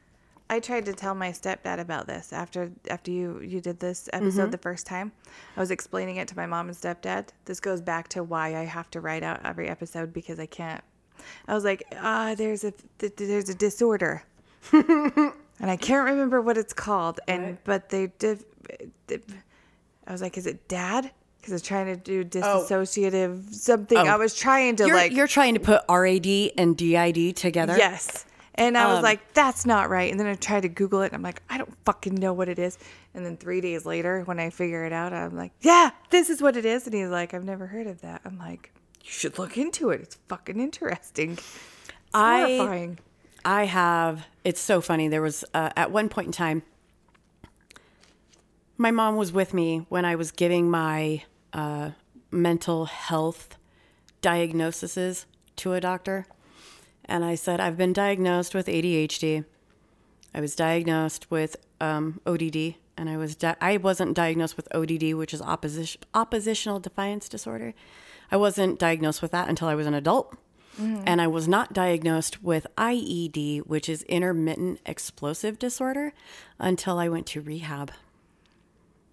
I 0.48 0.60
tried 0.60 0.84
to 0.86 0.92
tell 0.92 1.14
my 1.14 1.30
stepdad 1.32 1.80
about 1.80 2.06
this 2.06 2.32
after 2.32 2.70
after 2.88 3.10
you 3.10 3.40
you 3.40 3.60
did 3.60 3.80
this 3.80 4.08
episode 4.12 4.42
Mm-hmm. 4.42 4.50
the 4.52 4.58
first 4.58 4.86
time. 4.86 5.12
I 5.56 5.60
was 5.60 5.70
explaining 5.72 6.16
it 6.16 6.28
to 6.28 6.36
my 6.36 6.46
mom 6.46 6.68
and 6.68 6.76
stepdad. 6.76 7.28
This 7.46 7.58
goes 7.60 7.80
back 7.80 8.08
to 8.10 8.22
why 8.22 8.54
I 8.54 8.64
have 8.64 8.90
to 8.92 9.00
write 9.00 9.22
out 9.24 9.40
every 9.44 9.68
episode 9.68 10.12
because 10.12 10.38
I 10.38 10.46
can't. 10.46 10.82
I 11.48 11.54
was 11.54 11.64
like, 11.64 11.82
ah, 12.00 12.34
there's 12.36 12.62
a 12.62 12.72
th- 12.98 13.14
there's 13.16 13.48
a 13.48 13.54
disorder, 13.54 14.22
and 14.72 15.32
I 15.60 15.76
can't 15.76 16.04
remember 16.08 16.40
what 16.40 16.56
it's 16.56 16.72
called. 16.72 17.18
And 17.26 17.58
but 17.64 17.88
they 17.88 18.08
did. 18.18 18.44
I 20.06 20.12
was 20.12 20.22
like, 20.22 20.36
is 20.38 20.46
it 20.46 20.68
dad? 20.68 21.10
because 21.40 21.52
I 21.52 21.56
was 21.56 21.62
trying 21.62 21.86
to 21.86 21.96
do 21.96 22.24
dissociative 22.24 23.54
something. 23.54 23.96
I 23.96 24.16
was 24.16 24.34
trying 24.34 24.74
to 24.76 24.82
Oh. 24.82 24.86
You're, 24.88 24.96
like 24.96 25.12
you're 25.12 25.26
trying 25.28 25.54
to 25.54 25.60
put 25.60 25.82
RAD 25.88 26.26
and 26.58 26.76
DID 26.76 27.36
together. 27.36 27.76
Yes. 27.76 28.24
And 28.58 28.76
I 28.78 28.84
Um, 28.84 28.94
was 28.94 29.02
like, 29.02 29.34
that's 29.34 29.66
not 29.66 29.90
right. 29.90 30.10
And 30.10 30.18
then 30.18 30.26
I 30.26 30.34
tried 30.34 30.62
to 30.62 30.68
Google 30.68 31.02
it. 31.02 31.06
And 31.06 31.14
I'm 31.14 31.22
like, 31.22 31.42
I 31.50 31.58
don't 31.58 31.72
fucking 31.84 32.14
know 32.14 32.32
what 32.32 32.48
it 32.48 32.58
is. 32.58 32.78
And 33.14 33.24
then 33.24 33.36
three 33.36 33.60
days 33.60 33.84
later, 33.84 34.22
when 34.24 34.38
I 34.40 34.50
figure 34.50 34.84
it 34.84 34.92
out, 34.92 35.12
I'm 35.12 35.36
like, 35.36 35.52
yeah, 35.60 35.90
this 36.10 36.30
is 36.30 36.40
what 36.40 36.56
it 36.56 36.64
is. 36.64 36.86
And 36.86 36.94
he's 36.94 37.08
like, 37.08 37.34
I've 37.34 37.44
never 37.44 37.66
heard 37.66 37.86
of 37.86 38.00
that. 38.00 38.22
I'm 38.24 38.38
like, 38.38 38.72
you 39.04 39.10
should 39.10 39.38
look 39.38 39.58
into 39.58 39.90
it. 39.90 40.00
It's 40.00 40.16
fucking 40.28 40.58
interesting. 40.58 41.32
It's 41.32 41.58
I 42.14 42.40
horrifying. 42.56 42.98
I 43.44 43.64
have. 43.64 44.26
It's 44.42 44.60
so 44.60 44.80
funny. 44.80 45.08
There 45.08 45.22
was 45.22 45.44
uh, 45.54 45.70
at 45.76 45.90
one 45.90 46.08
point 46.08 46.26
in 46.26 46.32
time, 46.32 46.62
my 48.78 48.90
mom 48.90 49.16
was 49.16 49.32
with 49.32 49.54
me 49.54 49.86
when 49.88 50.04
I 50.04 50.16
was 50.16 50.30
giving 50.30 50.70
my 50.70 51.22
uh, 51.52 51.90
mental 52.30 52.86
health 52.86 53.56
diagnoses 54.20 55.26
to 55.56 55.72
a 55.74 55.80
doctor, 55.80 56.26
and 57.06 57.24
I 57.24 57.34
said 57.34 57.60
I've 57.60 57.76
been 57.76 57.92
diagnosed 57.92 58.54
with 58.54 58.66
ADHD. 58.66 59.44
I 60.34 60.40
was 60.40 60.54
diagnosed 60.54 61.30
with 61.30 61.56
um, 61.80 62.20
ODD, 62.26 62.74
and 62.96 63.08
I 63.08 63.16
was 63.16 63.36
di- 63.36 63.56
I 63.60 63.76
wasn't 63.78 64.14
diagnosed 64.14 64.56
with 64.56 64.68
ODD, 64.74 65.14
which 65.14 65.32
is 65.32 65.40
opposition 65.40 66.02
oppositional 66.14 66.80
defiance 66.80 67.28
disorder. 67.28 67.74
I 68.30 68.36
wasn't 68.36 68.78
diagnosed 68.78 69.22
with 69.22 69.30
that 69.30 69.48
until 69.48 69.68
I 69.68 69.74
was 69.74 69.86
an 69.86 69.94
adult. 69.94 70.36
And 70.78 71.22
I 71.22 71.26
was 71.26 71.48
not 71.48 71.72
diagnosed 71.72 72.42
with 72.42 72.66
IED, 72.76 73.60
which 73.60 73.88
is 73.88 74.02
intermittent 74.02 74.80
explosive 74.84 75.58
disorder, 75.58 76.12
until 76.58 76.98
I 76.98 77.08
went 77.08 77.26
to 77.28 77.40
rehab. 77.40 77.92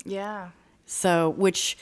Yeah. 0.04 0.50
So, 0.86 1.30
which 1.30 1.78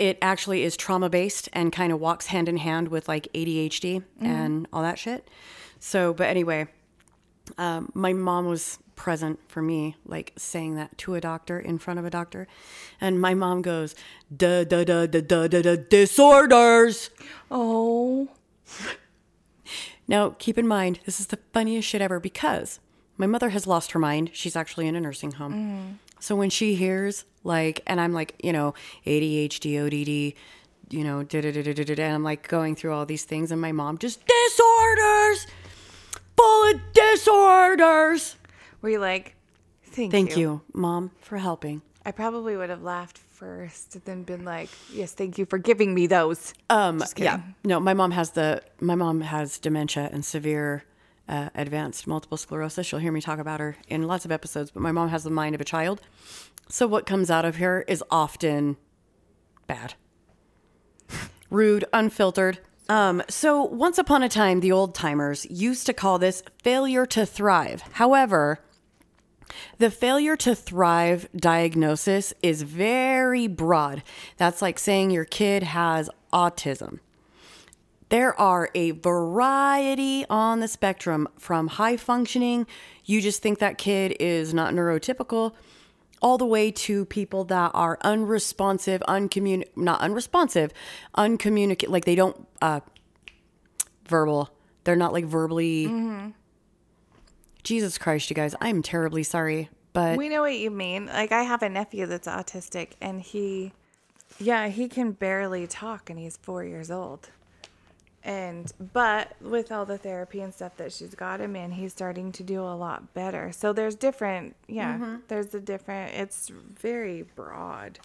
it 0.00 0.16
actually 0.22 0.64
is 0.64 0.76
trauma 0.76 1.10
based 1.10 1.48
and 1.52 1.70
kind 1.70 1.92
of 1.92 2.00
walks 2.00 2.26
hand 2.26 2.48
in 2.48 2.56
hand 2.56 2.88
with 2.88 3.06
like 3.06 3.28
ADHD 3.34 4.02
and 4.20 4.66
all 4.72 4.82
that 4.82 4.98
shit. 4.98 5.28
So, 5.78 6.14
but 6.14 6.26
anyway, 6.26 6.66
um, 7.58 7.90
my 7.94 8.14
mom 8.14 8.46
was 8.46 8.78
present 8.96 9.38
for 9.48 9.60
me, 9.60 9.96
like 10.06 10.32
saying 10.36 10.74
that 10.76 10.96
to 10.98 11.14
a 11.14 11.20
doctor 11.20 11.60
in 11.60 11.78
front 11.78 11.98
of 11.98 12.06
a 12.06 12.10
doctor. 12.10 12.48
And 12.98 13.20
my 13.20 13.34
mom 13.34 13.60
goes, 13.60 13.94
da 14.34 14.64
da 14.64 14.84
da 14.84 15.06
da 15.06 15.20
da 15.20 15.46
da 15.48 15.62
da 15.62 15.76
disorders. 15.76 17.10
Oh. 17.50 18.28
Now, 20.08 20.34
keep 20.38 20.56
in 20.58 20.66
mind, 20.66 21.00
this 21.04 21.20
is 21.20 21.26
the 21.26 21.38
funniest 21.52 21.86
shit 21.86 22.00
ever 22.00 22.18
because 22.18 22.80
my 23.18 23.26
mother 23.26 23.50
has 23.50 23.66
lost 23.66 23.92
her 23.92 23.98
mind. 23.98 24.30
She's 24.32 24.56
actually 24.56 24.88
in 24.88 24.96
a 24.96 25.00
nursing 25.00 25.32
home. 25.32 25.98
So 26.20 26.36
when 26.36 26.50
she 26.50 26.74
hears, 26.74 27.24
like, 27.42 27.80
and 27.86 28.00
I'm 28.00 28.12
like, 28.12 28.34
you 28.42 28.52
know, 28.52 28.74
ADHD, 29.06 29.84
ODD, 29.84 30.34
you 30.92 31.04
know, 31.04 31.22
da 31.22 31.40
da 31.40 31.50
da 31.50 31.62
da 31.62 31.72
da 31.72 31.84
da, 31.94 32.02
and 32.04 32.14
I'm 32.14 32.22
like 32.22 32.46
going 32.48 32.76
through 32.76 32.92
all 32.92 33.06
these 33.06 33.24
things, 33.24 33.50
and 33.50 33.60
my 33.60 33.72
mom 33.72 33.98
just 33.98 34.20
disorders, 34.26 35.46
full 36.36 36.70
of 36.70 36.80
disorders. 36.92 38.36
Were 38.82 38.90
you 38.90 38.98
like, 38.98 39.34
thank, 39.82 40.12
Thank 40.12 40.36
you, 40.36 40.62
mom, 40.72 41.10
for 41.20 41.38
helping. 41.38 41.82
I 42.04 42.12
probably 42.12 42.56
would 42.56 42.70
have 42.70 42.82
laughed 42.82 43.18
first 43.18 43.94
and 43.94 44.04
then 44.04 44.22
been 44.22 44.44
like, 44.44 44.68
yes, 44.92 45.12
thank 45.12 45.38
you 45.38 45.46
for 45.46 45.58
giving 45.58 45.94
me 45.94 46.06
those. 46.06 46.54
Um, 46.68 47.02
yeah, 47.16 47.40
no, 47.64 47.80
my 47.80 47.94
mom 47.94 48.10
has 48.10 48.30
the 48.32 48.62
my 48.80 48.94
mom 48.94 49.20
has 49.22 49.58
dementia 49.58 50.08
and 50.12 50.24
severe 50.24 50.84
uh, 51.30 51.48
advanced 51.54 52.06
multiple 52.06 52.36
sclerosis. 52.36 52.90
You'll 52.90 53.00
hear 53.00 53.12
me 53.12 53.20
talk 53.20 53.38
about 53.38 53.60
her 53.60 53.76
in 53.88 54.06
lots 54.06 54.24
of 54.24 54.32
episodes, 54.32 54.70
but 54.70 54.82
my 54.82 54.92
mom 54.92 55.08
has 55.08 55.24
the 55.24 55.30
mind 55.30 55.54
of 55.54 55.60
a 55.60 55.64
child. 55.64 56.00
So 56.68 56.86
what 56.86 57.06
comes 57.06 57.30
out 57.30 57.44
of 57.44 57.56
her 57.56 57.82
is 57.82 58.02
often 58.10 58.76
bad, 59.66 59.94
rude, 61.50 61.84
unfiltered. 61.92 62.58
Um, 62.88 63.22
so 63.28 63.62
once 63.62 63.98
upon 63.98 64.24
a 64.24 64.28
time, 64.28 64.60
the 64.60 64.72
old 64.72 64.94
timers 64.94 65.46
used 65.48 65.86
to 65.86 65.92
call 65.92 66.18
this 66.18 66.42
failure 66.62 67.06
to 67.06 67.24
thrive. 67.24 67.82
However, 67.92 68.58
the 69.78 69.90
failure 69.90 70.36
to 70.38 70.54
thrive 70.54 71.28
diagnosis 71.34 72.34
is 72.42 72.62
very 72.62 73.46
broad. 73.46 74.02
That's 74.36 74.60
like 74.60 74.78
saying 74.78 75.12
your 75.12 75.24
kid 75.24 75.62
has 75.62 76.10
autism. 76.32 76.98
There 78.10 78.38
are 78.38 78.70
a 78.74 78.90
variety 78.90 80.26
on 80.28 80.60
the 80.60 80.68
spectrum 80.68 81.28
from 81.38 81.68
high 81.68 81.96
functioning, 81.96 82.66
you 83.04 83.20
just 83.20 83.40
think 83.40 83.58
that 83.60 83.78
kid 83.78 84.16
is 84.20 84.52
not 84.52 84.74
neurotypical, 84.74 85.52
all 86.20 86.36
the 86.36 86.44
way 86.44 86.70
to 86.72 87.04
people 87.06 87.44
that 87.44 87.70
are 87.72 87.98
unresponsive, 88.02 89.00
uncommuni- 89.08 89.64
not 89.76 90.00
unresponsive, 90.00 90.72
uncommunicate 91.14 91.88
like 91.90 92.04
they 92.04 92.14
don't 92.16 92.46
uh 92.60 92.80
verbal. 94.06 94.50
They're 94.84 94.96
not 94.96 95.12
like 95.12 95.24
verbally 95.24 95.86
Jesus 97.62 97.96
Christ, 97.98 98.28
you 98.30 98.34
guys, 98.34 98.54
I'm 98.60 98.82
terribly 98.82 99.22
sorry, 99.22 99.68
but 99.92 100.16
We 100.16 100.28
know 100.28 100.40
what 100.40 100.54
you 100.56 100.70
mean. 100.70 101.06
Like 101.06 101.30
I 101.30 101.42
have 101.42 101.62
a 101.62 101.68
nephew 101.68 102.06
that's 102.06 102.26
autistic 102.26 102.92
and 103.00 103.20
he 103.20 103.72
yeah, 104.38 104.68
he 104.68 104.88
can 104.88 105.12
barely 105.12 105.66
talk 105.66 106.10
and 106.10 106.18
he's 106.18 106.36
4 106.38 106.64
years 106.64 106.90
old. 106.90 107.30
And 108.22 108.72
but 108.92 109.32
with 109.40 109.72
all 109.72 109.86
the 109.86 109.96
therapy 109.96 110.40
and 110.40 110.52
stuff 110.52 110.76
that 110.76 110.92
she's 110.92 111.14
got 111.14 111.40
him 111.40 111.56
in, 111.56 111.70
he's 111.70 111.92
starting 111.92 112.32
to 112.32 112.42
do 112.42 112.60
a 112.60 112.76
lot 112.76 113.14
better. 113.14 113.50
So 113.52 113.72
there's 113.72 113.94
different 113.94 114.56
yeah, 114.68 114.94
mm-hmm. 114.94 115.16
there's 115.28 115.54
a 115.54 115.60
different 115.60 116.14
it's 116.14 116.48
very 116.48 117.22
broad 117.34 117.98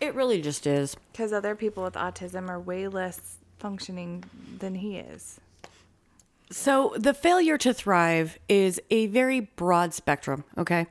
it 0.00 0.14
really 0.14 0.40
just 0.40 0.66
is. 0.66 0.96
cuz 1.14 1.32
other 1.32 1.54
people 1.54 1.82
with 1.82 1.94
autism 1.94 2.48
are 2.48 2.60
way 2.60 2.86
less 2.86 3.38
functioning 3.58 4.24
than 4.58 4.76
he 4.76 4.98
is. 4.98 5.40
So, 6.50 6.94
the 6.96 7.12
failure 7.14 7.58
to 7.58 7.74
thrive 7.74 8.38
is 8.48 8.80
a 8.90 9.06
very 9.06 9.40
broad 9.40 9.94
spectrum, 9.94 10.44
okay? 10.56 10.86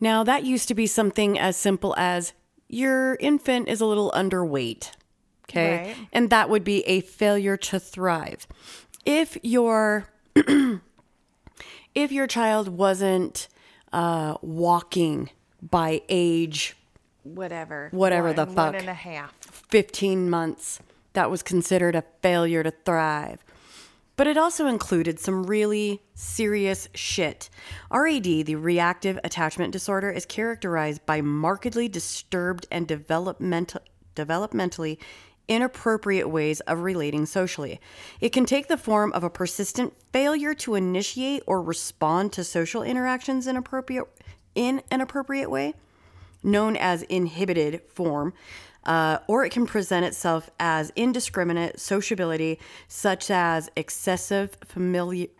Now, 0.00 0.24
that 0.24 0.44
used 0.44 0.66
to 0.68 0.74
be 0.74 0.86
something 0.88 1.38
as 1.38 1.56
simple 1.56 1.94
as 1.96 2.32
your 2.68 3.14
infant 3.16 3.68
is 3.68 3.80
a 3.80 3.86
little 3.86 4.10
underweight, 4.10 4.90
okay? 5.48 5.88
Right. 5.88 6.08
And 6.12 6.30
that 6.30 6.50
would 6.50 6.64
be 6.64 6.82
a 6.82 7.00
failure 7.00 7.56
to 7.56 7.78
thrive. 7.80 8.46
If 9.04 9.36
your 9.42 10.08
if 11.94 12.12
your 12.12 12.26
child 12.26 12.68
wasn't 12.68 13.48
uh, 13.92 14.36
walking 14.42 15.30
by 15.62 16.02
age 16.08 16.76
Whatever. 17.34 17.88
Whatever 17.90 18.32
the 18.32 18.46
One- 18.46 18.54
fuck. 18.54 18.66
One 18.72 18.74
and 18.76 18.88
a 18.88 18.94
half. 18.94 19.34
15 19.40 20.30
months, 20.30 20.80
that 21.12 21.30
was 21.30 21.42
considered 21.42 21.94
a 21.94 22.04
failure 22.22 22.62
to 22.62 22.70
thrive. 22.70 23.44
But 24.16 24.26
it 24.26 24.36
also 24.36 24.66
included 24.66 25.20
some 25.20 25.44
really 25.44 26.02
serious 26.14 26.88
shit. 26.94 27.50
RAD, 27.90 28.24
the 28.24 28.56
reactive 28.56 29.18
attachment 29.22 29.72
disorder, 29.72 30.10
is 30.10 30.26
characterized 30.26 31.06
by 31.06 31.20
markedly 31.20 31.86
disturbed 31.86 32.66
and 32.70 32.88
developmental, 32.88 33.80
developmentally 34.16 34.98
inappropriate 35.48 36.28
ways 36.28 36.60
of 36.60 36.80
relating 36.80 37.26
socially. 37.26 37.80
It 38.20 38.30
can 38.30 38.44
take 38.44 38.68
the 38.68 38.76
form 38.76 39.12
of 39.12 39.24
a 39.24 39.30
persistent 39.30 39.94
failure 40.12 40.54
to 40.54 40.74
initiate 40.74 41.42
or 41.46 41.62
respond 41.62 42.32
to 42.34 42.44
social 42.44 42.82
interactions 42.82 43.46
in 43.46 43.56
appropriate 43.56 44.04
in 44.54 44.82
an 44.90 45.00
appropriate 45.00 45.50
way 45.50 45.74
known 46.42 46.76
as 46.76 47.02
inhibited 47.02 47.82
form, 47.88 48.32
uh, 48.84 49.18
or 49.26 49.44
it 49.44 49.50
can 49.50 49.66
present 49.66 50.04
itself 50.04 50.50
as 50.58 50.92
indiscriminate 50.96 51.78
sociability, 51.78 52.58
such 52.86 53.30
as 53.30 53.68
excessive 53.76 54.58
famili- 54.60 55.30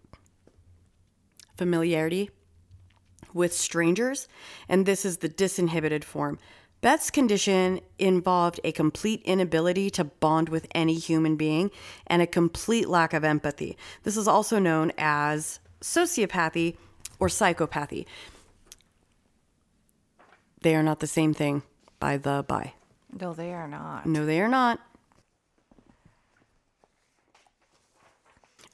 familiarity 1.57 2.31
with 3.33 3.53
strangers, 3.53 4.29
and 4.69 4.87
this 4.87 5.05
is 5.05 5.19
the 5.19 5.29
disinhibited 5.29 6.05
form. 6.05 6.39
Beth's 6.81 7.11
condition 7.11 7.81
involved 7.99 8.61
a 8.63 8.71
complete 8.71 9.23
inability 9.25 9.91
to 9.91 10.05
bond 10.05 10.49
with 10.49 10.67
any 10.75 10.95
human 10.95 11.37
being 11.37 11.71
and 12.07 12.23
a 12.23 12.27
complete 12.27 12.89
lack 12.89 13.13
of 13.13 13.25
empathy. 13.25 13.77
This 14.05 14.17
is 14.17 14.29
also 14.29 14.59
known 14.59 14.93
as 14.97 15.59
sociopathy 15.81 16.77
or 17.19 17.29
psychopathy. 17.29 18.07
They 20.61 20.75
are 20.75 20.83
not 20.83 21.01
the 21.01 21.07
same 21.07 21.35
thing 21.35 21.63
by 21.99 22.17
the 22.17 22.45
by. 22.47 22.75
No, 23.13 23.33
they 23.33 23.53
are 23.53 23.69
not. 23.69 24.07
No, 24.07 24.27
they 24.27 24.41
are 24.41 24.49
not. 24.49 24.81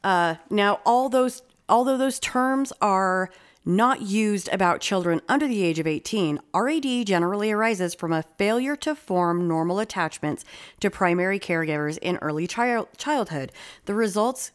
Uh, 0.02 0.34
now, 0.50 0.80
all 0.84 1.08
those, 1.08 1.42
although 1.68 1.96
those 1.96 2.18
terms 2.18 2.72
are 2.80 3.30
not 3.64 4.02
used 4.02 4.48
about 4.52 4.80
children 4.80 5.20
under 5.28 5.48
the 5.48 5.62
age 5.62 5.78
of 5.78 5.86
18, 5.86 6.40
RAD 6.54 7.06
generally 7.06 7.50
arises 7.50 7.94
from 7.94 8.12
a 8.12 8.24
failure 8.36 8.76
to 8.76 8.94
form 8.94 9.48
normal 9.48 9.78
attachments 9.78 10.44
to 10.80 10.90
primary 10.90 11.38
caregivers 11.38 11.98
in 11.98 12.18
early 12.18 12.46
child- 12.46 12.88
childhood. 12.96 13.52
The 13.86 13.94
results 13.94 14.52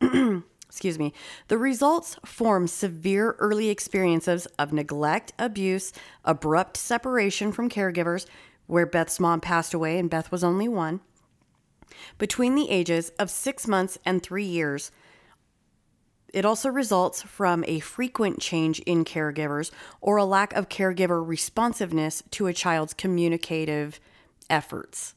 excuse 0.68 0.98
me, 0.98 1.12
the 1.48 1.58
results 1.58 2.16
form 2.24 2.66
severe 2.66 3.32
early 3.38 3.68
experiences 3.68 4.46
of 4.58 4.72
neglect, 4.72 5.32
abuse, 5.38 5.92
abrupt 6.24 6.76
separation 6.76 7.52
from 7.52 7.70
caregivers, 7.70 8.26
where 8.66 8.86
Beth's 8.86 9.18
mom 9.18 9.40
passed 9.40 9.72
away 9.72 9.98
and 9.98 10.10
Beth 10.10 10.30
was 10.30 10.44
only 10.44 10.68
one. 10.68 11.00
Between 12.18 12.54
the 12.54 12.70
ages 12.70 13.10
of 13.18 13.30
six 13.30 13.66
months 13.66 13.98
and 14.04 14.22
three 14.22 14.44
years, 14.44 14.90
it 16.32 16.44
also 16.44 16.68
results 16.68 17.22
from 17.22 17.64
a 17.66 17.80
frequent 17.80 18.40
change 18.40 18.80
in 18.80 19.04
caregivers 19.04 19.70
or 20.00 20.16
a 20.16 20.24
lack 20.24 20.52
of 20.54 20.68
caregiver 20.68 21.26
responsiveness 21.26 22.22
to 22.32 22.46
a 22.46 22.52
child's 22.52 22.94
communicative 22.94 23.98
efforts. 24.50 25.14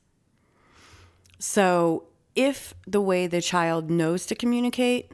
So, 1.39 2.05
if 2.35 2.73
the 2.87 3.01
way 3.01 3.27
the 3.27 3.41
child 3.41 3.89
knows 3.89 4.25
to 4.27 4.35
communicate, 4.35 5.11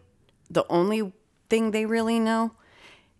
the 0.49 0.65
only 0.69 1.13
thing 1.49 1.71
they 1.71 1.85
really 1.85 2.19
know 2.19 2.51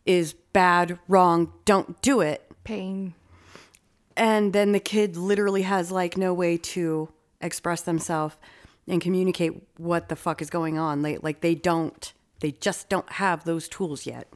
is 0.06 0.34
bad, 0.54 1.00
wrong, 1.08 1.52
don't 1.66 2.02
do 2.02 2.22
it, 2.22 2.44
Pain. 2.64 3.16
and 4.16 4.54
then 4.54 4.72
the 4.72 4.80
kid 4.80 5.18
literally 5.18 5.64
has 5.64 5.92
like 5.92 6.18
no 6.18 6.34
way 6.34 6.58
to 6.58 7.10
express 7.42 7.82
themselves 7.82 8.36
and 8.88 9.02
communicate 9.02 9.64
what 9.78 10.10
the 10.10 10.16
fuck 10.16 10.42
is 10.42 10.50
going 10.50 10.78
on 10.78 11.02
they, 11.02 11.18
like 11.18 11.42
they 11.42 11.56
don't 11.56 12.14
they 12.40 12.52
just 12.52 12.90
don't 12.90 13.10
have 13.14 13.44
those 13.44 13.68
tools 13.68 14.06
yet 14.06 14.28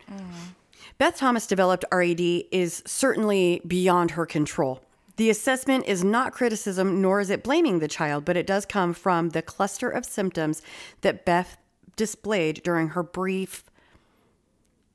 beth 0.98 1.18
thomas 1.18 1.48
developed 1.48 1.86
rad 1.92 2.20
is 2.20 2.82
certainly 2.86 3.62
beyond 3.66 4.12
her 4.12 4.26
control 4.26 4.82
the 5.18 5.30
assessment 5.30 5.86
is 5.86 6.04
not 6.04 6.34
criticism 6.34 7.02
nor 7.02 7.20
is 7.20 7.30
it 7.30 7.44
blaming 7.44 7.80
the 7.80 7.88
child 7.88 8.26
but 8.26 8.38
it 8.38 8.48
does 8.48 8.66
come 8.66 8.94
from 8.94 9.30
the 9.30 9.42
cluster 9.42 9.90
of 9.90 10.06
symptoms 10.06 10.62
that 11.02 11.26
beth 11.26 11.58
displayed 11.96 12.62
during 12.64 12.90
her 12.90 13.04
brief 13.04 13.64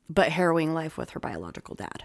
but 0.09 0.29
harrowing 0.29 0.73
life 0.73 0.97
with 0.97 1.11
her 1.11 1.19
biological 1.19 1.75
dad 1.75 2.03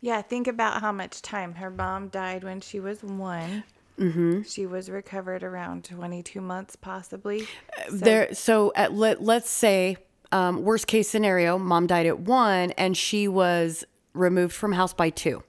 Yeah, 0.00 0.22
think 0.22 0.46
about 0.46 0.80
how 0.80 0.92
much 0.92 1.22
time. 1.22 1.54
Her 1.56 1.70
mom 1.70 2.06
died 2.08 2.44
when 2.44 2.60
she 2.60 2.78
was 2.78 3.02
one. 3.02 3.64
Mm-hmm. 3.98 4.42
She 4.42 4.64
was 4.64 4.88
recovered 4.88 5.42
around 5.42 5.82
22 5.84 6.40
months, 6.40 6.76
possibly. 6.76 7.40
So- 7.88 7.96
there 7.96 8.32
so 8.32 8.72
at 8.76 8.92
let, 8.92 9.22
let's 9.24 9.50
say 9.50 9.96
um, 10.32 10.62
worst 10.62 10.86
case 10.86 11.08
scenario 11.08 11.58
mom 11.58 11.86
died 11.86 12.06
at 12.06 12.18
one 12.20 12.70
and 12.72 12.96
she 12.96 13.26
was 13.28 13.84
removed 14.14 14.52
from 14.54 14.72
house 14.72 14.92
by 14.92 15.10
two 15.10 15.42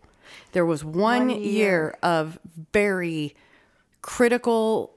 there 0.52 0.66
was 0.66 0.84
one, 0.84 1.28
One 1.28 1.30
year. 1.30 1.40
year. 1.42 1.98
of 2.04 2.40
very 2.74 3.36
critical 4.02 4.96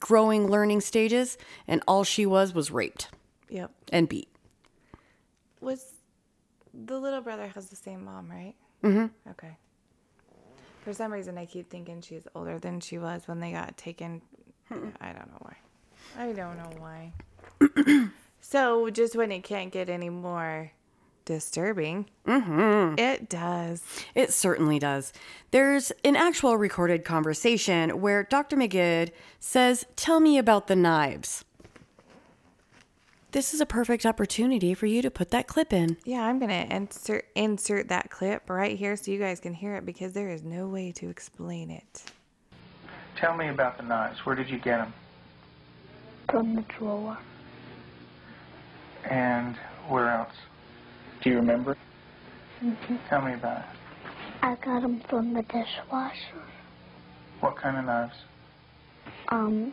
growing 0.00 0.48
learning 0.48 0.80
stages 0.80 1.36
and 1.66 1.82
all 1.88 2.04
she 2.04 2.24
was 2.26 2.54
was 2.54 2.70
raped 2.70 3.08
Yep. 3.48 3.70
and 3.92 4.08
beat 4.08 4.28
Was 5.60 5.92
the 6.72 6.98
little 6.98 7.20
brother 7.20 7.48
has 7.48 7.68
the 7.68 7.76
same 7.76 8.04
mom, 8.04 8.30
right? 8.30 8.54
Mm-hmm. 8.84 9.06
Okay. 9.30 9.56
For 10.84 10.92
some 10.92 11.12
reason, 11.12 11.36
I 11.36 11.44
keep 11.46 11.68
thinking 11.68 12.00
she's 12.02 12.28
older 12.36 12.58
than 12.60 12.78
she 12.80 12.98
was 12.98 13.26
when 13.26 13.40
they 13.40 13.50
got 13.50 13.76
taken. 13.76 14.22
I 14.70 15.12
don't 15.12 15.28
know 15.32 15.40
why. 15.40 15.56
I 16.16 16.32
don't 16.32 16.56
know 16.56 16.70
why. 16.78 17.12
so, 18.40 18.90
just 18.90 19.16
when 19.16 19.32
it 19.32 19.44
can't 19.44 19.72
get 19.72 19.88
any 19.88 20.10
more 20.10 20.72
disturbing, 21.24 22.06
mm-hmm. 22.26 22.98
it 22.98 23.28
does. 23.28 23.82
It 24.14 24.32
certainly 24.32 24.78
does. 24.78 25.12
There's 25.50 25.92
an 26.04 26.16
actual 26.16 26.56
recorded 26.56 27.04
conversation 27.04 28.00
where 28.00 28.22
Dr. 28.22 28.56
Magid 28.56 29.10
says, 29.38 29.86
Tell 29.96 30.20
me 30.20 30.38
about 30.38 30.66
the 30.66 30.76
knives. 30.76 31.44
This 33.32 33.52
is 33.52 33.60
a 33.60 33.66
perfect 33.66 34.06
opportunity 34.06 34.72
for 34.72 34.86
you 34.86 35.02
to 35.02 35.10
put 35.10 35.30
that 35.30 35.46
clip 35.46 35.70
in. 35.70 35.98
Yeah, 36.04 36.22
I'm 36.22 36.38
gonna 36.38 36.66
insert 36.70 37.26
insert 37.34 37.88
that 37.88 38.10
clip 38.10 38.48
right 38.48 38.78
here 38.78 38.96
so 38.96 39.10
you 39.10 39.18
guys 39.18 39.38
can 39.38 39.52
hear 39.52 39.74
it 39.74 39.84
because 39.84 40.14
there 40.14 40.30
is 40.30 40.42
no 40.42 40.66
way 40.66 40.92
to 40.92 41.10
explain 41.10 41.70
it. 41.70 42.04
Tell 43.16 43.36
me 43.36 43.48
about 43.48 43.76
the 43.76 43.82
knives. 43.82 44.24
Where 44.24 44.34
did 44.34 44.48
you 44.48 44.56
get 44.56 44.78
them? 44.78 44.94
from 46.30 46.54
the 46.54 46.62
drawer. 46.62 47.16
And 49.04 49.56
where 49.88 50.10
else? 50.10 50.34
Do 51.22 51.30
you 51.30 51.36
remember? 51.36 51.76
Tell 53.08 53.22
me 53.22 53.34
about 53.34 53.58
it. 53.58 53.64
I 54.42 54.54
got 54.56 54.82
them 54.82 55.00
from 55.08 55.32
the 55.32 55.42
dishwasher. 55.42 56.42
What 57.40 57.56
kind 57.56 57.76
of 57.76 57.84
knives? 57.84 58.14
Um, 59.28 59.72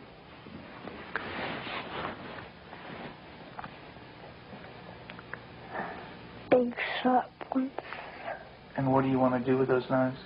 big 6.50 6.76
sharp 7.02 7.30
ones. 7.54 7.72
And 8.78 8.92
what 8.92 9.04
do 9.04 9.10
you 9.10 9.20
want 9.20 9.34
to 9.34 9.52
do 9.52 9.58
with 9.58 9.68
those 9.68 9.90
knives? 9.90 10.18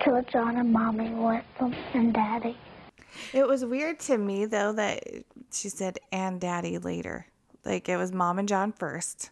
Kill 0.00 0.22
John 0.30 0.56
and 0.56 0.72
Mommy 0.72 1.10
with 1.10 1.44
them 1.58 1.74
and 1.94 2.12
Daddy. 2.12 2.56
It 3.32 3.46
was 3.46 3.64
weird 3.64 3.98
to 4.00 4.18
me 4.18 4.46
though 4.46 4.72
that 4.72 5.02
she 5.52 5.68
said 5.68 5.98
and 6.12 6.40
daddy 6.40 6.78
later. 6.78 7.26
Like 7.64 7.88
it 7.88 7.96
was 7.96 8.12
mom 8.12 8.38
and 8.38 8.48
John 8.48 8.72
first, 8.72 9.30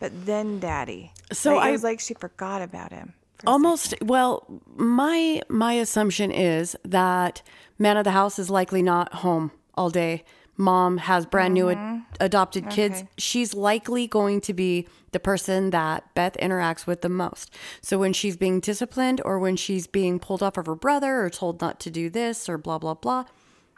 but 0.00 0.26
then 0.26 0.58
daddy. 0.60 1.12
So 1.32 1.54
Like, 1.56 1.64
I- 1.64 1.68
it 1.68 1.72
was 1.72 1.84
like 1.84 2.00
she 2.00 2.14
forgot 2.14 2.62
about 2.62 2.92
him. 2.92 3.14
for 3.38 3.48
Almost 3.48 3.94
well, 4.02 4.60
my 4.76 5.42
my 5.48 5.74
assumption 5.74 6.30
is 6.30 6.76
that 6.84 7.42
man 7.78 7.96
of 7.96 8.04
the 8.04 8.10
house 8.12 8.38
is 8.38 8.50
likely 8.50 8.82
not 8.82 9.12
home 9.16 9.50
all 9.74 9.90
day. 9.90 10.24
Mom 10.56 10.98
has 10.98 11.26
brand 11.26 11.52
new 11.52 11.68
ad- 11.68 11.76
mm-hmm. 11.76 11.98
adopted 12.20 12.70
kids. 12.70 12.98
Okay. 13.00 13.08
She's 13.18 13.54
likely 13.54 14.06
going 14.06 14.40
to 14.42 14.52
be 14.54 14.86
the 15.10 15.18
person 15.18 15.70
that 15.70 16.14
Beth 16.14 16.36
interacts 16.40 16.86
with 16.86 17.00
the 17.02 17.08
most. 17.08 17.52
So 17.82 17.98
when 17.98 18.12
she's 18.12 18.36
being 18.36 18.60
disciplined 18.60 19.20
or 19.24 19.40
when 19.40 19.56
she's 19.56 19.88
being 19.88 20.20
pulled 20.20 20.44
off 20.44 20.56
of 20.56 20.66
her 20.66 20.76
brother 20.76 21.22
or 21.24 21.28
told 21.30 21.60
not 21.60 21.80
to 21.80 21.90
do 21.90 22.08
this 22.08 22.48
or 22.48 22.56
blah 22.56 22.78
blah 22.78 22.94
blah, 22.94 23.24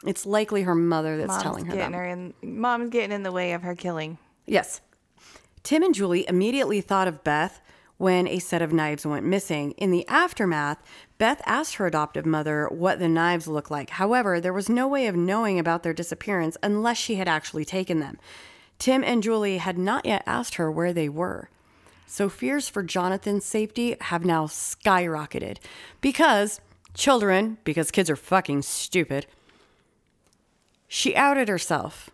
it's 0.05 0.27
likely 0.27 0.63
her 0.63 0.75
mother 0.75 1.17
that's 1.17 1.29
Mom's 1.29 1.43
telling 1.43 1.65
her 1.67 1.73
getting 1.75 1.93
that. 1.93 1.99
her 1.99 2.05
in. 2.05 2.35
Mom's 2.43 2.91
getting 2.91 3.13
in 3.13 3.23
the 3.23 3.33
way 3.33 3.53
of 3.53 3.63
her 3.63 3.75
killing. 3.75 4.19
Yes. 4.47 4.81
Tim 5.63 5.83
and 5.83 5.95
Julie 5.95 6.27
immediately 6.29 6.81
thought 6.81 7.09
of 7.09 7.25
Beth 7.25 7.61
when 7.99 8.29
a 8.29 8.39
set 8.39 8.63
of 8.63 8.73
knives 8.73 9.07
went 9.07 9.25
missing. 9.25 9.73
In 9.73 9.91
the 9.91 10.07
aftermath, 10.07 10.79
Beth 11.19 11.41
asked 11.47 11.77
her 11.77 11.87
adoptive 11.87 12.27
mother 12.27 12.69
what 12.71 12.99
the 12.99 13.09
knives 13.09 13.49
looked 13.49 13.71
like. 13.71 13.91
However, 13.91 14.41
there 14.41 14.53
was 14.53 14.69
no 14.69 14.87
way 14.87 15.07
of 15.07 15.17
knowing 15.17 15.59
about 15.59 15.83
their 15.83 15.95
disappearance 15.95 16.57
unless 16.63 16.99
she 16.99 17.15
had 17.15 17.27
actually 17.27 17.65
taken 17.65 18.01
them. 18.01 18.19
Tim 18.79 19.03
and 19.03 19.23
Julie 19.23 19.57
had 19.59 19.79
not 19.79 20.05
yet 20.05 20.23
asked 20.27 20.57
her 20.57 20.71
where 20.71 20.93
they 20.93 21.09
were. 21.09 21.49
So 22.07 22.29
fears 22.29 22.69
for 22.69 22.83
Jonathan's 22.83 23.45
safety 23.45 23.97
have 24.03 24.25
now 24.25 24.47
skyrocketed 24.47 25.57
because 26.01 26.61
children, 26.95 27.59
because 27.65 27.91
kids 27.91 28.11
are 28.11 28.17
fucking 28.17 28.63
stupid, 28.63 29.27
she 30.89 31.15
outed 31.17 31.49
herself. 31.49 32.11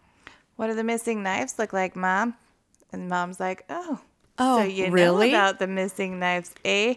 What 0.56 0.68
do 0.68 0.74
the 0.74 0.84
missing 0.84 1.22
knives 1.22 1.58
look 1.58 1.72
like, 1.72 1.96
mom? 1.96 2.34
And 2.92 3.08
mom's 3.08 3.40
like, 3.40 3.64
oh, 3.70 4.00
Oh, 4.38 4.58
so 4.60 4.64
you 4.64 4.90
really? 4.90 5.30
know 5.30 5.36
about 5.38 5.58
the 5.58 5.66
missing 5.66 6.18
knives, 6.18 6.52
eh? 6.64 6.94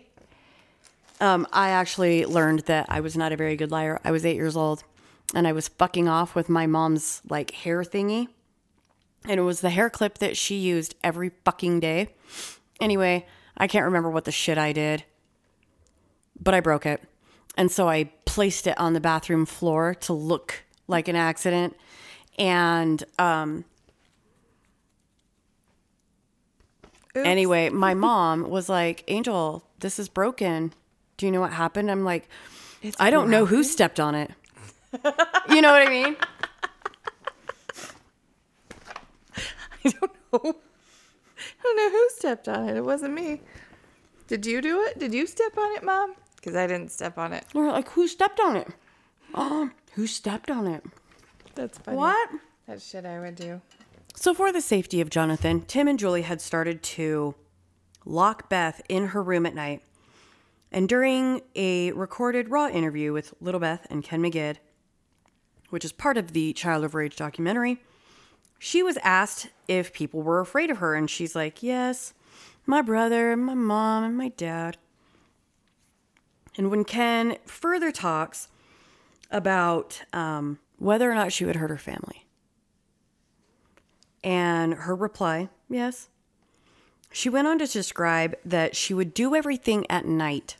Um, 1.19 1.47
I 1.51 1.69
actually 1.69 2.25
learned 2.25 2.59
that 2.61 2.85
I 2.89 2.99
was 3.01 3.15
not 3.15 3.31
a 3.31 3.37
very 3.37 3.55
good 3.55 3.71
liar. 3.71 3.99
I 4.03 4.11
was 4.11 4.25
eight 4.25 4.35
years 4.35 4.55
old 4.57 4.83
and 5.33 5.47
I 5.47 5.51
was 5.53 5.67
fucking 5.67 6.07
off 6.07 6.35
with 6.35 6.49
my 6.49 6.65
mom's 6.65 7.21
like 7.29 7.51
hair 7.51 7.83
thingy. 7.83 8.27
And 9.27 9.39
it 9.39 9.43
was 9.43 9.61
the 9.61 9.69
hair 9.69 9.89
clip 9.89 10.17
that 10.19 10.37
she 10.37 10.55
used 10.55 10.95
every 11.03 11.31
fucking 11.45 11.79
day. 11.79 12.09
Anyway, 12.79 13.25
I 13.57 13.67
can't 13.67 13.85
remember 13.85 14.09
what 14.09 14.25
the 14.25 14.31
shit 14.31 14.57
I 14.57 14.71
did, 14.71 15.03
but 16.39 16.53
I 16.53 16.59
broke 16.59 16.85
it. 16.85 17.01
And 17.57 17.71
so 17.71 17.87
I 17.87 18.11
placed 18.25 18.67
it 18.67 18.77
on 18.77 18.93
the 18.93 18.99
bathroom 18.99 19.45
floor 19.45 19.95
to 20.01 20.13
look 20.13 20.63
like 20.87 21.07
an 21.07 21.15
accident. 21.15 21.75
And 22.37 23.03
um, 23.17 23.65
Oops. 27.17 27.25
Anyway, 27.25 27.69
my 27.69 27.93
mom 28.07 28.49
was 28.49 28.67
like, 28.69 29.03
Angel, 29.07 29.63
this 29.79 29.99
is 29.99 30.09
broken. 30.09 30.73
Do 31.17 31.25
you 31.25 31.31
know 31.31 31.41
what 31.41 31.53
happened? 31.53 31.89
I'm 31.89 32.03
like, 32.03 32.27
It's 32.81 32.97
I 32.99 33.09
don't 33.09 33.29
know 33.29 33.45
who 33.45 33.63
stepped 33.63 33.99
on 33.99 34.15
it. 34.15 34.31
you 35.49 35.61
know 35.61 35.71
what 35.71 35.87
I 35.87 35.89
mean? 35.89 36.15
I 39.85 39.89
don't 39.91 40.11
know. 40.33 40.55
I 41.37 41.63
don't 41.63 41.77
know 41.77 41.89
who 41.89 42.09
stepped 42.15 42.47
on 42.47 42.67
it. 42.69 42.77
It 42.77 42.83
wasn't 42.83 43.13
me. 43.13 43.41
Did 44.27 44.45
you 44.45 44.61
do 44.61 44.81
it? 44.83 44.99
Did 44.99 45.13
you 45.13 45.27
step 45.27 45.57
on 45.57 45.75
it, 45.75 45.83
mom? 45.83 46.15
Because 46.35 46.55
I 46.55 46.67
didn't 46.67 46.91
step 46.91 47.17
on 47.17 47.33
it. 47.33 47.45
We're 47.53 47.71
like, 47.71 47.89
who 47.89 48.07
stepped 48.07 48.39
on 48.39 48.55
it? 48.55 48.67
Oh, 49.35 49.69
who 49.93 50.07
stepped 50.07 50.49
on 50.49 50.65
it? 50.65 50.83
That's 51.55 51.77
funny. 51.77 51.97
What? 51.97 52.29
That 52.67 52.81
shit 52.81 53.05
I 53.05 53.19
would 53.19 53.35
do. 53.35 53.61
So, 54.15 54.33
for 54.33 54.51
the 54.51 54.61
safety 54.61 55.01
of 55.01 55.09
Jonathan, 55.09 55.61
Tim 55.61 55.87
and 55.89 55.99
Julie 55.99 56.21
had 56.21 56.39
started 56.39 56.81
to 56.83 57.35
lock 58.05 58.49
Beth 58.49 58.81
in 58.87 59.07
her 59.07 59.21
room 59.21 59.45
at 59.45 59.53
night. 59.53 59.81
And 60.71 60.87
during 60.87 61.41
a 61.55 61.91
recorded 61.91 62.49
raw 62.49 62.67
interview 62.67 63.13
with 63.13 63.33
Little 63.41 63.59
Beth 63.59 63.85
and 63.89 64.03
Ken 64.03 64.21
Magid, 64.21 64.57
which 65.69 65.85
is 65.85 65.91
part 65.91 66.17
of 66.17 66.31
the 66.31 66.53
Child 66.53 66.85
of 66.85 66.95
Rage 66.95 67.15
documentary, 67.15 67.83
she 68.57 68.81
was 68.81 68.97
asked 69.03 69.49
if 69.67 69.93
people 69.93 70.21
were 70.21 70.39
afraid 70.39 70.69
of 70.69 70.77
her. 70.77 70.95
And 70.95 71.09
she's 71.09 71.35
like, 71.35 71.61
Yes, 71.61 72.13
my 72.65 72.81
brother, 72.81 73.33
and 73.33 73.45
my 73.45 73.53
mom, 73.53 74.05
and 74.05 74.17
my 74.17 74.29
dad. 74.29 74.77
And 76.57 76.71
when 76.71 76.85
Ken 76.85 77.37
further 77.45 77.91
talks 77.91 78.47
about 79.31 80.01
um, 80.13 80.59
whether 80.77 81.09
or 81.09 81.15
not 81.15 81.31
she 81.31 81.45
would 81.45 81.55
hurt 81.55 81.69
her 81.69 81.77
family, 81.77 82.25
and 84.23 84.73
her 84.73 84.95
reply, 84.95 85.49
yes. 85.69 86.09
She 87.11 87.29
went 87.29 87.47
on 87.47 87.59
to 87.59 87.67
describe 87.67 88.35
that 88.43 88.75
she 88.75 88.93
would 88.93 89.13
do 89.13 89.35
everything 89.35 89.85
at 89.89 90.05
night 90.05 90.57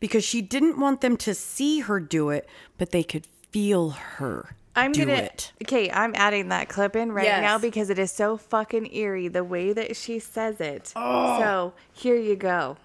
because 0.00 0.24
she 0.24 0.40
didn't 0.40 0.78
want 0.80 1.02
them 1.02 1.16
to 1.18 1.34
see 1.34 1.80
her 1.80 2.00
do 2.00 2.30
it, 2.30 2.48
but 2.78 2.92
they 2.92 3.02
could 3.02 3.26
feel 3.50 3.90
her 3.90 4.56
I'm 4.74 4.92
do 4.92 5.04
gonna. 5.06 5.18
it. 5.18 5.52
Okay, 5.64 5.90
I'm 5.90 6.12
adding 6.14 6.48
that 6.48 6.68
clip 6.68 6.94
in 6.96 7.10
right 7.12 7.24
Yes. 7.24 7.42
now 7.42 7.58
because 7.58 7.90
it 7.90 7.98
is 7.98 8.12
so 8.12 8.36
fucking 8.36 8.92
eerie 8.94 9.28
the 9.28 9.42
way 9.44 9.72
that 9.72 9.96
she 9.96 10.18
says 10.20 10.60
it. 10.60 10.86
So 10.88 11.74
here 11.92 12.16
you 12.16 12.36
go. 12.36 12.76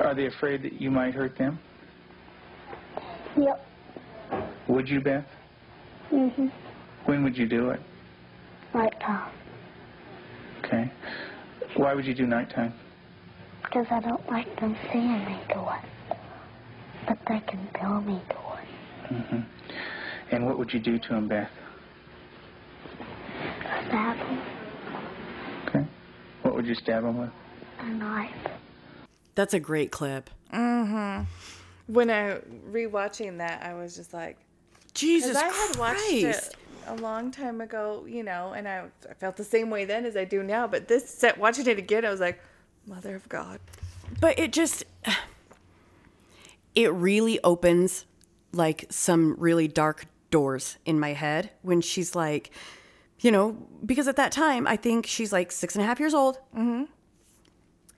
Are 0.00 0.14
they 0.14 0.26
afraid 0.26 0.62
that 0.62 0.80
you 0.80 0.90
might 0.90 1.14
hurt 1.14 1.36
them? 1.36 1.58
Yep. 3.36 3.65
Would 4.68 4.88
you, 4.88 5.00
Beth? 5.00 5.24
Mhm. 6.12 6.50
When 7.04 7.22
would 7.24 7.36
you 7.36 7.46
do 7.46 7.70
it? 7.70 7.80
Nighttime. 8.74 9.30
Okay. 10.58 10.90
Why 11.76 11.94
would 11.94 12.04
you 12.06 12.14
do 12.14 12.26
nighttime? 12.26 12.72
Because 13.62 13.86
I 13.90 14.00
don't 14.00 14.28
like 14.30 14.58
them 14.60 14.76
seeing 14.92 15.24
me 15.24 15.38
do 15.52 15.60
it. 15.60 16.16
But 17.06 17.18
they 17.28 17.40
can 17.40 17.68
feel 17.78 18.00
me 18.00 18.20
do 18.28 18.36
it. 19.14 19.22
hmm 19.22 19.40
And 20.32 20.44
what 20.46 20.58
would 20.58 20.72
you 20.72 20.80
do 20.80 20.98
to 20.98 21.08
them, 21.08 21.28
Beth? 21.28 21.50
Stab 23.86 24.16
them 24.18 24.40
Okay. 25.68 25.84
What 26.42 26.54
would 26.54 26.66
you 26.66 26.74
stab 26.74 27.02
them 27.04 27.18
with? 27.18 27.30
a 27.78 27.84
knife. 27.86 28.34
That's 29.34 29.54
a 29.54 29.60
great 29.60 29.92
clip. 29.92 30.30
Mhm. 30.52 31.26
When 31.86 32.10
I 32.10 32.38
rewatching 32.70 33.38
that, 33.38 33.62
I 33.64 33.74
was 33.74 33.94
just 33.94 34.12
like, 34.14 34.38
Jesus 34.96 35.36
I 35.36 35.48
had 35.48 35.76
watched 35.76 36.10
it 36.10 36.56
a 36.86 36.94
long 36.96 37.30
time 37.30 37.60
ago, 37.60 38.04
you 38.08 38.22
know, 38.22 38.52
and 38.52 38.66
I, 38.66 38.84
I 39.08 39.14
felt 39.14 39.36
the 39.36 39.44
same 39.44 39.70
way 39.70 39.84
then 39.84 40.04
as 40.04 40.16
I 40.16 40.24
do 40.24 40.42
now. 40.42 40.66
But 40.66 40.88
this 40.88 41.08
set, 41.08 41.38
watching 41.38 41.66
it 41.66 41.78
again, 41.78 42.04
I 42.04 42.10
was 42.10 42.20
like, 42.20 42.40
Mother 42.86 43.14
of 43.14 43.28
God. 43.28 43.60
But 44.20 44.38
it 44.38 44.52
just 44.52 44.84
it 46.74 46.92
really 46.92 47.40
opens 47.42 48.04
like 48.52 48.86
some 48.90 49.34
really 49.38 49.68
dark 49.68 50.06
doors 50.30 50.78
in 50.84 51.00
my 51.00 51.12
head 51.12 51.50
when 51.62 51.80
she's 51.80 52.14
like, 52.14 52.50
you 53.20 53.30
know, 53.30 53.56
because 53.84 54.08
at 54.08 54.16
that 54.16 54.32
time 54.32 54.66
I 54.66 54.76
think 54.76 55.06
she's 55.06 55.32
like 55.32 55.50
six 55.50 55.74
and 55.74 55.82
a 55.82 55.86
half 55.86 55.98
years 55.98 56.14
old. 56.14 56.38
Mm-hmm. 56.56 56.84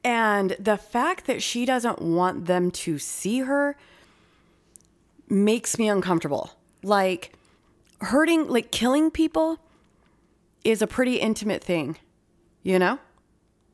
And 0.04 0.56
the 0.58 0.76
fact 0.76 1.26
that 1.26 1.42
she 1.42 1.64
doesn't 1.66 2.00
want 2.00 2.46
them 2.46 2.70
to 2.70 2.98
see 2.98 3.40
her 3.40 3.76
makes 5.28 5.78
me 5.78 5.88
uncomfortable. 5.88 6.52
Like 6.82 7.32
hurting, 8.00 8.48
like 8.48 8.70
killing 8.70 9.10
people 9.10 9.58
is 10.64 10.82
a 10.82 10.86
pretty 10.86 11.16
intimate 11.16 11.62
thing, 11.62 11.96
you 12.62 12.78
know? 12.78 12.98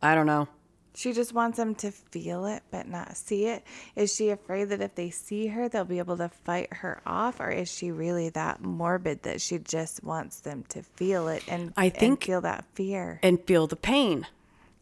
I 0.02 0.14
don't 0.14 0.26
know. 0.26 0.48
She 0.96 1.12
just 1.12 1.32
wants 1.32 1.56
them 1.56 1.74
to 1.76 1.90
feel 1.90 2.46
it 2.46 2.62
but 2.70 2.86
not 2.86 3.16
see 3.16 3.46
it. 3.46 3.64
Is 3.96 4.14
she 4.14 4.30
afraid 4.30 4.66
that 4.66 4.80
if 4.80 4.94
they 4.94 5.10
see 5.10 5.48
her, 5.48 5.68
they'll 5.68 5.84
be 5.84 5.98
able 5.98 6.16
to 6.18 6.28
fight 6.28 6.72
her 6.72 7.00
off? 7.04 7.40
Or 7.40 7.50
is 7.50 7.68
she 7.68 7.90
really 7.90 8.28
that 8.30 8.62
morbid 8.62 9.24
that 9.24 9.40
she 9.40 9.58
just 9.58 10.04
wants 10.04 10.40
them 10.40 10.62
to 10.68 10.82
feel 10.84 11.26
it 11.28 11.42
and, 11.48 11.72
I 11.76 11.86
and 11.86 11.94
think- 11.94 12.24
feel 12.24 12.40
that 12.42 12.64
fear 12.74 13.18
And 13.24 13.42
feel 13.44 13.66
the 13.66 13.74
pain. 13.76 14.26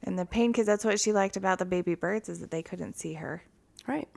and 0.03 0.19
the 0.19 0.27
pain? 0.27 0.53
Because 0.53 0.67
that's 0.67 0.85
what 0.85 1.01
she 1.01 1.13
liked 1.15 1.39
about 1.39 1.59
the 1.59 1.65
baby 1.65 1.95
birds 1.95 2.29
is 2.29 2.41
that 2.41 2.51
they 2.51 2.63
couldn't 2.63 2.99
see 2.99 3.15
her. 3.15 3.43
Right. 3.87 4.09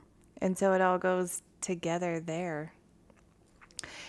And 0.42 0.58
so 0.58 0.74
it 0.74 0.82
all 0.82 0.98
goes 0.98 1.40
together 1.62 2.20
there. 2.20 2.74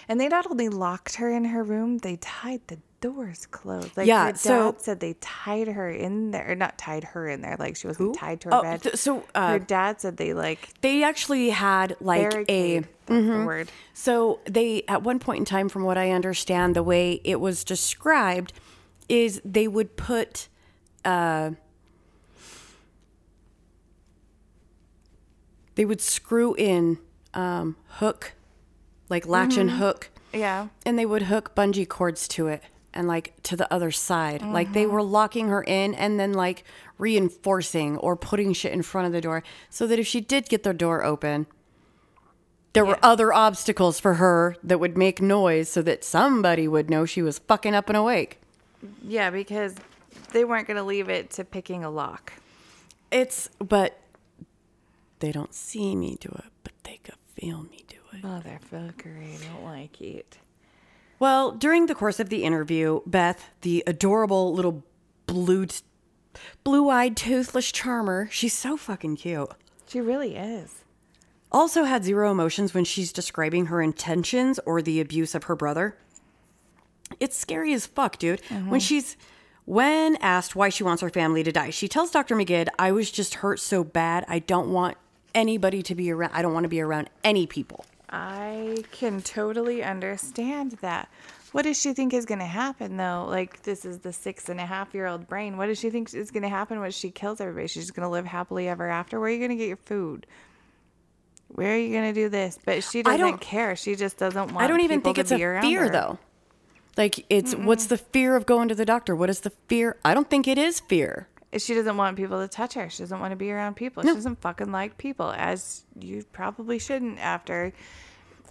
And 0.07 0.19
they 0.19 0.27
not 0.27 0.49
only 0.49 0.69
locked 0.69 1.15
her 1.15 1.31
in 1.31 1.45
her 1.45 1.63
room, 1.63 1.97
they 1.99 2.15
tied 2.17 2.61
the 2.67 2.77
doors 2.99 3.45
closed. 3.45 3.95
Like 3.95 4.07
Yeah, 4.07 4.25
her 4.25 4.31
dad 4.31 4.39
so- 4.39 4.75
said 4.79 4.99
they 4.99 5.13
tied 5.21 5.67
her 5.67 5.89
in 5.89 6.31
there. 6.31 6.55
Not 6.55 6.77
tied 6.77 7.03
her 7.03 7.27
in 7.27 7.41
there, 7.41 7.55
like 7.59 7.75
she 7.75 7.87
wasn't 7.87 8.15
tied 8.15 8.41
to 8.41 8.49
her 8.49 8.55
Oh, 8.55 8.61
bed. 8.63 8.81
th- 8.83 8.95
so 8.95 9.23
uh, 9.35 9.51
her 9.51 9.59
dad 9.59 10.01
said 10.01 10.17
they 10.17 10.33
like 10.33 10.69
they 10.81 11.03
actually 11.03 11.49
had 11.51 11.95
like 11.99 12.45
a 12.49 12.83
the 13.05 13.43
word. 13.45 13.71
so 13.93 14.39
they 14.45 14.83
at 14.87 15.03
one 15.03 15.19
point 15.19 15.39
in 15.39 15.45
time 15.45 15.69
from 15.69 15.83
what 15.83 15.97
i 15.97 16.11
understand 16.11 16.75
the 16.75 16.83
way 16.83 17.21
it 17.23 17.39
was 17.39 17.63
described 17.63 18.51
is 19.07 19.39
they 19.45 19.65
would 19.65 19.95
put 19.95 20.49
uh 21.05 21.51
they 25.75 25.85
would 25.85 26.01
screw 26.01 26.53
in 26.55 26.97
um 27.33 27.75
hook 27.87 28.33
like 29.09 29.27
latch 29.27 29.57
and 29.57 29.69
mm-hmm. 29.69 29.79
hook 29.79 30.09
Yeah. 30.33 30.67
and 30.85 30.97
they 30.97 31.05
would 31.05 31.23
hook 31.23 31.55
bungee 31.55 31.87
cords 31.87 32.27
to 32.29 32.47
it 32.47 32.63
and 32.93 33.07
like 33.07 33.33
to 33.43 33.55
the 33.55 33.71
other 33.71 33.91
side. 33.91 34.41
Like 34.41 34.73
they 34.73 34.83
mm-hmm. 34.83 34.93
were 34.93 35.03
locking 35.03 35.49
her 35.49 35.63
in 35.63 35.93
and 35.93 36.19
then 36.19 36.33
like 36.33 36.63
reinforcing 36.97 37.97
or 37.97 38.15
putting 38.15 38.53
shit 38.53 38.73
in 38.73 38.81
front 38.81 39.07
of 39.07 39.13
the 39.13 39.21
door 39.21 39.43
so 39.69 39.85
that 39.87 39.99
if 39.99 40.07
she 40.07 40.19
did 40.19 40.49
get 40.49 40.63
the 40.63 40.73
door 40.73 41.03
open, 41.03 41.45
there 42.73 42.85
were 42.85 42.99
other 43.01 43.33
obstacles 43.33 43.99
for 43.99 44.15
her 44.15 44.55
that 44.63 44.79
would 44.79 44.97
make 44.97 45.21
noise 45.21 45.69
so 45.69 45.81
that 45.81 46.03
somebody 46.03 46.67
would 46.67 46.89
know 46.89 47.05
she 47.05 47.21
was 47.21 47.39
fucking 47.39 47.73
up 47.73 47.89
and 47.89 47.97
awake. 47.97 48.39
Yeah, 49.03 49.31
because 49.31 49.75
they 50.31 50.43
weren't 50.43 50.67
going 50.67 50.77
to 50.77 50.83
leave 50.83 51.09
it 51.09 51.31
to 51.31 51.43
picking 51.43 51.83
a 51.83 51.89
lock. 51.89 52.33
It's, 53.09 53.49
but 53.59 53.99
they 55.19 55.31
don't 55.31 55.53
see 55.53 55.95
me 55.95 56.17
do 56.19 56.29
it, 56.29 56.51
but 56.63 56.73
they 56.83 56.99
could 57.03 57.15
feel 57.35 57.63
me 57.63 57.83
do 57.87 57.96
Motherfucker, 58.21 59.23
I 59.23 59.37
don't 59.45 59.63
like 59.63 60.01
it. 60.01 60.37
Well, 61.19 61.51
during 61.51 61.87
the 61.87 61.95
course 61.95 62.19
of 62.19 62.29
the 62.29 62.43
interview, 62.43 63.01
Beth, 63.05 63.49
the 63.61 63.83
adorable 63.87 64.53
little 64.53 64.83
blue, 65.25 65.67
blue-eyed, 66.63 67.17
toothless 67.17 67.71
charmer, 67.71 68.27
she's 68.31 68.53
so 68.53 68.77
fucking 68.77 69.17
cute. 69.17 69.49
She 69.87 69.99
really 69.99 70.35
is. 70.35 70.83
Also 71.51 71.85
had 71.85 72.03
zero 72.03 72.29
emotions 72.31 72.73
when 72.73 72.83
she's 72.83 73.11
describing 73.11 73.67
her 73.67 73.81
intentions 73.81 74.59
or 74.65 74.81
the 74.81 74.99
abuse 74.99 75.33
of 75.33 75.45
her 75.45 75.55
brother. 75.55 75.97
It's 77.19 77.37
scary 77.37 77.73
as 77.73 77.85
fuck, 77.85 78.17
dude. 78.17 78.41
Mm-hmm. 78.43 78.69
When 78.69 78.79
she's 78.79 79.15
when 79.63 80.17
asked 80.17 80.55
why 80.55 80.69
she 80.69 80.83
wants 80.83 81.01
her 81.01 81.09
family 81.09 81.43
to 81.43 81.51
die, 81.51 81.69
she 81.69 81.87
tells 81.87 82.11
Dr. 82.11 82.35
Magid, 82.35 82.67
"I 82.77 82.91
was 82.91 83.09
just 83.09 83.35
hurt 83.35 83.59
so 83.59 83.83
bad. 83.83 84.25
I 84.27 84.39
don't 84.39 84.71
want 84.71 84.97
anybody 85.33 85.81
to 85.83 85.95
be 85.95 86.11
around. 86.11 86.31
I 86.33 86.41
don't 86.41 86.53
want 86.53 86.65
to 86.65 86.69
be 86.69 86.81
around 86.81 87.09
any 87.23 87.47
people." 87.47 87.85
I 88.09 88.83
can 88.91 89.21
totally 89.21 89.83
understand 89.83 90.73
that. 90.81 91.09
What 91.51 91.63
does 91.63 91.79
she 91.79 91.93
think 91.93 92.13
is 92.13 92.25
going 92.25 92.39
to 92.39 92.45
happen, 92.45 92.97
though? 92.97 93.25
Like, 93.29 93.63
this 93.63 93.85
is 93.85 93.99
the 93.99 94.13
six 94.13 94.49
and 94.49 94.59
a 94.59 94.65
half 94.65 94.93
year 94.93 95.07
old 95.07 95.27
brain. 95.27 95.57
What 95.57 95.67
does 95.67 95.79
she 95.79 95.89
think 95.89 96.13
is 96.13 96.31
going 96.31 96.43
to 96.43 96.49
happen 96.49 96.79
when 96.79 96.91
she 96.91 97.09
kills 97.09 97.41
everybody? 97.41 97.67
She's 97.67 97.91
going 97.91 98.03
to 98.03 98.09
live 98.09 98.25
happily 98.25 98.67
ever 98.67 98.87
after? 98.87 99.19
Where 99.19 99.29
are 99.29 99.31
you 99.31 99.39
going 99.39 99.51
to 99.51 99.55
get 99.55 99.67
your 99.67 99.77
food? 99.77 100.27
Where 101.47 101.73
are 101.73 101.77
you 101.77 101.91
going 101.91 102.13
to 102.13 102.19
do 102.19 102.29
this? 102.29 102.59
But 102.63 102.83
she 102.83 103.01
doesn't 103.03 103.39
care. 103.39 103.75
She 103.75 103.95
just 103.95 104.17
doesn't 104.17 104.53
want 104.53 104.57
I 104.63 104.67
don't 104.67 104.81
even 104.81 105.01
think 105.01 105.17
it's 105.17 105.31
a 105.31 105.37
fear 105.37 105.61
her. 105.61 105.89
though. 105.89 106.19
Like 106.97 107.25
it's 107.29 107.53
what's 107.55 107.85
the 107.85 107.97
fear 107.97 108.35
of 108.35 108.45
going 108.45 108.67
to 108.69 108.75
the 108.75 108.85
doctor? 108.85 109.15
What 109.15 109.29
is 109.29 109.41
the 109.41 109.51
fear? 109.67 109.97
I 110.03 110.13
don't 110.13 110.29
think 110.29 110.47
it 110.47 110.57
is 110.57 110.79
fear. 110.79 111.27
She 111.55 111.73
doesn't 111.73 111.95
want 111.95 112.17
people 112.17 112.41
to 112.41 112.47
touch 112.47 112.73
her. 112.73 112.89
She 112.89 113.03
doesn't 113.03 113.19
want 113.19 113.31
to 113.31 113.37
be 113.37 113.51
around 113.51 113.75
people. 113.75 114.03
She 114.03 114.09
doesn't 114.09 114.41
fucking 114.41 114.71
like 114.71 114.97
people, 114.97 115.31
as 115.35 115.85
you 115.99 116.25
probably 116.33 116.77
shouldn't 116.77 117.19
after 117.19 117.71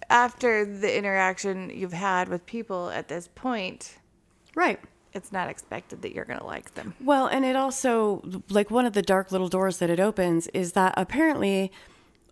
after 0.09 0.65
the 0.65 0.97
interaction 0.97 1.69
you've 1.69 1.93
had 1.93 2.29
with 2.29 2.45
people 2.45 2.89
at 2.89 3.07
this 3.07 3.29
point. 3.35 3.97
Right. 4.55 4.79
It's 5.13 5.31
not 5.31 5.49
expected 5.49 6.01
that 6.01 6.13
you're 6.13 6.25
gonna 6.25 6.45
like 6.45 6.73
them. 6.73 6.95
Well, 6.99 7.27
and 7.27 7.45
it 7.45 7.55
also 7.55 8.23
like 8.49 8.71
one 8.71 8.85
of 8.85 8.93
the 8.93 9.01
dark 9.01 9.31
little 9.31 9.47
doors 9.47 9.77
that 9.77 9.89
it 9.89 9.99
opens 9.99 10.47
is 10.47 10.73
that 10.73 10.93
apparently 10.97 11.71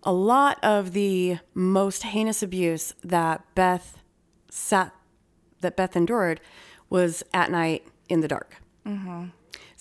a 0.04 0.14
lot 0.14 0.64
of 0.64 0.94
the 0.94 1.40
most 1.54 2.04
heinous 2.04 2.44
abuse 2.44 2.94
that 3.04 3.44
Beth 3.56 4.00
sat 4.50 4.94
that 5.62 5.76
Beth 5.76 5.96
endured 5.96 6.42
was 6.90 7.24
at 7.34 7.52
night 7.52 7.88
in 8.10 8.22
the 8.22 8.28
dark. 8.28 8.58
Mm-hmm. 8.86 9.26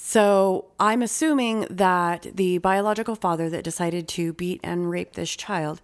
So 0.07 0.67
I'm 0.79 1.01
assuming 1.01 1.67
that 1.71 2.27
the 2.35 2.59
biological 2.59 3.15
father 3.17 3.49
that 3.49 3.65
decided 3.65 4.07
to 4.09 4.35
beat 4.35 4.61
and 4.63 4.91
rape 4.91 5.15
this 5.15 5.35
child 5.35 5.81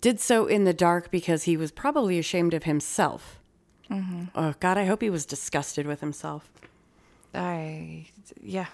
did 0.00 0.20
so 0.20 0.46
in 0.46 0.62
the 0.62 0.72
dark 0.72 1.10
because 1.10 1.42
he 1.42 1.56
was 1.56 1.72
probably 1.72 2.16
ashamed 2.16 2.54
of 2.54 2.62
himself. 2.62 3.40
Mm-hmm. 3.90 4.26
Oh 4.36 4.54
God, 4.60 4.78
I 4.78 4.84
hope 4.84 5.02
he 5.02 5.10
was 5.10 5.26
disgusted 5.26 5.84
with 5.84 5.98
himself. 5.98 6.48
I 7.34 8.06
yeah. 8.40 8.66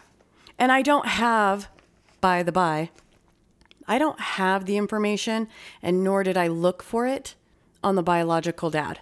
And 0.59 0.71
I 0.71 0.83
don't 0.83 1.07
have, 1.09 1.69
by 2.21 2.43
the 2.43 2.53
by, 2.53 2.91
I 3.89 3.97
don't 3.97 4.21
have 4.21 4.67
the 4.67 4.77
information, 4.77 5.49
and 5.83 6.05
nor 6.05 6.23
did 6.23 6.37
I 6.37 6.49
look 6.49 6.83
for 6.83 7.07
it 7.07 7.35
on 7.83 7.95
the 7.95 8.03
biological 8.03 8.69
dad. 8.69 8.99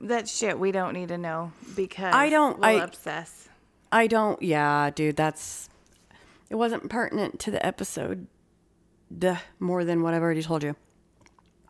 That 0.00 0.26
shit 0.26 0.58
we 0.58 0.72
don't 0.72 0.94
need 0.94 1.08
to 1.08 1.18
know 1.18 1.52
because 1.76 2.14
I 2.14 2.30
don't- 2.30 2.58
we'll 2.60 2.80
I- 2.80 2.84
obsess. 2.84 3.50
I 3.92 4.06
don't, 4.06 4.40
yeah, 4.42 4.90
dude, 4.90 5.16
that's, 5.16 5.68
it 6.50 6.56
wasn't 6.56 6.88
pertinent 6.88 7.38
to 7.40 7.50
the 7.50 7.64
episode 7.64 8.26
duh, 9.16 9.36
more 9.60 9.84
than 9.84 10.02
what 10.02 10.14
I've 10.14 10.22
already 10.22 10.42
told 10.42 10.62
you. 10.62 10.76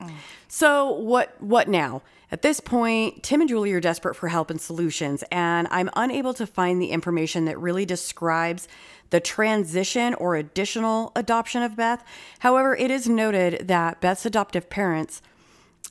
Mm. 0.00 0.12
So 0.48 0.90
what 0.90 1.40
what 1.40 1.68
now? 1.68 2.02
At 2.30 2.40
this 2.40 2.60
point, 2.60 3.22
Tim 3.22 3.42
and 3.42 3.48
Julie 3.48 3.72
are 3.72 3.80
desperate 3.80 4.14
for 4.14 4.28
help 4.28 4.50
and 4.50 4.60
solutions, 4.60 5.22
and 5.30 5.68
I'm 5.70 5.90
unable 5.94 6.32
to 6.34 6.46
find 6.46 6.80
the 6.80 6.90
information 6.90 7.44
that 7.44 7.58
really 7.58 7.84
describes 7.84 8.68
the 9.10 9.20
transition 9.20 10.14
or 10.14 10.36
additional 10.36 11.12
adoption 11.14 11.62
of 11.62 11.76
Beth. 11.76 12.02
However, 12.38 12.74
it 12.74 12.90
is 12.90 13.06
noted 13.06 13.68
that 13.68 14.00
Beth's 14.00 14.24
adoptive 14.24 14.70
parents 14.70 15.20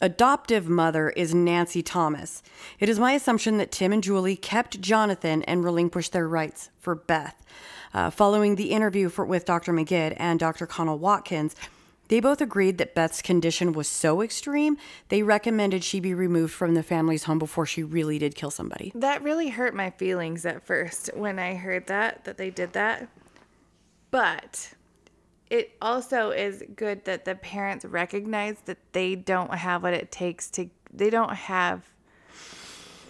adoptive 0.02 0.70
mother 0.70 1.10
is 1.10 1.34
Nancy 1.34 1.82
Thomas. 1.82 2.44
It 2.80 2.90
is 2.90 3.00
my 3.00 3.14
assumption 3.14 3.58
that 3.58 3.72
Tim 3.72 3.92
and 3.92 4.04
Julie 4.04 4.36
kept 4.36 4.82
Jonathan 4.82 5.44
and 5.44 5.64
relinquished 5.64 6.12
their 6.12 6.28
rights 6.28 6.70
for 6.80 6.96
Beth. 6.96 7.44
Uh, 7.94 8.10
following 8.10 8.56
the 8.56 8.72
interview 8.72 9.10
for, 9.10 9.26
with 9.26 9.46
Dr. 9.46 9.74
Magid 9.74 10.14
and 10.18 10.40
Dr. 10.40 10.66
Connell 10.66 10.98
Watkins, 10.98 11.56
they 12.08 12.20
both 12.20 12.42
agreed 12.42 12.78
that 12.78 12.94
Beth's 12.94 13.22
condition 13.22 13.72
was 13.72 13.88
so 13.88 14.22
extreme, 14.22 14.78
they 15.08 15.24
recommended 15.24 15.82
she 15.82 16.02
be 16.02 16.14
removed 16.14 16.54
from 16.54 16.74
the 16.74 16.84
family's 16.84 17.24
home 17.24 17.40
before 17.40 17.66
she 17.66 17.84
really 17.84 18.20
did 18.20 18.36
kill 18.36 18.52
somebody. 18.52 18.92
That 18.96 19.24
really 19.24 19.48
hurt 19.48 19.74
my 19.74 19.92
feelings 19.92 20.46
at 20.46 20.66
first 20.66 21.10
when 21.16 21.40
I 21.40 21.56
heard 21.56 21.88
that, 21.88 22.26
that 22.26 22.36
they 22.36 22.50
did 22.50 22.74
that. 22.74 23.08
But 24.12 24.74
it 25.52 25.76
also 25.82 26.32
is 26.32 26.64
good 26.78 27.04
that 27.04 27.26
the 27.26 27.36
parents 27.36 27.84
recognize 27.84 28.56
that 28.66 28.78
they 28.94 29.16
don't 29.16 29.54
have 29.54 29.84
what 29.84 29.94
it 29.94 30.10
takes 30.10 30.50
to, 30.52 30.70
they 30.94 31.10
don't 31.10 31.34
have 31.34 31.84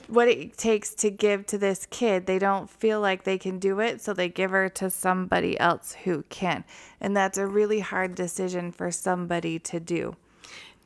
what 0.08 0.28
it 0.28 0.58
takes 0.58 0.96
to 0.96 1.12
give 1.12 1.46
to 1.46 1.60
this 1.60 1.86
kid. 1.92 2.26
They 2.26 2.40
don't 2.40 2.68
feel 2.68 3.00
like 3.00 3.26
they 3.26 3.38
can 3.38 3.60
do 3.60 3.80
it, 3.80 4.02
so 4.02 4.12
they 4.14 4.28
give 4.28 4.50
her 4.50 4.70
to 4.70 4.90
somebody 4.90 5.58
else 5.60 5.96
who 6.04 6.24
can. 6.30 6.64
And 7.00 7.16
that's 7.16 7.38
a 7.38 7.46
really 7.46 7.80
hard 7.80 8.16
decision 8.16 8.72
for 8.72 8.90
somebody 8.90 9.60
to 9.60 9.80
do. 9.80 10.16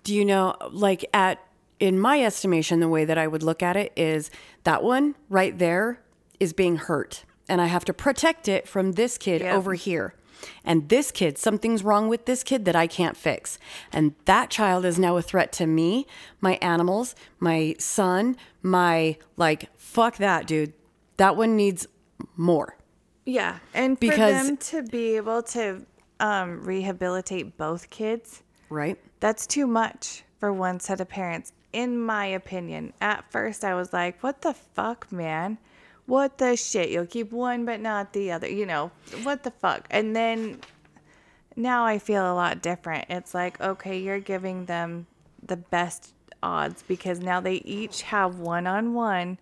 Do 0.03 0.13
you 0.13 0.25
know, 0.25 0.57
like, 0.71 1.05
at, 1.13 1.39
in 1.79 1.97
my 1.97 2.21
estimation, 2.21 2.81
the 2.81 2.89
way 2.89 3.05
that 3.05 3.17
I 3.17 3.27
would 3.27 3.43
look 3.43 3.63
at 3.63 3.77
it 3.77 3.93
is 3.95 4.29
that 4.65 4.83
one 4.83 5.15
right 5.29 5.57
there 5.57 6.01
is 6.37 6.51
being 6.51 6.75
hurt. 6.75 7.23
And 7.47 7.61
I 7.61 7.67
have 7.67 7.85
to 7.85 7.93
protect 7.93 8.49
it 8.49 8.67
from 8.67 8.91
this 8.91 9.17
kid 9.17 9.39
Yep. 9.41 9.55
over 9.55 9.73
here. 9.73 10.15
And 10.63 10.89
this 10.89 11.11
kid, 11.11 11.37
something's 11.37 11.83
wrong 11.83 12.07
with 12.07 12.25
this 12.25 12.43
kid 12.43 12.65
that 12.65 12.75
I 12.75 12.87
can't 12.87 13.15
fix. 13.17 13.57
And 13.91 14.13
that 14.25 14.49
child 14.49 14.85
is 14.85 14.97
now 14.99 15.17
a 15.17 15.21
threat 15.21 15.51
to 15.53 15.65
me, 15.67 16.05
my 16.41 16.53
animals, 16.61 17.15
my 17.39 17.75
son, 17.79 18.35
my, 18.61 19.17
like, 19.37 19.69
fuck 19.77 20.17
that, 20.17 20.47
dude. 20.47 20.73
That 21.17 21.35
one 21.37 21.55
needs 21.55 21.87
more. 22.35 22.77
Yeah, 23.25 23.59
and 23.73 23.99
Because- 23.99 24.37
for 24.41 24.47
them 24.47 24.57
to 24.57 24.83
be 24.83 25.15
able 25.15 25.41
to 25.43 25.85
um, 26.19 26.63
rehabilitate 26.63 27.57
both 27.57 27.89
kids, 27.89 28.41
Right? 28.69 28.97
that's 29.19 29.45
too 29.47 29.67
much 29.67 30.23
for 30.39 30.53
one 30.53 30.79
set 30.79 31.01
of 31.01 31.09
parents, 31.09 31.51
in 31.73 31.99
my 31.99 32.25
opinion. 32.27 32.93
At 33.01 33.29
first, 33.31 33.65
I 33.65 33.73
was 33.75 33.91
like, 33.91 34.21
"What 34.23 34.41
the 34.41 34.53
fuck, 34.53 35.11
man? 35.11 35.57
What 36.05 36.37
the 36.37 36.55
shit? 36.55 36.89
You'll 36.89 37.05
keep 37.07 37.31
one 37.31 37.65
but 37.65 37.79
not 37.79 38.13
the 38.13 38.31
other. 38.31 38.47
You 38.49 38.65
know 38.65 38.91
what 39.23 39.43
the 39.43 39.51
fuck?" 39.51 39.87
And 39.89 40.15
then 40.15 40.59
now 41.55 41.85
I 41.85 41.99
feel 41.99 42.31
a 42.31 42.33
lot 42.33 42.61
different. 42.61 43.05
It's 43.09 43.33
like, 43.33 43.59
okay, 43.61 43.97
you're 43.97 44.19
giving 44.19 44.65
them 44.65 45.07
the 45.41 45.57
best 45.57 46.13
odds 46.43 46.83
because 46.87 47.19
now 47.19 47.39
they 47.39 47.55
each 47.55 48.03
have 48.03 48.39
one 48.39 48.67
on 48.67 48.93
one 48.93 49.39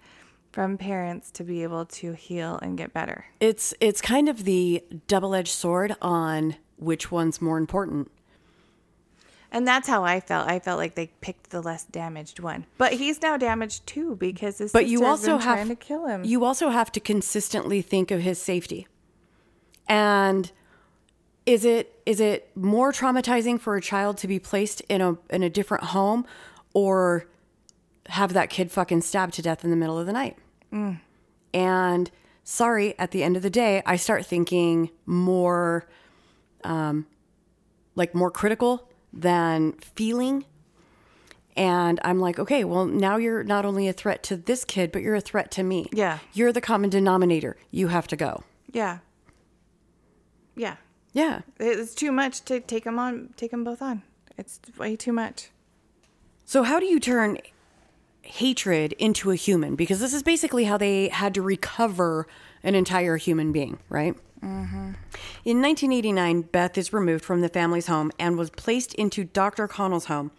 from 0.51 0.78
parents 0.78 1.32
to 1.32 1.43
be 1.43 1.64
able 1.64 1.86
to 1.86 2.14
heal 2.14 2.59
and 2.61 2.78
get 2.78 2.93
better. 2.93 3.26
It's 3.39 3.74
it's 3.80 4.01
kind 4.01 4.30
of 4.30 4.43
the 4.43 4.84
double-edged 5.07 5.51
sword 5.51 5.95
on 6.01 6.55
which 6.78 7.11
one's 7.11 7.41
more 7.41 7.57
important. 7.57 8.11
And 9.54 9.68
that's 9.68 9.88
how 9.88 10.04
I 10.04 10.20
felt. 10.20 10.49
I 10.49 10.58
felt 10.58 10.80
like 10.80 10.95
they 10.95 11.12
picked 11.22 11.51
the 11.51 11.62
less 11.62 11.86
damaged 11.86 12.39
one. 12.39 12.66
But 12.80 12.93
he's 12.93 13.22
now 13.22 13.38
damaged 13.38 13.86
too 13.86 14.16
because 14.16 14.58
his 14.58 14.72
But 14.72 14.88
you 14.88 15.06
also 15.06 15.38
been 15.38 15.41
have 15.41 15.56
trying 15.58 15.68
to 15.68 15.76
kill 15.76 16.08
him. 16.08 16.24
You 16.26 16.43
also 16.43 16.70
have 16.70 16.91
to 16.93 16.99
consistently 16.99 17.84
think 17.84 18.10
of 18.10 18.22
his 18.22 18.41
safety. 18.41 18.88
And 19.88 20.51
is 21.45 21.66
it 21.66 22.01
is 22.08 22.20
it 22.20 22.49
more 22.58 22.91
traumatizing 22.91 23.60
for 23.60 23.76
a 23.76 23.82
child 23.82 24.18
to 24.18 24.28
be 24.28 24.39
placed 24.39 24.82
in 24.89 25.01
a 25.01 25.18
in 25.30 25.43
a 25.43 25.49
different 25.51 25.84
home 25.84 26.26
or 26.74 27.28
have 28.08 28.34
that 28.34 28.49
kid 28.49 28.72
fucking 28.72 29.01
stabbed 29.01 29.36
to 29.36 29.43
death 29.43 29.64
in 29.64 29.70
the 29.70 29.76
middle 29.78 29.99
of 29.99 30.08
the 30.08 30.14
night? 30.14 30.36
And 31.54 32.10
sorry, 32.43 32.97
at 32.97 33.12
the 33.12 33.22
end 33.22 33.38
of 33.38 33.43
the 33.43 33.51
day, 33.51 33.84
I 33.86 33.97
start 33.97 34.26
thinking 34.26 34.89
more 35.06 35.88
um 36.64 37.06
like 37.95 38.16
more 38.16 38.32
critical 38.32 38.89
than 39.14 39.74
feeling 39.74 40.45
and 41.55 41.99
I'm 42.03 42.20
like, 42.20 42.39
okay, 42.39 42.64
well, 42.64 42.86
now 42.86 43.18
you're 43.18 43.43
not 43.43 43.66
only 43.66 43.88
a 43.88 43.93
threat 43.93 44.24
to 44.24 44.36
this 44.38 44.66
kid, 44.66 44.91
but 44.91 45.01
you're 45.01 45.16
a 45.16 45.22
threat 45.22 45.51
to 45.51 45.64
me. 45.64 45.88
Yeah. 45.91 46.20
You're 46.34 46.51
the 46.51 46.61
common 46.61 46.89
denominator. 46.89 47.57
You 47.72 47.89
have 47.89 48.07
to 48.07 48.16
go. 48.16 48.43
yeah. 48.72 48.99
Yeah. 50.55 50.76
Yeah. 51.14 51.41
It's 51.59 51.95
too 51.95 52.11
much 52.11 52.43
to 52.45 52.59
take 52.59 52.84
them 52.84 52.99
on, 52.99 53.34
take 53.38 53.51
them 53.51 53.64
both 53.64 53.82
on. 53.82 54.03
It's 54.38 54.59
way 54.78 54.95
too 54.95 55.14
much. 55.14 55.49
So, 56.45 56.64
how 56.64 56.80
do 56.80 56.86
you 56.86 56.99
turn 56.99 57.38
hatred 58.22 58.93
into 58.93 59.32
a 59.32 59.36
human? 59.36 59.76
Because 59.76 59.99
this 59.99 60.14
is 60.14 60.22
basically 60.22 60.66
how 60.66 60.78
they 60.78 61.09
had 61.09 61.34
to 61.36 61.41
recover 61.41 62.28
an 62.64 62.76
entire 62.76 63.18
human 63.18 63.51
being, 63.51 63.80
right? 63.89 64.16
Mm-hmm. 64.43 64.91
In 65.45 65.61
1989, 65.61 66.41
Beth 66.41 66.77
is 66.77 66.91
removed 66.91 67.23
from 67.23 67.41
the 67.41 67.49
family's 67.49 67.87
home 67.87 68.11
and 68.19 68.37
was 68.37 68.49
placed 68.49 68.93
into 68.95 69.23
Dr. 69.23 69.67
Connell's 69.67 70.05
home. 70.05 70.31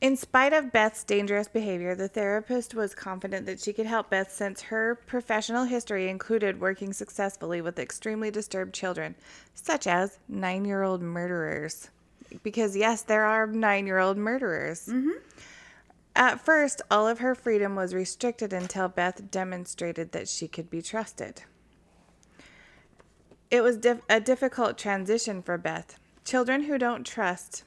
In 0.00 0.16
spite 0.16 0.52
of 0.52 0.72
Beth's 0.72 1.04
dangerous 1.04 1.48
behavior, 1.48 1.94
the 1.94 2.08
therapist 2.08 2.74
was 2.74 2.94
confident 2.94 3.44
that 3.46 3.60
she 3.60 3.72
could 3.72 3.86
help 3.86 4.10
Beth 4.10 4.32
since 4.32 4.62
her 4.62 4.94
professional 5.06 5.64
history 5.64 6.08
included 6.08 6.60
working 6.60 6.92
successfully 6.92 7.60
with 7.60 7.78
extremely 7.78 8.30
disturbed 8.30 8.74
children, 8.74 9.14
such 9.54 9.86
as 9.86 10.18
nine 10.26 10.64
year 10.64 10.82
old 10.82 11.02
murderers. 11.02 11.90
Because, 12.42 12.76
yes, 12.76 13.02
there 13.02 13.24
are 13.24 13.46
nine 13.46 13.86
year 13.86 13.98
old 13.98 14.16
murderers. 14.16 14.88
At 16.16 16.44
first, 16.44 16.80
all 16.90 17.06
of 17.06 17.18
her 17.18 17.34
freedom 17.34 17.76
was 17.76 17.94
restricted 17.94 18.52
until 18.52 18.88
Beth 18.88 19.30
demonstrated 19.30 20.12
that 20.12 20.28
she 20.28 20.48
could 20.48 20.70
be 20.70 20.82
trusted. 20.82 21.42
It 23.50 23.62
was 23.62 23.76
dif- 23.76 24.02
a 24.08 24.20
difficult 24.20 24.78
transition 24.78 25.42
for 25.42 25.58
Beth. 25.58 25.98
Children 26.24 26.64
who 26.64 26.78
don't 26.78 27.04
trust 27.04 27.64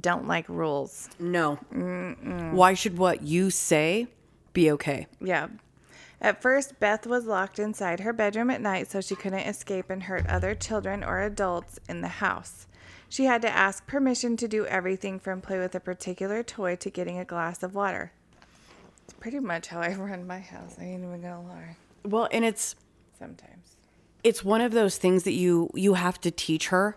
don't 0.00 0.26
like 0.26 0.48
rules. 0.48 1.10
No. 1.18 1.56
Why 2.52 2.72
should 2.72 2.96
what 2.96 3.22
you 3.22 3.50
say 3.50 4.06
be 4.54 4.70
okay? 4.72 5.06
Yeah. 5.20 5.48
At 6.20 6.40
first, 6.40 6.80
Beth 6.80 7.06
was 7.06 7.26
locked 7.26 7.58
inside 7.58 8.00
her 8.00 8.14
bedroom 8.14 8.48
at 8.48 8.62
night 8.62 8.90
so 8.90 9.02
she 9.02 9.14
couldn't 9.14 9.40
escape 9.40 9.90
and 9.90 10.04
hurt 10.04 10.26
other 10.26 10.54
children 10.54 11.04
or 11.04 11.20
adults 11.20 11.78
in 11.86 12.00
the 12.00 12.08
house. 12.08 12.66
She 13.10 13.26
had 13.26 13.42
to 13.42 13.50
ask 13.50 13.86
permission 13.86 14.36
to 14.38 14.48
do 14.48 14.64
everything 14.64 15.20
from 15.20 15.42
play 15.42 15.58
with 15.58 15.74
a 15.74 15.80
particular 15.80 16.42
toy 16.42 16.76
to 16.76 16.88
getting 16.88 17.18
a 17.18 17.24
glass 17.26 17.62
of 17.62 17.74
water. 17.74 18.12
It's 19.04 19.12
pretty 19.12 19.40
much 19.40 19.68
how 19.68 19.80
I 19.80 19.92
run 19.98 20.26
my 20.26 20.40
house. 20.40 20.76
I 20.80 20.84
ain't 20.84 21.04
even 21.04 21.20
gonna 21.20 21.42
lie. 21.42 21.76
Well, 22.04 22.28
and 22.32 22.44
it's 22.44 22.74
Sometimes. 23.18 23.73
It's 24.24 24.42
one 24.42 24.60
of 24.60 24.72
those 24.72 24.96
things 24.96 25.22
that 25.22 25.32
you 25.32 25.70
you 25.74 25.94
have 25.94 26.20
to 26.22 26.30
teach 26.30 26.68
her 26.68 26.96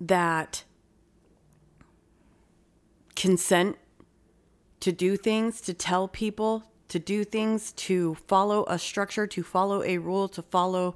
that 0.00 0.62
consent 3.16 3.76
to 4.80 4.92
do 4.92 5.16
things 5.16 5.60
to 5.60 5.74
tell 5.74 6.06
people 6.06 6.64
to 6.88 6.98
do 6.98 7.24
things 7.24 7.72
to 7.72 8.14
follow 8.26 8.64
a 8.68 8.78
structure 8.78 9.26
to 9.26 9.42
follow 9.42 9.82
a 9.82 9.98
rule 9.98 10.28
to 10.28 10.42
follow 10.42 10.94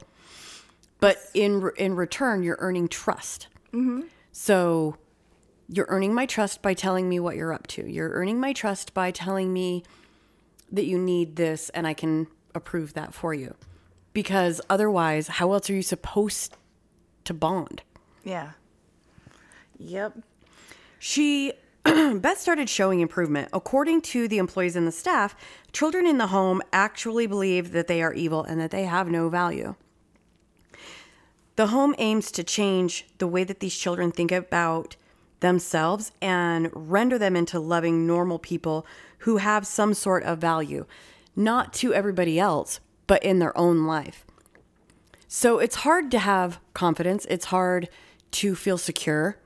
but 1.00 1.18
in 1.34 1.70
in 1.76 1.94
return 1.94 2.42
you're 2.42 2.56
earning 2.58 2.88
trust. 2.88 3.48
Mm-hmm. 3.72 4.02
So 4.32 4.96
you're 5.68 5.86
earning 5.88 6.14
my 6.14 6.26
trust 6.26 6.62
by 6.62 6.74
telling 6.74 7.08
me 7.08 7.20
what 7.20 7.36
you're 7.36 7.52
up 7.52 7.66
to. 7.68 7.90
You're 7.90 8.10
earning 8.10 8.40
my 8.40 8.52
trust 8.52 8.94
by 8.94 9.10
telling 9.10 9.52
me 9.52 9.82
that 10.70 10.84
you 10.84 10.98
need 10.98 11.36
this 11.36 11.70
and 11.70 11.86
I 11.86 11.94
can 11.94 12.28
approve 12.54 12.94
that 12.94 13.14
for 13.14 13.34
you. 13.34 13.54
Because 14.16 14.62
otherwise, 14.70 15.28
how 15.28 15.52
else 15.52 15.68
are 15.68 15.74
you 15.74 15.82
supposed 15.82 16.56
to 17.24 17.34
bond? 17.34 17.82
Yeah. 18.24 18.52
Yep. 19.76 20.20
She 20.98 21.52
Beth 21.84 22.38
started 22.38 22.70
showing 22.70 23.00
improvement. 23.00 23.50
According 23.52 24.00
to 24.12 24.26
the 24.26 24.38
employees 24.38 24.74
and 24.74 24.86
the 24.86 24.90
staff, 24.90 25.36
children 25.70 26.06
in 26.06 26.16
the 26.16 26.28
home 26.28 26.62
actually 26.72 27.26
believe 27.26 27.72
that 27.72 27.88
they 27.88 28.00
are 28.00 28.14
evil 28.14 28.42
and 28.42 28.58
that 28.58 28.70
they 28.70 28.84
have 28.84 29.10
no 29.10 29.28
value. 29.28 29.74
The 31.56 31.66
home 31.66 31.94
aims 31.98 32.30
to 32.32 32.42
change 32.42 33.04
the 33.18 33.26
way 33.26 33.44
that 33.44 33.60
these 33.60 33.76
children 33.76 34.12
think 34.12 34.32
about 34.32 34.96
themselves 35.40 36.10
and 36.22 36.70
render 36.72 37.18
them 37.18 37.36
into 37.36 37.60
loving, 37.60 38.06
normal 38.06 38.38
people 38.38 38.86
who 39.18 39.36
have 39.36 39.66
some 39.66 39.92
sort 39.92 40.22
of 40.22 40.38
value, 40.38 40.86
not 41.36 41.74
to 41.74 41.92
everybody 41.92 42.40
else, 42.40 42.80
but 43.06 43.22
in 43.22 43.38
their 43.38 43.56
own 43.56 43.84
life. 43.84 44.24
So 45.28 45.58
it's 45.58 45.76
hard 45.76 46.10
to 46.12 46.18
have 46.18 46.60
confidence. 46.72 47.26
It's 47.28 47.46
hard 47.46 47.88
to 48.32 48.54
feel 48.54 48.78
secure 48.78 49.38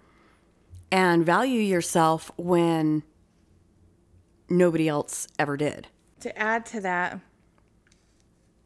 and 0.90 1.24
value 1.24 1.60
yourself 1.60 2.30
when 2.36 3.02
nobody 4.48 4.88
else 4.88 5.28
ever 5.38 5.56
did. 5.56 5.86
To 6.20 6.36
add 6.38 6.66
to 6.66 6.80
that, 6.80 7.20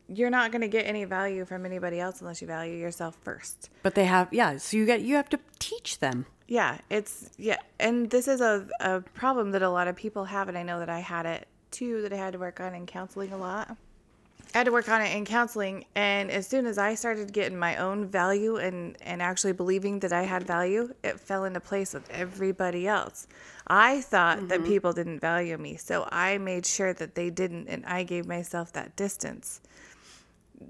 you're 0.08 0.30
not 0.30 0.50
going 0.50 0.62
to 0.62 0.68
get 0.68 0.86
any 0.86 1.04
value 1.04 1.44
from 1.44 1.64
anybody 1.64 2.00
else 2.00 2.20
unless 2.20 2.40
you 2.40 2.46
value 2.46 2.76
yourself 2.76 3.16
first. 3.22 3.70
But 3.82 3.94
they 3.94 4.06
have, 4.06 4.32
yeah, 4.32 4.56
so 4.56 4.76
you 4.76 4.86
get 4.86 5.02
you 5.02 5.14
have 5.16 5.28
to 5.30 5.40
teach 5.58 5.98
them. 5.98 6.26
Yeah, 6.46 6.78
it's 6.90 7.30
yeah, 7.38 7.58
and 7.80 8.10
this 8.10 8.28
is 8.28 8.40
a 8.40 8.66
a 8.80 9.00
problem 9.00 9.52
that 9.52 9.62
a 9.62 9.70
lot 9.70 9.88
of 9.88 9.96
people 9.96 10.26
have, 10.26 10.48
and 10.48 10.58
I 10.58 10.62
know 10.62 10.78
that 10.78 10.90
I 10.90 11.00
had 11.00 11.26
it 11.26 11.48
too. 11.70 12.02
That 12.02 12.12
I 12.12 12.16
had 12.16 12.34
to 12.34 12.38
work 12.38 12.60
on 12.60 12.74
in 12.74 12.86
counseling 12.86 13.32
a 13.32 13.38
lot. 13.38 13.76
I 14.54 14.58
had 14.58 14.66
to 14.66 14.72
work 14.72 14.88
on 14.88 15.02
it 15.02 15.14
in 15.16 15.24
counseling, 15.24 15.84
and 15.96 16.30
as 16.30 16.46
soon 16.46 16.64
as 16.64 16.78
I 16.78 16.94
started 16.94 17.32
getting 17.32 17.58
my 17.58 17.76
own 17.76 18.06
value 18.06 18.56
and 18.56 18.96
and 19.02 19.20
actually 19.20 19.52
believing 19.52 19.98
that 20.00 20.12
I 20.12 20.22
had 20.22 20.44
value, 20.44 20.94
it 21.02 21.18
fell 21.18 21.44
into 21.44 21.60
place 21.60 21.92
with 21.92 22.08
everybody 22.10 22.86
else. 22.86 23.26
I 23.66 24.00
thought 24.00 24.48
that 24.48 24.60
mm-hmm. 24.60 24.68
people 24.68 24.92
didn't 24.92 25.18
value 25.18 25.58
me, 25.58 25.76
so 25.76 26.08
I 26.12 26.38
made 26.38 26.66
sure 26.66 26.94
that 26.94 27.16
they 27.16 27.30
didn't, 27.30 27.68
and 27.68 27.84
I 27.84 28.04
gave 28.04 28.26
myself 28.26 28.72
that 28.74 28.94
distance 28.94 29.60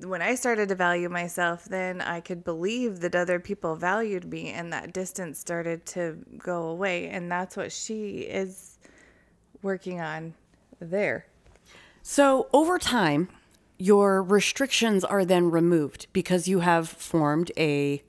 when 0.03 0.22
I 0.22 0.35
started 0.35 0.68
to 0.70 0.74
value 0.74 1.09
myself, 1.09 1.66
then 1.66 2.01
I 2.01 2.20
could 2.20 2.45
believe 2.45 3.01
that 3.01 3.14
other 3.14 3.39
people 3.39 3.76
valued 3.76 4.24
me, 4.24 4.51
and 4.51 4.72
that 4.72 4.93
distance 4.93 5.39
started 5.39 5.87
to 5.87 6.18
go 6.39 6.68
away. 6.68 7.09
And 7.09 7.30
that's 7.30 7.57
what 7.57 7.72
she 7.72 8.20
is 8.20 8.78
working 9.62 10.01
on 10.01 10.35
there. 10.80 11.26
So 12.03 12.49
over 12.53 12.78
time, 12.78 13.28
your 13.79 14.22
restrictions 14.22 15.05
are 15.05 15.25
then 15.25 15.51
removed 15.51 16.07
because 16.12 16.49
you 16.49 16.61
have 16.61 16.89
formed 16.89 17.51
a 17.57 18.03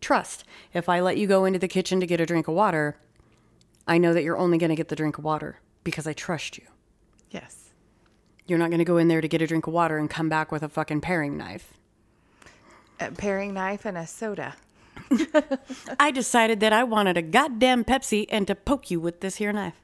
trust. 0.00 0.44
If 0.74 0.88
I 0.88 1.00
let 1.00 1.16
you 1.16 1.26
go 1.26 1.44
into 1.44 1.58
the 1.58 1.68
kitchen 1.68 2.00
to 2.00 2.06
get 2.06 2.20
a 2.20 2.26
drink 2.26 2.48
of 2.48 2.54
water, 2.54 2.96
I 3.86 3.98
know 3.98 4.12
that 4.12 4.22
you're 4.22 4.36
only 4.36 4.58
going 4.58 4.70
to 4.70 4.76
get 4.76 4.88
the 4.88 4.96
drink 4.96 5.18
of 5.18 5.24
water 5.24 5.60
because 5.84 6.06
I 6.06 6.12
trust 6.12 6.58
you. 6.58 6.64
Yes. 7.30 7.70
You're 8.46 8.58
not 8.58 8.70
going 8.70 8.78
to 8.78 8.84
go 8.84 8.98
in 8.98 9.08
there 9.08 9.20
to 9.20 9.28
get 9.28 9.42
a 9.42 9.46
drink 9.46 9.66
of 9.66 9.72
water 9.72 9.98
and 9.98 10.08
come 10.08 10.28
back 10.28 10.52
with 10.52 10.62
a 10.62 10.68
fucking 10.68 11.00
paring 11.00 11.36
knife. 11.36 11.74
A 13.00 13.10
paring 13.10 13.54
knife 13.54 13.84
and 13.84 13.96
a 13.96 14.06
soda. 14.06 14.54
I 16.00 16.10
decided 16.10 16.60
that 16.60 16.72
I 16.72 16.84
wanted 16.84 17.16
a 17.16 17.22
goddamn 17.22 17.84
Pepsi 17.84 18.26
and 18.30 18.46
to 18.46 18.54
poke 18.54 18.90
you 18.90 19.00
with 19.00 19.20
this 19.20 19.36
here 19.36 19.52
knife. 19.52 19.74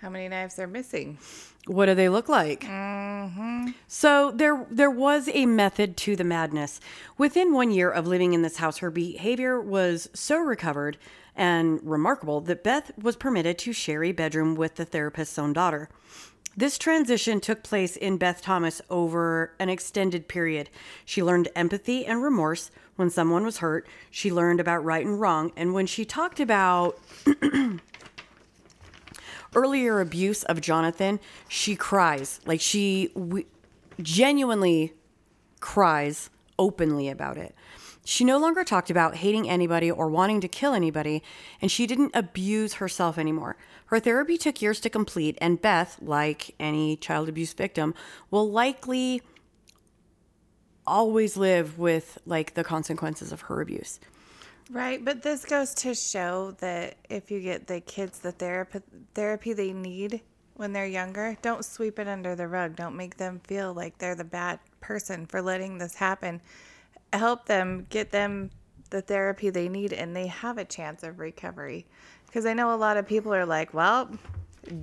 How 0.00 0.08
many 0.08 0.28
knives 0.28 0.58
are 0.60 0.68
missing? 0.68 1.18
What 1.66 1.86
do 1.86 1.94
they 1.94 2.08
look 2.08 2.28
like? 2.28 2.60
Mm-hmm. 2.60 3.70
So 3.88 4.30
there, 4.30 4.64
there 4.70 4.90
was 4.90 5.28
a 5.32 5.44
method 5.44 5.96
to 5.98 6.14
the 6.14 6.24
madness. 6.24 6.80
Within 7.18 7.52
one 7.52 7.72
year 7.72 7.90
of 7.90 8.06
living 8.06 8.32
in 8.32 8.42
this 8.42 8.58
house, 8.58 8.78
her 8.78 8.92
behavior 8.92 9.60
was 9.60 10.08
so 10.14 10.38
recovered 10.38 10.98
and 11.34 11.80
remarkable 11.82 12.40
that 12.42 12.62
Beth 12.62 12.92
was 12.96 13.16
permitted 13.16 13.58
to 13.58 13.72
share 13.72 14.04
a 14.04 14.12
bedroom 14.12 14.54
with 14.54 14.76
the 14.76 14.84
therapist's 14.84 15.38
own 15.38 15.52
daughter. 15.52 15.88
This 16.56 16.78
transition 16.78 17.40
took 17.40 17.62
place 17.62 17.96
in 17.96 18.18
Beth 18.18 18.40
Thomas 18.40 18.80
over 18.90 19.52
an 19.58 19.68
extended 19.68 20.26
period. 20.28 20.70
She 21.04 21.22
learned 21.22 21.48
empathy 21.54 22.06
and 22.06 22.22
remorse 22.22 22.70
when 22.96 23.10
someone 23.10 23.44
was 23.44 23.58
hurt. 23.58 23.86
She 24.10 24.32
learned 24.32 24.58
about 24.58 24.84
right 24.84 25.06
and 25.06 25.20
wrong. 25.20 25.52
And 25.56 25.72
when 25.74 25.86
she 25.86 26.04
talked 26.04 26.40
about 26.40 26.98
earlier 29.54 30.00
abuse 30.00 30.42
of 30.44 30.60
Jonathan, 30.60 31.20
she 31.48 31.76
cries. 31.76 32.40
Like 32.46 32.60
she 32.60 33.10
w- 33.14 33.46
genuinely 34.00 34.94
cries 35.60 36.30
openly 36.58 37.08
about 37.08 37.36
it. 37.36 37.54
She 38.04 38.24
no 38.24 38.38
longer 38.38 38.64
talked 38.64 38.88
about 38.88 39.16
hating 39.16 39.50
anybody 39.50 39.90
or 39.90 40.08
wanting 40.08 40.40
to 40.40 40.48
kill 40.48 40.72
anybody, 40.72 41.22
and 41.60 41.70
she 41.70 41.86
didn't 41.86 42.12
abuse 42.14 42.74
herself 42.74 43.18
anymore. 43.18 43.58
Her 43.86 44.00
therapy 44.00 44.38
took 44.38 44.62
years 44.62 44.80
to 44.80 44.90
complete, 44.90 45.36
and 45.42 45.60
Beth, 45.60 45.98
like 46.00 46.54
any 46.58 46.96
child 46.96 47.28
abuse 47.28 47.52
victim, 47.52 47.94
will 48.30 48.50
likely 48.50 49.20
always 50.86 51.36
live 51.36 51.78
with 51.78 52.16
like 52.24 52.54
the 52.54 52.64
consequences 52.64 53.30
of 53.30 53.42
her 53.42 53.60
abuse. 53.60 54.00
Right, 54.70 55.02
but 55.02 55.22
this 55.22 55.44
goes 55.44 55.74
to 55.76 55.94
show 55.94 56.52
that 56.60 56.96
if 57.08 57.30
you 57.30 57.40
get 57.40 57.66
the 57.66 57.80
kids 57.80 58.18
the 58.18 58.32
therapy 58.32 58.80
therapy 59.14 59.52
they 59.54 59.72
need 59.72 60.20
when 60.54 60.72
they're 60.72 60.86
younger, 60.86 61.36
don't 61.40 61.64
sweep 61.64 61.98
it 61.98 62.08
under 62.08 62.34
the 62.34 62.48
rug. 62.48 62.76
Don't 62.76 62.96
make 62.96 63.16
them 63.16 63.40
feel 63.44 63.72
like 63.72 63.96
they're 63.98 64.14
the 64.14 64.24
bad 64.24 64.58
person 64.80 65.24
for 65.24 65.40
letting 65.40 65.78
this 65.78 65.94
happen. 65.94 66.42
Help 67.12 67.46
them 67.46 67.86
get 67.88 68.10
them 68.10 68.50
the 68.90 69.00
therapy 69.00 69.50
they 69.50 69.68
need 69.68 69.92
and 69.92 70.14
they 70.14 70.26
have 70.26 70.58
a 70.58 70.64
chance 70.64 71.02
of 71.02 71.18
recovery. 71.18 71.86
Because 72.26 72.44
I 72.44 72.52
know 72.52 72.74
a 72.74 72.76
lot 72.76 72.96
of 72.96 73.06
people 73.06 73.32
are 73.32 73.46
like, 73.46 73.72
well, 73.72 74.10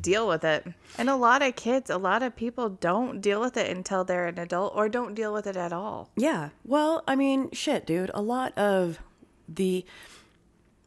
deal 0.02 0.28
with 0.28 0.44
it. 0.44 0.66
And 0.98 1.10
a 1.10 1.16
lot 1.16 1.42
of 1.42 1.56
kids, 1.56 1.90
a 1.90 1.98
lot 1.98 2.24
of 2.24 2.36
people 2.36 2.70
don't 2.70 3.22
deal 3.22 3.40
with 3.40 3.58
it 3.58 3.76
until 3.76 4.04
they're 4.04 4.28
an 4.28 4.40
adult 4.40 4.74
or 4.76 4.90
don't 4.90 5.14
deal 5.14 5.34
with 5.34 5.46
it 5.46 5.58
at 5.58 5.74
all. 5.74 6.10
Yeah. 6.16 6.50
Well, 6.64 7.04
I 7.08 7.16
mean, 7.16 7.52
shit, 7.52 7.86
dude. 7.86 8.12
A 8.14 8.22
lot 8.22 8.58
of 8.58 9.00
the 9.48 9.86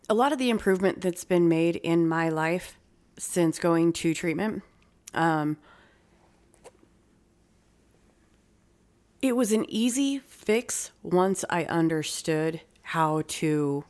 a 0.09 0.15
lot 0.15 0.33
of 0.33 0.39
the 0.39 0.51
improvement 0.51 1.01
that's 1.01 1.25
been 1.25 1.49
made 1.49 1.77
in 1.77 2.09
my 2.09 2.29
life 2.29 2.79
since 3.19 3.59
going 3.59 3.93
to 3.93 4.15
treatment 4.15 4.63
um 5.15 5.57
it 9.21 9.37
was 9.37 9.53
an 9.53 9.65
easy 9.69 10.19
fix 10.19 10.93
once 11.03 11.45
I 11.51 11.65
understood 11.65 12.61
how 12.83 13.23
to 13.27 13.85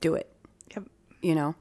do 0.00 0.14
it, 0.14 0.30
Yep. 0.74 0.84
you 1.20 1.34
know. 1.34 1.54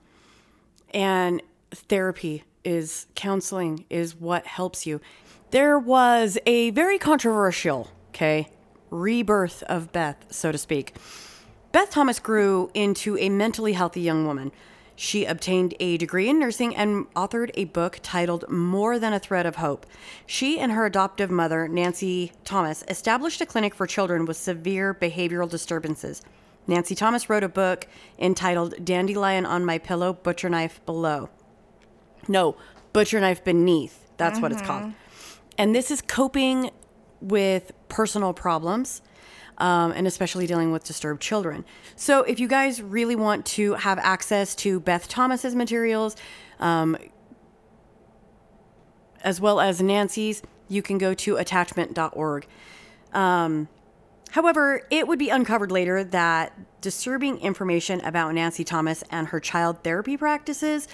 And 0.94 1.42
therapy 1.72 2.44
is 2.64 3.08
counseling 3.16 3.86
is 3.90 4.16
what 4.16 4.46
helps 4.46 4.86
you. 4.86 5.02
There 5.52 5.80
was 5.80 6.38
a 6.46 6.70
very 6.72 7.00
controversial, 7.00 7.90
okay, 8.10 8.50
rebirth 8.90 9.64
of 9.64 9.92
Beth, 9.92 10.26
so 10.30 10.52
to 10.52 10.58
speak. 10.58 10.96
Beth 11.72 11.90
Thomas 11.90 12.20
grew 12.20 12.72
into 12.74 13.18
a 13.18 13.30
mentally 13.30 13.74
healthy 13.74 14.02
young 14.02 14.26
woman. 14.26 14.52
She 14.96 15.26
obtained 15.26 15.76
a 15.80 15.98
degree 15.98 16.28
in 16.28 16.40
nursing 16.40 16.76
and 16.76 17.06
authored 17.14 17.52
a 17.54 17.66
book 17.66 18.00
titled 18.02 18.50
More 18.50 18.98
Than 18.98 19.14
a 19.14 19.20
Thread 19.20 19.46
of 19.46 19.58
Hope. 19.58 19.86
She 20.26 20.60
and 20.60 20.72
her 20.72 20.88
adoptive 20.88 21.30
mother, 21.30 21.68
Nancy 21.68 22.32
Thomas, 22.44 22.84
established 22.88 23.42
a 23.42 23.46
clinic 23.46 23.76
for 23.76 23.86
children 23.86 24.26
with 24.26 24.38
severe 24.38 24.96
behavioral 24.96 25.50
disturbances. 25.50 26.24
Nancy 26.66 26.96
Thomas 26.96 27.30
wrote 27.30 27.44
a 27.44 27.50
book 27.50 27.88
entitled 28.18 28.84
Dandelion 28.84 29.46
on 29.46 29.64
My 29.64 29.78
Pillow, 29.78 30.14
Butcher 30.14 30.50
Knife 30.50 30.84
Below. 30.86 31.30
No, 32.28 32.58
Butcher 32.92 33.20
Knife 33.20 33.44
Beneath. 33.44 34.10
That's 34.18 34.40
what 34.40 34.52
it's 34.52 34.62
mm-hmm. 34.62 34.82
called. 34.82 34.94
And 35.60 35.76
this 35.76 35.92
is 35.92 36.02
coping 36.02 36.72
with 37.22 37.72
personal 37.88 38.34
problems 38.34 39.02
um, 39.58 39.92
and 39.92 40.06
especially 40.08 40.48
dealing 40.48 40.72
with 40.72 40.84
disturbed 40.84 41.22
children. 41.22 41.66
So, 41.96 42.24
if 42.24 42.40
you 42.40 42.48
guys 42.48 42.82
really 42.82 43.16
want 43.16 43.46
to 43.48 43.74
have 43.76 43.98
access 44.00 44.56
to 44.56 44.80
Beth 44.80 45.08
Thomas's 45.08 45.56
materials, 45.56 46.16
um, 46.60 46.98
as 49.24 49.42
well 49.42 49.60
as 49.60 49.82
Nancy's, 49.82 50.42
you 50.70 50.82
can 50.82 50.98
go 50.98 51.14
to 51.14 51.38
attachment.org. 51.38 52.48
Um, 53.14 53.68
however, 54.32 54.82
it 54.90 55.08
would 55.08 55.20
be 55.20 55.30
uncovered 55.30 55.72
later 55.72 56.04
that 56.04 56.54
disturbing 56.82 57.40
information 57.40 58.02
about 58.02 58.34
Nancy 58.34 58.64
Thomas 58.64 59.04
and 59.10 59.28
her 59.28 59.40
child 59.40 59.84
therapy 59.84 60.18
practices 60.18 60.88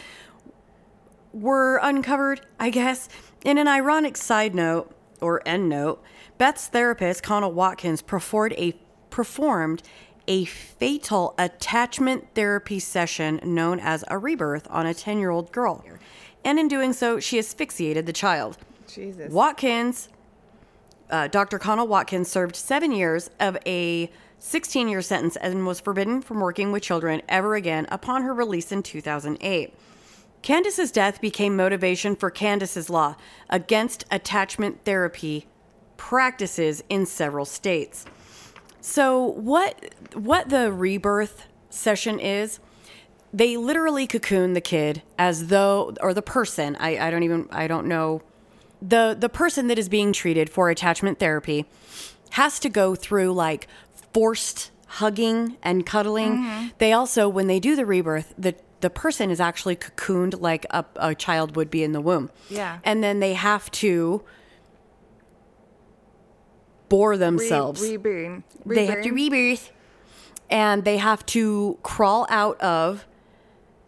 were 1.33 1.77
uncovered, 1.77 2.41
I 2.59 2.69
guess. 2.69 3.09
In 3.43 3.57
an 3.57 3.67
ironic 3.67 4.15
side 4.15 4.55
note 4.55 4.95
or 5.19 5.41
end 5.45 5.67
note, 5.67 6.01
Beth's 6.37 6.67
therapist, 6.67 7.23
Connell 7.23 7.51
Watkins, 7.51 8.01
performed 8.01 8.53
a 8.57 8.75
performed 9.09 9.83
a 10.27 10.45
fatal 10.45 11.35
attachment 11.37 12.27
therapy 12.33 12.79
session 12.79 13.39
known 13.43 13.79
as 13.79 14.03
a 14.07 14.17
rebirth 14.17 14.65
on 14.69 14.85
a 14.87 14.93
10-year-old 14.93 15.51
girl. 15.51 15.83
And 16.45 16.59
in 16.59 16.67
doing 16.67 16.93
so, 16.93 17.19
she 17.19 17.37
asphyxiated 17.37 18.05
the 18.05 18.13
child. 18.13 18.57
Jesus. 18.87 19.31
Watkins, 19.31 20.09
uh, 21.09 21.27
Dr. 21.27 21.59
Connell 21.59 21.87
Watkins, 21.87 22.29
served 22.29 22.55
seven 22.55 22.91
years 22.91 23.29
of 23.39 23.57
a 23.65 24.09
16 24.39 24.89
year 24.89 25.01
sentence 25.01 25.35
and 25.37 25.65
was 25.65 25.79
forbidden 25.79 26.21
from 26.21 26.39
working 26.39 26.71
with 26.71 26.83
children 26.83 27.21
ever 27.29 27.55
again 27.55 27.87
upon 27.89 28.23
her 28.23 28.33
release 28.33 28.71
in 28.71 28.83
2008. 28.83 29.73
Candace's 30.41 30.91
death 30.91 31.21
became 31.21 31.55
motivation 31.55 32.17
for 32.17 32.29
Candace's 32.29 32.89
Law 32.89 33.15
against 33.49 34.03
attachment 34.11 34.83
therapy 34.83 35.47
practices 36.09 36.83
in 36.89 37.05
several 37.05 37.45
states. 37.45 38.05
So 38.81 39.23
what 39.23 39.95
what 40.13 40.49
the 40.49 40.69
rebirth 40.69 41.47
session 41.69 42.19
is, 42.19 42.59
they 43.33 43.55
literally 43.55 44.05
cocoon 44.05 44.51
the 44.51 44.59
kid 44.59 45.01
as 45.17 45.47
though 45.47 45.93
or 46.01 46.13
the 46.13 46.21
person, 46.21 46.75
I, 46.77 47.07
I 47.07 47.09
don't 47.09 47.23
even 47.23 47.47
I 47.51 47.67
don't 47.67 47.87
know 47.87 48.21
the 48.81 49.15
the 49.17 49.29
person 49.29 49.67
that 49.67 49.79
is 49.79 49.87
being 49.87 50.11
treated 50.11 50.49
for 50.49 50.69
attachment 50.69 51.19
therapy 51.19 51.65
has 52.31 52.59
to 52.59 52.69
go 52.69 52.95
through 52.95 53.31
like 53.31 53.69
forced 54.13 54.71
hugging 54.99 55.55
and 55.63 55.85
cuddling. 55.85 56.33
Mm-hmm. 56.33 56.67
They 56.79 56.91
also, 56.91 57.29
when 57.29 57.47
they 57.47 57.61
do 57.61 57.77
the 57.77 57.85
rebirth, 57.85 58.33
the 58.37 58.55
the 58.81 58.89
person 58.89 59.31
is 59.31 59.39
actually 59.39 59.77
cocooned 59.77 60.41
like 60.41 60.65
a, 60.69 60.83
a 60.97 61.15
child 61.15 61.55
would 61.55 61.71
be 61.71 61.81
in 61.81 61.93
the 61.93 62.01
womb. 62.01 62.29
Yeah. 62.49 62.79
And 62.83 63.01
then 63.01 63.21
they 63.21 63.35
have 63.35 63.71
to 63.71 64.25
bore 66.89 67.11
Re- 67.11 67.17
themselves. 67.17 67.81
reborn. 67.81 68.43
They 68.65 68.85
have 68.85 69.03
to 69.03 69.11
rebirth. 69.11 69.71
And 70.49 70.83
they 70.83 70.97
have 70.97 71.25
to 71.27 71.79
crawl 71.83 72.27
out 72.29 72.59
of 72.61 73.05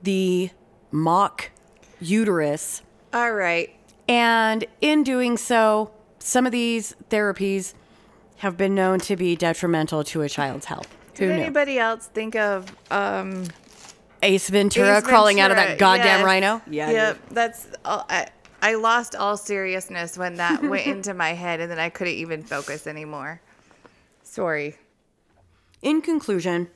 the 0.02 0.50
mock 0.91 1.52
uterus. 2.00 2.82
All 3.14 3.34
right. 3.34 3.70
And 4.08 4.66
in 4.82 5.04
doing 5.04 5.38
so, 5.38 5.91
some 6.20 6.46
of 6.46 6.52
these 6.52 6.96
therapies 7.10 7.74
have 8.38 8.58
been 8.58 8.76
known 8.76 9.00
to 9.00 9.16
be 9.16 9.36
detrimental 9.36 10.04
to 10.06 10.22
a 10.22 10.30
child's 10.30 10.66
health. 10.66 10.88
Who 11.18 11.28
Did 11.28 11.36
knew? 11.36 11.41
anybody 11.43 11.80
else 11.80 12.08
think 12.08 12.36
of 12.36 12.76
um 12.91 13.46
Ace 14.22 14.50
Ventura 14.50 14.98
Ace 14.98 15.04
crawling 15.04 15.39
out 15.39 15.52
of 15.52 15.58
that 15.58 15.78
goddamn 15.78 16.20
yes. 16.20 16.26
rhino? 16.26 16.62
Yeah. 16.70 16.89
Yep. 16.89 17.20
That's 17.32 17.68
all, 17.86 18.06
I, 18.10 18.28
I 18.62 18.76
lost 18.76 19.16
all 19.16 19.38
seriousness 19.38 20.18
when 20.18 20.36
that 20.36 20.64
went 20.64 20.88
into 20.88 21.14
my 21.14 21.30
head, 21.34 21.60
and 21.60 21.70
then 21.72 21.80
I 21.80 21.89
couldn't 21.89 22.14
even 22.14 22.43
focus 22.43 22.88
anymore. 22.88 23.41
Sorry. 24.24 24.76
in 25.82 26.01
conclusion, 26.01 26.70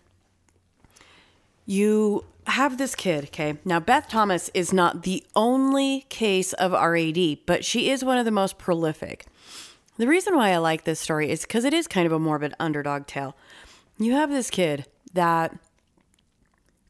you 1.65 2.25
have 2.47 2.77
this 2.77 2.95
kid, 2.95 3.25
okay? 3.25 3.57
Now, 3.65 3.80
Beth 3.80 4.07
Thomas 4.07 4.49
is 4.53 4.73
not 4.73 5.03
the 5.03 5.23
only 5.36 6.05
case 6.09 6.53
of 6.53 6.71
RAD, 6.71 7.39
but 7.45 7.63
she 7.63 7.89
is 7.89 8.03
one 8.03 8.17
of 8.17 8.25
the 8.25 8.32
most 8.32 8.57
prolific. 8.57 9.25
The 9.97 10.07
reason 10.07 10.36
why 10.36 10.51
I 10.51 10.57
like 10.57 10.84
this 10.84 10.99
story 10.99 11.30
is 11.30 11.41
because 11.41 11.65
it 11.65 11.73
is 11.73 11.88
kind 11.88 12.05
of 12.05 12.11
a 12.11 12.19
morbid 12.19 12.53
underdog 12.59 13.05
tale. 13.05 13.36
You 13.97 14.13
have 14.13 14.30
this 14.30 14.49
kid 14.49 14.86
that 15.13 15.57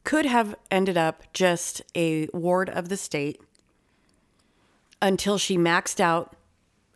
could 0.04 0.26
have 0.26 0.54
ended 0.70 0.96
up 0.96 1.24
just 1.32 1.82
a 1.94 2.28
ward 2.32 2.70
of 2.70 2.88
the 2.88 2.96
state 2.96 3.40
until 5.02 5.38
she 5.38 5.56
maxed 5.56 6.00
out 6.00 6.36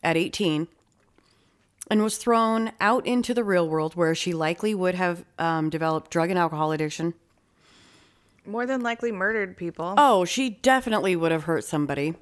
at 0.02 0.16
18 0.16 0.68
and 1.90 2.02
was 2.02 2.16
thrown 2.16 2.72
out 2.80 3.06
into 3.06 3.34
the 3.34 3.44
real 3.44 3.68
world 3.68 3.94
where 3.94 4.14
she 4.14 4.32
likely 4.32 4.74
would 4.74 4.94
have 4.94 5.24
um, 5.38 5.70
developed 5.70 6.10
drug 6.10 6.30
and 6.30 6.38
alcohol 6.38 6.72
addiction. 6.72 7.14
More 8.46 8.66
than 8.66 8.82
likely 8.82 9.10
murdered 9.10 9.56
people. 9.56 9.94
Oh, 9.96 10.24
she 10.24 10.50
definitely 10.50 11.16
would 11.16 11.32
have 11.32 11.44
hurt 11.44 11.64
somebody. 11.64 12.14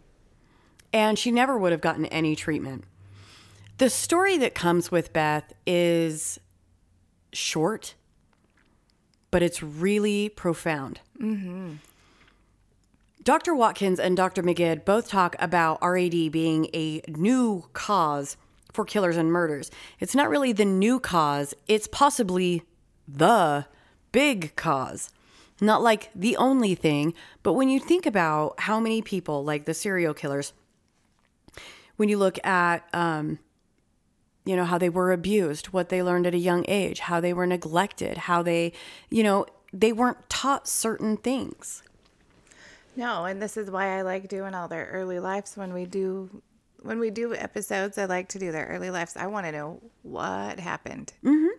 And 0.93 1.19
she 1.19 1.31
never 1.31 1.59
would 1.59 1.73
have 1.73 1.81
gotten 1.81 2.07
any 2.07 2.37
treatment. 2.37 2.85
The 3.79 3.91
story 3.91 4.37
that 4.39 4.55
comes 4.55 4.91
with 4.91 5.13
Beth 5.13 5.53
is 5.67 6.39
short, 7.33 7.95
but 9.31 9.43
it's 9.43 9.63
really 9.63 10.29
profound. 10.29 11.01
Dr. 13.23 13.55
Watkins 13.55 14.01
and 14.01 14.17
Dr. 14.17 14.43
Magid 14.43 14.85
both 14.85 15.09
talk 15.09 15.37
about 15.39 15.79
RAD 15.81 16.33
being 16.33 16.67
a 16.75 17.03
new 17.07 17.67
cause 17.73 18.37
for 18.73 18.85
killers 18.85 19.17
and 19.17 19.31
murders. 19.31 19.71
It's 20.01 20.15
not 20.17 20.29
really 20.29 20.53
the 20.53 20.65
new 20.65 20.99
cause, 20.99 21.55
it's 21.69 21.87
possibly 21.87 22.63
the 23.07 23.67
big 24.11 24.57
cause. 24.57 25.11
Not 25.61 25.83
like 25.83 26.11
the 26.17 26.37
only 26.37 26.75
thing, 26.75 27.15
but 27.45 27.53
when 27.53 27.69
you 27.69 27.79
think 27.79 28.07
about 28.07 28.59
how 28.59 28.81
many 28.81 29.03
people, 29.03 29.45
like 29.45 29.67
the 29.67 29.75
serial 29.75 30.15
killers, 30.15 30.53
when 31.97 32.09
you 32.09 32.19
look 32.19 32.45
at, 32.45 32.89
um, 32.93 33.39
you 34.45 34.57
know, 34.57 34.65
how 34.65 34.79
they 34.79 34.89
were 34.89 35.13
abused, 35.13 35.67
what 35.67 35.91
they 35.91 36.03
learned 36.03 36.27
at 36.27 36.35
a 36.35 36.39
young 36.39 36.65
age, 36.67 36.99
how 37.01 37.21
they 37.21 37.33
were 37.33 37.47
neglected, 37.47 38.19
how 38.19 38.43
they, 38.43 38.73
you 39.11 39.23
know, 39.23 39.47
they 39.73 39.93
weren't 39.93 40.29
taught 40.29 40.67
certain 40.67 41.17
things. 41.17 41.85
No, 42.97 43.25
and 43.25 43.41
this 43.41 43.57
is 43.57 43.71
why 43.71 43.99
I 43.99 44.03
like 44.03 44.29
doing 44.29 44.55
all 44.55 44.69
their 44.69 44.87
early 44.93 45.19
lives 45.19 45.57
when 45.57 45.73
we 45.73 45.87
do 45.87 46.43
when 46.81 46.99
we 46.99 47.11
do 47.11 47.35
episodes. 47.35 47.97
I 47.97 48.05
like 48.05 48.29
to 48.31 48.39
do 48.39 48.53
their 48.53 48.67
early 48.67 48.91
lives. 48.91 49.17
I 49.17 49.27
want 49.29 49.47
to 49.47 49.53
know 49.53 49.81
what 50.03 50.61
happened 50.61 51.13
mm-hmm. 51.25 51.57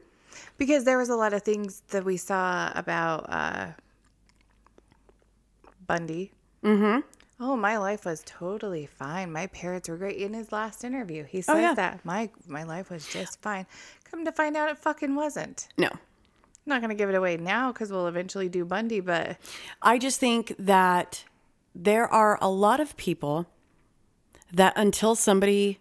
because 0.58 0.84
there 0.84 0.98
was 0.98 1.10
a 1.10 1.16
lot 1.16 1.34
of 1.34 1.42
things 1.42 1.82
that 1.90 2.06
we 2.06 2.18
saw 2.18 2.72
about 2.76 3.26
uh, 3.30 3.68
Bundy. 5.88 6.32
Mm-hmm. 6.64 7.00
Oh, 7.40 7.56
my 7.58 7.78
life 7.78 8.06
was 8.06 8.22
totally 8.26 8.86
fine. 8.86 9.32
My 9.32 9.48
parents 9.48 9.90
were 9.90 9.98
great. 9.98 10.18
In 10.18 10.34
his 10.34 10.52
last 10.52 10.84
interview, 10.84 11.24
he 11.24 11.42
says 11.42 11.58
yeah. 11.58 11.74
that 11.74 12.06
my 12.06 12.30
my 12.48 12.64
life 12.64 12.90
was 12.90 13.08
just 13.08 13.42
fine. 13.42 13.66
Come 14.10 14.24
to 14.26 14.32
find 14.32 14.56
out, 14.56 14.70
it 14.70 14.78
fucking 14.78 15.16
wasn't. 15.16 15.68
No. 15.78 15.90
I'm 16.66 16.70
not 16.70 16.82
gonna 16.82 16.96
give 16.96 17.10
it 17.10 17.16
away 17.16 17.38
now 17.38 17.72
because 17.72 17.92
we'll 17.92 18.08
eventually 18.08 18.48
do 18.48 18.64
Bundy, 18.64 19.02
but 19.02 19.38
I 19.82 19.98
just 19.98 20.20
think 20.20 20.56
that 20.58 21.26
there 21.76 22.08
are 22.08 22.38
a 22.42 22.50
lot 22.50 22.80
of 22.80 22.96
people 22.96 23.48
that 24.52 24.74
until 24.78 25.16
somebody 25.16 25.80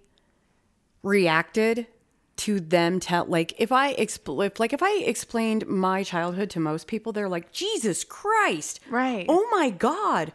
reacted 1.03 1.87
to 2.35 2.59
them 2.59 2.99
tell 2.99 3.27
like 3.27 3.55
if 3.59 3.71
I 3.71 3.95
expl- 3.95 4.45
if, 4.45 4.59
like 4.59 4.73
if 4.73 4.83
I 4.83 4.99
explained 5.05 5.67
my 5.67 6.03
childhood 6.03 6.51
to 6.51 6.61
most 6.61 6.87
people 6.87 7.13
they're 7.13 7.29
like 7.29 7.53
Jesus 7.53 8.03
Christ. 8.03 8.81
Right. 8.91 9.27
Oh 9.29 9.47
my 9.53 9.71
god. 9.71 10.33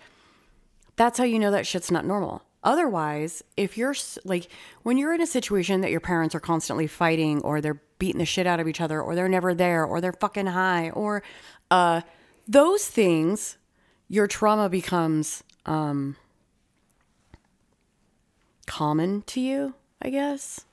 That's 0.95 1.18
how 1.18 1.26
you 1.26 1.39
know 1.39 1.52
that 1.52 1.68
shit's 1.68 1.91
not 1.91 2.06
normal. 2.06 2.43
Otherwise, 2.64 3.43
if 3.56 3.77
you're 3.77 3.95
like 4.23 4.49
when 4.84 4.98
you're 4.98 5.14
in 5.14 5.22
a 5.22 5.27
situation 5.27 5.82
that 5.82 5.91
your 5.91 5.99
parents 5.99 6.34
are 6.36 6.40
constantly 6.40 6.88
fighting 6.88 7.41
or 7.41 7.61
they're 7.61 7.82
beating 7.99 8.19
the 8.19 8.26
shit 8.26 8.48
out 8.48 8.60
of 8.60 8.68
each 8.68 8.82
other 8.82 9.02
or 9.02 9.15
they're 9.15 9.30
never 9.30 9.53
there 9.53 9.86
or 9.86 10.02
they're 10.02 10.14
fucking 10.14 10.48
high 10.48 10.90
or 10.91 11.23
uh 11.72 12.02
those 12.48 12.88
things 12.88 13.57
your 14.07 14.27
trauma 14.27 14.69
becomes 14.69 15.44
um 15.65 16.15
common 18.65 19.22
to 19.23 19.40
you, 19.40 19.73
I 20.02 20.10
guess. 20.10 20.65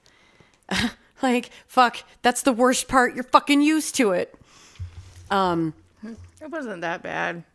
like 1.23 1.51
fuck, 1.67 1.99
that's 2.23 2.43
the 2.43 2.53
worst 2.53 2.89
part. 2.89 3.15
You're 3.15 3.25
fucking 3.25 3.61
used 3.61 3.95
to 3.97 4.13
it. 4.13 4.35
Um, 5.31 5.75
it 6.03 6.51
wasn't 6.51 6.81
that 6.83 7.03
bad. 7.03 7.45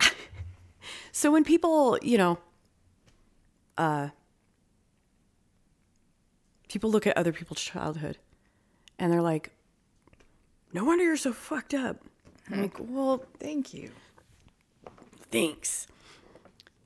So 1.12 1.30
when 1.30 1.44
people, 1.44 1.98
you 2.02 2.16
know, 2.16 2.38
uh, 3.76 4.08
people 6.70 6.90
look 6.90 7.06
at 7.06 7.16
other 7.16 7.32
people's 7.32 7.60
childhood 7.60 8.16
and 8.98 9.12
they're 9.12 9.20
like, 9.22 9.50
no 10.72 10.84
wonder 10.84 11.04
you're 11.04 11.16
so 11.16 11.32
fucked 11.32 11.74
up. 11.74 11.98
I'm 12.50 12.62
like, 12.62 12.76
hmm. 12.78 12.94
well, 12.94 13.24
Thank 13.38 13.74
you. 13.74 13.90
thanks. 15.30 15.86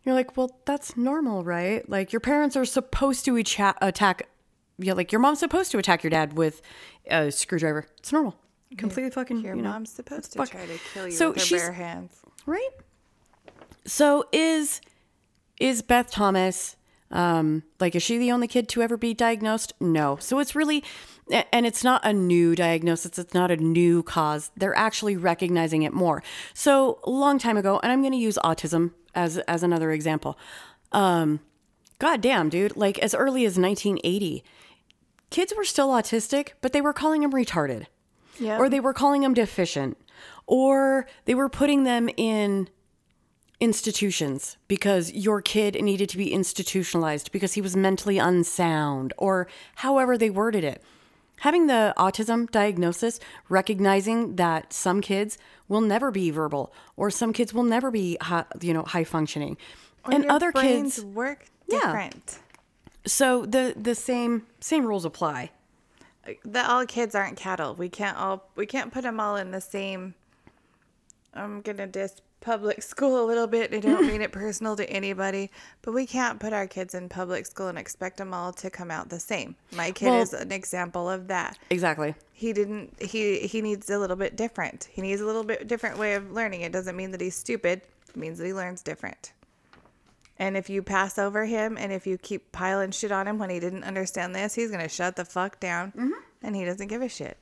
You're 0.05 0.15
like, 0.15 0.37
well, 0.37 0.59
that's 0.67 0.97
normal, 0.97 1.45
right? 1.45 1.89
Like 1.89 2.13
your 2.13 2.21
parents 2.21 2.57
are 2.57 2.65
supposed 2.67 3.25
to 3.25 3.33
acha- 3.35 3.77
attack, 3.81 4.29
yeah, 4.79 4.93
like 4.93 5.13
your 5.13 5.21
mom's 5.21 5.39
supposed 5.39 5.71
to 5.73 5.79
attack 5.79 6.03
your 6.03 6.11
dad 6.11 6.35
with 6.35 6.61
a 7.11 7.31
screwdriver. 7.31 7.87
It's 7.99 8.13
normal. 8.13 8.37
Completely 8.77 9.11
fucking, 9.13 9.39
Your 9.41 9.55
you 9.55 9.63
know, 9.63 9.69
mom's 9.71 9.91
supposed 9.93 10.33
to 10.33 10.39
fuck. 10.39 10.51
try 10.51 10.67
to 10.67 10.79
kill 10.93 11.07
you 11.07 11.13
So 11.13 11.31
with 11.31 11.49
her 11.49 11.57
bare 11.57 11.73
hands. 11.73 12.19
right 12.47 12.71
so 13.87 14.25
is 14.33 14.81
is 15.61 15.81
beth 15.83 16.11
thomas 16.11 16.75
um 17.15 17.63
like 17.81 17.95
is 17.95 18.03
she 18.03 18.19
the 18.19 18.33
only 18.33 18.47
kid 18.49 18.69
to 18.71 18.83
ever 18.83 18.97
be 18.97 19.15
diagnosed? 19.15 19.73
No. 19.81 20.17
So 20.21 20.39
it's 20.41 20.55
really 20.55 20.85
and 21.53 21.65
it's 21.65 21.83
not 21.83 22.05
a 22.05 22.13
new 22.13 22.55
diagnosis. 22.55 23.19
It's 23.19 23.33
not 23.33 23.51
a 23.51 23.57
new 23.57 24.03
cause. 24.03 24.51
They're 24.57 24.77
actually 24.77 25.17
recognizing 25.17 25.83
it 25.85 25.95
more. 25.95 26.23
So 26.53 26.99
a 27.05 27.11
long 27.11 27.39
time 27.39 27.57
ago 27.57 27.81
and 27.83 27.91
i'm 27.91 28.03
going 28.03 28.13
to 28.13 28.19
use 28.19 28.39
autism 28.45 28.93
as 29.15 29.39
as 29.39 29.63
another 29.63 29.91
example. 29.93 30.39
Um 30.93 31.41
god 31.99 32.21
damn 32.21 32.49
dude. 32.51 32.77
Like 32.77 32.99
as 32.99 33.15
early 33.15 33.47
as 33.47 33.57
1980 33.57 34.45
kids 35.31 35.55
were 35.57 35.65
still 35.65 35.89
autistic 35.89 36.51
but 36.61 36.73
they 36.73 36.81
were 36.81 36.93
calling 36.93 37.23
them 37.23 37.33
retarded. 37.33 37.87
Yeah. 38.41 38.59
or 38.59 38.69
they 38.69 38.81
were 38.81 38.93
calling 38.93 39.23
them 39.23 39.33
deficient. 39.35 39.97
Or 40.47 41.07
they 41.25 41.35
were 41.37 41.49
putting 41.49 41.85
them 41.85 42.11
in 42.17 42.69
institutions 43.61 44.57
because 44.69 45.13
your 45.13 45.41
kid 45.41 45.81
needed 45.83 46.09
to 46.09 46.17
be 46.19 46.33
institutionalized 46.33 47.31
because 47.33 47.55
he 47.55 47.61
was 47.61 47.77
mentally 47.77 48.19
unsound 48.19 49.13
or 49.17 49.47
however 49.77 50.19
they 50.19 50.29
worded 50.31 50.65
it 50.65 50.83
having 51.41 51.67
the 51.67 51.95
autism 51.97 52.51
diagnosis 52.51 53.21
recognizing 53.49 54.37
that 54.37 54.73
some 54.73 55.01
kids 55.01 55.39
will 55.69 55.81
never 55.81 56.11
be 56.11 56.31
verbal 56.31 56.73
or 56.97 57.11
some 57.11 57.33
kids 57.33 57.55
will 57.55 57.63
never 57.63 57.91
be 57.91 58.17
hi, 58.21 58.45
you 58.61 58.75
know 58.75 58.83
high 58.83 59.05
functioning 59.05 59.57
and 60.07 60.25
Your 60.25 60.33
other 60.33 60.53
kids 60.53 61.03
work 61.03 61.47
Yeah. 61.69 61.79
different. 61.81 62.39
so 63.07 63.47
the 63.47 63.75
the 63.77 63.95
same 63.95 64.47
same 64.61 64.85
rules 64.85 65.05
apply 65.05 65.51
That 66.45 66.69
all 66.71 66.87
kids 66.87 67.15
aren't 67.15 67.37
cattle. 67.37 67.75
We 67.75 67.89
can't 67.89 68.17
all 68.19 68.49
we 68.57 68.67
can't 68.67 68.93
put 68.93 69.03
them 69.03 69.21
all 69.21 69.37
in 69.37 69.51
the 69.51 69.61
same. 69.61 70.15
I'm 71.35 71.61
gonna 71.61 71.87
diss 71.87 72.15
public 72.45 72.83
school 72.83 73.25
a 73.25 73.27
little 73.27 73.47
bit. 73.47 73.73
I 73.73 73.81
don't 73.81 74.07
mean 74.07 74.21
it 74.23 74.31
personal 74.31 74.77
to 74.77 74.89
anybody, 74.89 75.51
but 75.83 75.95
we 75.95 76.07
can't 76.07 76.39
put 76.39 76.53
our 76.53 76.67
kids 76.67 76.95
in 76.95 77.09
public 77.09 77.47
school 77.47 77.69
and 77.69 77.79
expect 77.79 78.19
them 78.19 78.35
all 78.35 78.53
to 78.53 78.71
come 78.71 78.91
out 78.91 79.09
the 79.09 79.19
same. 79.19 79.57
My 79.75 79.91
kid 79.91 80.11
Well- 80.11 80.23
is 80.23 80.35
an 80.35 80.53
example 80.53 81.09
of 81.09 81.29
that. 81.29 81.59
Exactly. 81.71 82.15
He 82.33 82.53
didn't 82.53 83.01
he 83.01 83.41
he 83.41 83.63
needs 83.63 83.89
a 83.91 83.99
little 83.99 84.17
bit 84.17 84.37
different. 84.37 84.89
He 84.93 85.01
needs 85.03 85.21
a 85.21 85.27
little 85.27 85.45
bit 85.45 85.67
different 85.67 85.99
way 85.99 86.15
of 86.15 86.33
learning. 86.33 86.61
It 86.61 86.73
doesn't 86.73 86.97
mean 86.97 87.13
that 87.13 87.21
he's 87.21 87.37
stupid. 87.37 87.81
It 88.09 88.17
means 88.17 88.39
that 88.39 88.47
he 88.47 88.53
learns 88.53 88.83
different. 88.83 89.33
And 90.37 90.57
if 90.57 90.69
you 90.69 90.83
pass 90.83 91.17
over 91.17 91.45
him 91.45 91.79
and 91.79 91.93
if 91.93 92.07
you 92.07 92.19
keep 92.19 92.51
piling 92.53 92.91
shit 92.91 93.13
on 93.13 93.29
him 93.29 93.39
when 93.39 93.51
he 93.51 93.61
didn't 93.61 93.85
understand 93.85 94.35
this, 94.35 94.55
he's 94.55 94.71
going 94.71 94.83
to 94.83 94.89
shut 94.89 95.15
the 95.15 95.25
fuck 95.25 95.61
down 95.61 95.93
mm-hmm. 95.93 96.11
and 96.43 96.57
he 96.57 96.65
doesn't 96.65 96.89
give 96.89 97.03
a 97.03 97.09
shit. 97.09 97.39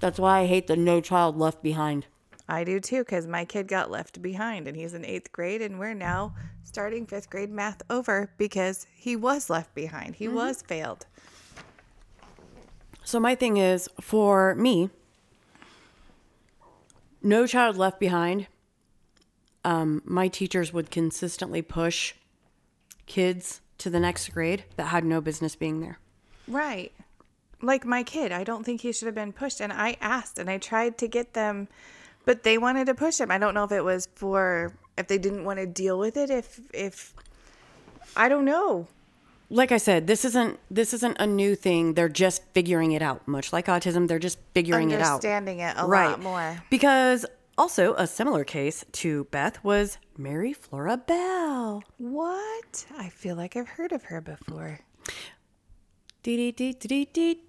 That's 0.00 0.18
why 0.18 0.40
I 0.40 0.46
hate 0.46 0.66
the 0.66 0.76
no 0.76 1.00
child 1.00 1.38
left 1.38 1.62
behind. 1.62 2.06
I 2.50 2.64
do 2.64 2.80
too, 2.80 2.98
because 2.98 3.26
my 3.26 3.44
kid 3.44 3.68
got 3.68 3.90
left 3.90 4.20
behind 4.20 4.66
and 4.66 4.76
he's 4.76 4.92
in 4.92 5.04
eighth 5.04 5.30
grade, 5.32 5.62
and 5.62 5.78
we're 5.78 5.94
now 5.94 6.34
starting 6.64 7.06
fifth 7.06 7.30
grade 7.30 7.50
math 7.50 7.82
over 7.88 8.32
because 8.38 8.86
he 8.94 9.16
was 9.16 9.48
left 9.48 9.74
behind. 9.74 10.16
He 10.16 10.28
was 10.28 10.62
failed. 10.62 11.06
So 13.04 13.18
my 13.18 13.34
thing 13.34 13.56
is 13.56 13.88
for 14.00 14.54
me, 14.56 14.90
no 17.22 17.46
child 17.46 17.76
left 17.76 17.98
behind. 17.98 18.46
Um, 19.64 20.02
my 20.04 20.28
teachers 20.28 20.72
would 20.72 20.90
consistently 20.90 21.62
push 21.62 22.14
kids 23.06 23.60
to 23.78 23.90
the 23.90 24.00
next 24.00 24.28
grade 24.28 24.64
that 24.76 24.86
had 24.86 25.04
no 25.04 25.20
business 25.20 25.56
being 25.56 25.80
there. 25.80 25.98
Right. 26.46 26.92
Like 27.60 27.84
my 27.84 28.02
kid, 28.02 28.32
I 28.32 28.44
don't 28.44 28.64
think 28.64 28.80
he 28.80 28.92
should 28.92 29.06
have 29.06 29.14
been 29.14 29.32
pushed. 29.32 29.60
And 29.60 29.72
I 29.72 29.96
asked 30.00 30.38
and 30.38 30.48
I 30.48 30.58
tried 30.58 30.96
to 30.98 31.08
get 31.08 31.34
them, 31.34 31.68
but 32.24 32.42
they 32.42 32.58
wanted 32.58 32.86
to 32.86 32.94
push 32.94 33.18
him. 33.18 33.30
I 33.30 33.38
don't 33.38 33.54
know 33.54 33.64
if 33.64 33.72
it 33.72 33.82
was 33.82 34.08
for, 34.14 34.72
if 34.96 35.08
they 35.08 35.18
didn't 35.18 35.44
want 35.44 35.58
to 35.58 35.66
deal 35.66 35.98
with 35.98 36.16
it, 36.16 36.30
if, 36.30 36.60
if, 36.72 37.14
I 38.16 38.28
don't 38.28 38.44
know. 38.44 38.88
Like 39.52 39.72
I 39.72 39.78
said, 39.78 40.06
this 40.06 40.24
isn't 40.24 40.60
this 40.70 40.94
isn't 40.94 41.16
a 41.18 41.26
new 41.26 41.56
thing. 41.56 41.94
They're 41.94 42.08
just 42.08 42.44
figuring 42.54 42.92
it 42.92 43.02
out. 43.02 43.26
Much 43.26 43.52
like 43.52 43.66
autism, 43.66 44.06
they're 44.06 44.20
just 44.20 44.38
figuring 44.54 44.92
it 44.92 45.00
out. 45.00 45.14
Understanding 45.14 45.58
it 45.58 45.74
a 45.76 45.86
right. 45.86 46.10
lot 46.10 46.22
more. 46.22 46.62
Because 46.70 47.26
also 47.58 47.94
a 47.94 48.06
similar 48.06 48.44
case 48.44 48.84
to 48.92 49.24
Beth 49.24 49.62
was 49.64 49.98
Mary 50.16 50.52
Flora 50.52 50.96
Bell. 50.96 51.82
What? 51.98 52.86
I 52.96 53.08
feel 53.08 53.34
like 53.34 53.56
I've 53.56 53.70
heard 53.70 53.90
of 53.90 54.04
her 54.04 54.20
before. 54.20 54.78
Dee, 56.22 56.36
dee, 56.36 56.52
dee, 56.52 56.72
dee, 56.72 56.88
dee, 56.88 57.08
dee. 57.12 57.42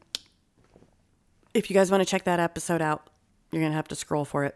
If 1.54 1.70
you 1.70 1.76
guys 1.76 1.92
want 1.92 2.02
to 2.02 2.10
check 2.10 2.24
that 2.24 2.40
episode 2.40 2.82
out, 2.82 3.11
you're 3.52 3.62
gonna 3.62 3.76
have 3.76 3.88
to 3.90 3.96
scroll 3.96 4.26
for 4.26 4.46
it 4.46 4.56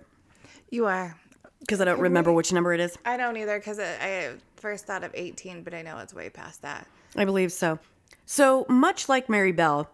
You 0.70 0.86
are. 0.86 1.18
because 1.60 1.82
I 1.82 1.86
don't 1.86 2.00
remember 2.00 2.32
which 2.32 2.52
number 2.54 2.74
it 2.74 2.80
is. 2.80 2.98
I 3.06 3.18
don't 3.18 3.36
either 3.38 3.58
because 3.60 3.80
I, 3.80 3.84
I 4.02 4.34
first 4.58 4.86
thought 4.86 5.04
of 5.04 5.12
18, 5.14 5.64
but 5.64 5.74
I 5.74 5.82
know 5.82 5.98
it's 6.00 6.14
way 6.14 6.30
past 6.30 6.62
that. 6.64 6.88
I 7.16 7.26
believe 7.26 7.52
so. 7.52 7.80
So 8.26 8.66
much 8.70 9.08
like 9.10 9.30
Mary 9.30 9.52
Bell, 9.52 9.90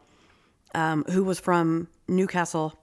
um, 0.75 1.03
who 1.05 1.23
was 1.23 1.39
from 1.39 1.87
Newcastle, 2.07 2.77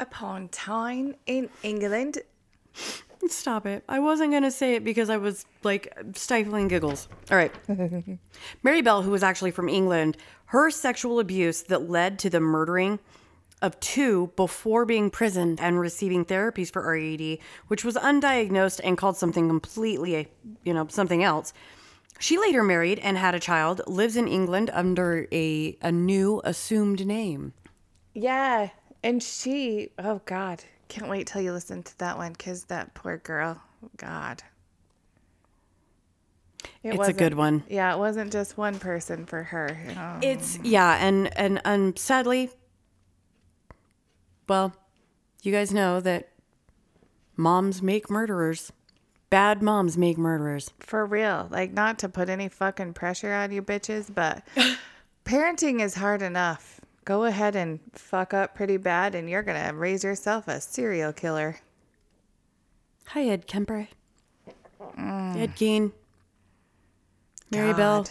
Upon 0.00 0.48
time 0.50 1.16
in 1.26 1.50
England, 1.64 2.18
Stop 3.28 3.66
it. 3.66 3.82
I 3.88 3.98
wasn't 3.98 4.30
going 4.30 4.44
to 4.44 4.50
say 4.50 4.74
it 4.74 4.84
because 4.84 5.10
I 5.10 5.16
was 5.16 5.44
like 5.64 5.92
stifling 6.14 6.68
giggles. 6.68 7.08
All 7.30 7.36
right. 7.36 7.52
Mary 8.62 8.80
Bell, 8.80 9.02
who 9.02 9.10
was 9.10 9.22
actually 9.22 9.50
from 9.50 9.68
England, 9.68 10.16
her 10.46 10.70
sexual 10.70 11.18
abuse 11.18 11.62
that 11.62 11.90
led 11.90 12.18
to 12.20 12.30
the 12.30 12.40
murdering 12.40 12.98
of 13.60 13.78
two 13.80 14.32
before 14.36 14.84
being 14.84 15.10
prisoned 15.10 15.60
and 15.60 15.80
receiving 15.80 16.24
therapies 16.24 16.72
for 16.72 16.82
RAD, 16.82 17.38
which 17.66 17.84
was 17.84 17.96
undiagnosed 17.96 18.80
and 18.84 18.96
called 18.96 19.16
something 19.16 19.48
completely, 19.48 20.14
a 20.16 20.28
you 20.64 20.72
know, 20.72 20.86
something 20.88 21.24
else. 21.24 21.52
She 22.20 22.38
later 22.38 22.62
married 22.62 22.98
and 23.00 23.16
had 23.18 23.34
a 23.34 23.40
child, 23.40 23.80
lives 23.86 24.16
in 24.16 24.26
England 24.28 24.70
under 24.72 25.26
a, 25.32 25.76
a 25.82 25.92
new 25.92 26.40
assumed 26.44 27.06
name. 27.06 27.52
yeah, 28.14 28.70
and 29.02 29.22
she, 29.22 29.90
oh 29.98 30.20
God, 30.24 30.64
can't 30.88 31.08
wait 31.08 31.26
till 31.26 31.42
you 31.42 31.52
listen 31.52 31.82
to 31.82 31.98
that 31.98 32.16
one 32.16 32.32
because 32.32 32.64
that 32.64 32.94
poor 32.94 33.18
girl, 33.18 33.60
God. 33.96 34.42
It 36.82 36.94
It's 36.94 37.08
a 37.08 37.12
good 37.12 37.34
one. 37.34 37.64
Yeah, 37.68 37.94
it 37.94 37.98
wasn't 37.98 38.32
just 38.32 38.56
one 38.56 38.78
person 38.78 39.26
for 39.26 39.42
her. 39.44 39.76
Oh. 39.96 40.18
It's 40.22 40.58
yeah, 40.62 40.96
and 41.00 41.36
and 41.38 41.60
and 41.64 41.98
sadly, 41.98 42.50
well, 44.48 44.74
you 45.42 45.52
guys 45.52 45.72
know 45.72 46.00
that 46.00 46.30
moms 47.36 47.82
make 47.82 48.10
murderers. 48.10 48.72
Bad 49.30 49.62
moms 49.62 49.98
make 49.98 50.16
murderers. 50.16 50.70
For 50.80 51.04
real. 51.04 51.48
Like, 51.50 51.72
not 51.72 51.98
to 52.00 52.08
put 52.08 52.30
any 52.30 52.48
fucking 52.48 52.94
pressure 52.94 53.32
on 53.32 53.52
you 53.52 53.62
bitches, 53.62 54.12
but 54.12 54.42
parenting 55.24 55.80
is 55.80 55.94
hard 55.94 56.22
enough. 56.22 56.80
Go 57.08 57.24
ahead 57.24 57.56
and 57.56 57.80
fuck 57.94 58.34
up 58.34 58.54
pretty 58.54 58.76
bad, 58.76 59.14
and 59.14 59.30
you're 59.30 59.42
going 59.42 59.58
to 59.58 59.72
raise 59.72 60.04
yourself 60.04 60.46
a 60.46 60.60
serial 60.60 61.10
killer. 61.10 61.56
Hi, 63.06 63.24
Ed 63.24 63.46
Kemper. 63.46 63.88
Mm. 64.98 65.36
Ed 65.38 65.56
Gein. 65.56 65.92
Mary 67.50 67.72
Bell. 67.72 68.06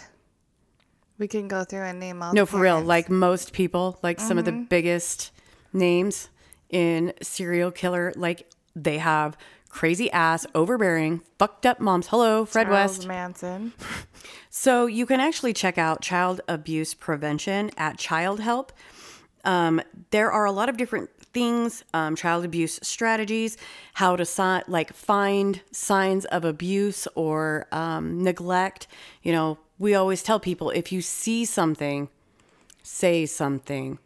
We 1.19 1.27
can 1.27 1.47
go 1.47 1.63
through 1.63 1.83
and 1.83 1.99
name 1.99 2.23
all 2.23 2.33
No, 2.33 2.47
for 2.47 2.59
real. 2.59 2.81
Like 2.81 3.07
most 3.07 3.53
people, 3.53 3.99
like 4.01 4.19
some 4.19 4.39
of 4.39 4.45
the 4.45 4.51
mm-hmm. 4.51 4.63
biggest 4.63 5.29
names 5.71 6.29
in 6.71 7.13
serial 7.21 7.69
killer, 7.69 8.11
like 8.15 8.49
they 8.75 8.97
have 8.97 9.37
crazy 9.69 10.11
ass, 10.11 10.45
overbearing, 10.55 11.21
fucked 11.37 11.65
up 11.65 11.79
moms. 11.79 12.07
Hello, 12.07 12.45
Fred 12.45 12.67
Charles 12.67 12.97
West. 12.97 13.07
Manson. 13.07 13.73
So 14.49 14.87
you 14.87 15.05
can 15.05 15.19
actually 15.19 15.53
check 15.53 15.77
out 15.77 16.01
child 16.01 16.41
abuse 16.47 16.95
prevention 16.95 17.69
at 17.77 17.99
Child 17.99 18.39
Help. 18.39 18.73
Um, 19.45 19.81
there 20.09 20.31
are 20.31 20.45
a 20.45 20.51
lot 20.51 20.67
of 20.67 20.77
different 20.77 21.11
things, 21.21 21.83
um, 21.93 22.15
child 22.15 22.43
abuse 22.43 22.79
strategies, 22.81 23.55
how 23.93 24.15
to 24.15 24.25
si- 24.25 24.63
like 24.67 24.93
find 24.93 25.61
signs 25.71 26.25
of 26.25 26.43
abuse 26.43 27.07
or 27.13 27.67
um, 27.71 28.23
neglect. 28.23 28.87
You 29.21 29.31
know, 29.31 29.59
we 29.77 29.93
always 29.93 30.23
tell 30.23 30.39
people 30.39 30.71
if 30.71 30.91
you 30.91 31.01
see 31.03 31.45
something, 31.45 32.09
say 32.81 33.27
something. 33.27 33.99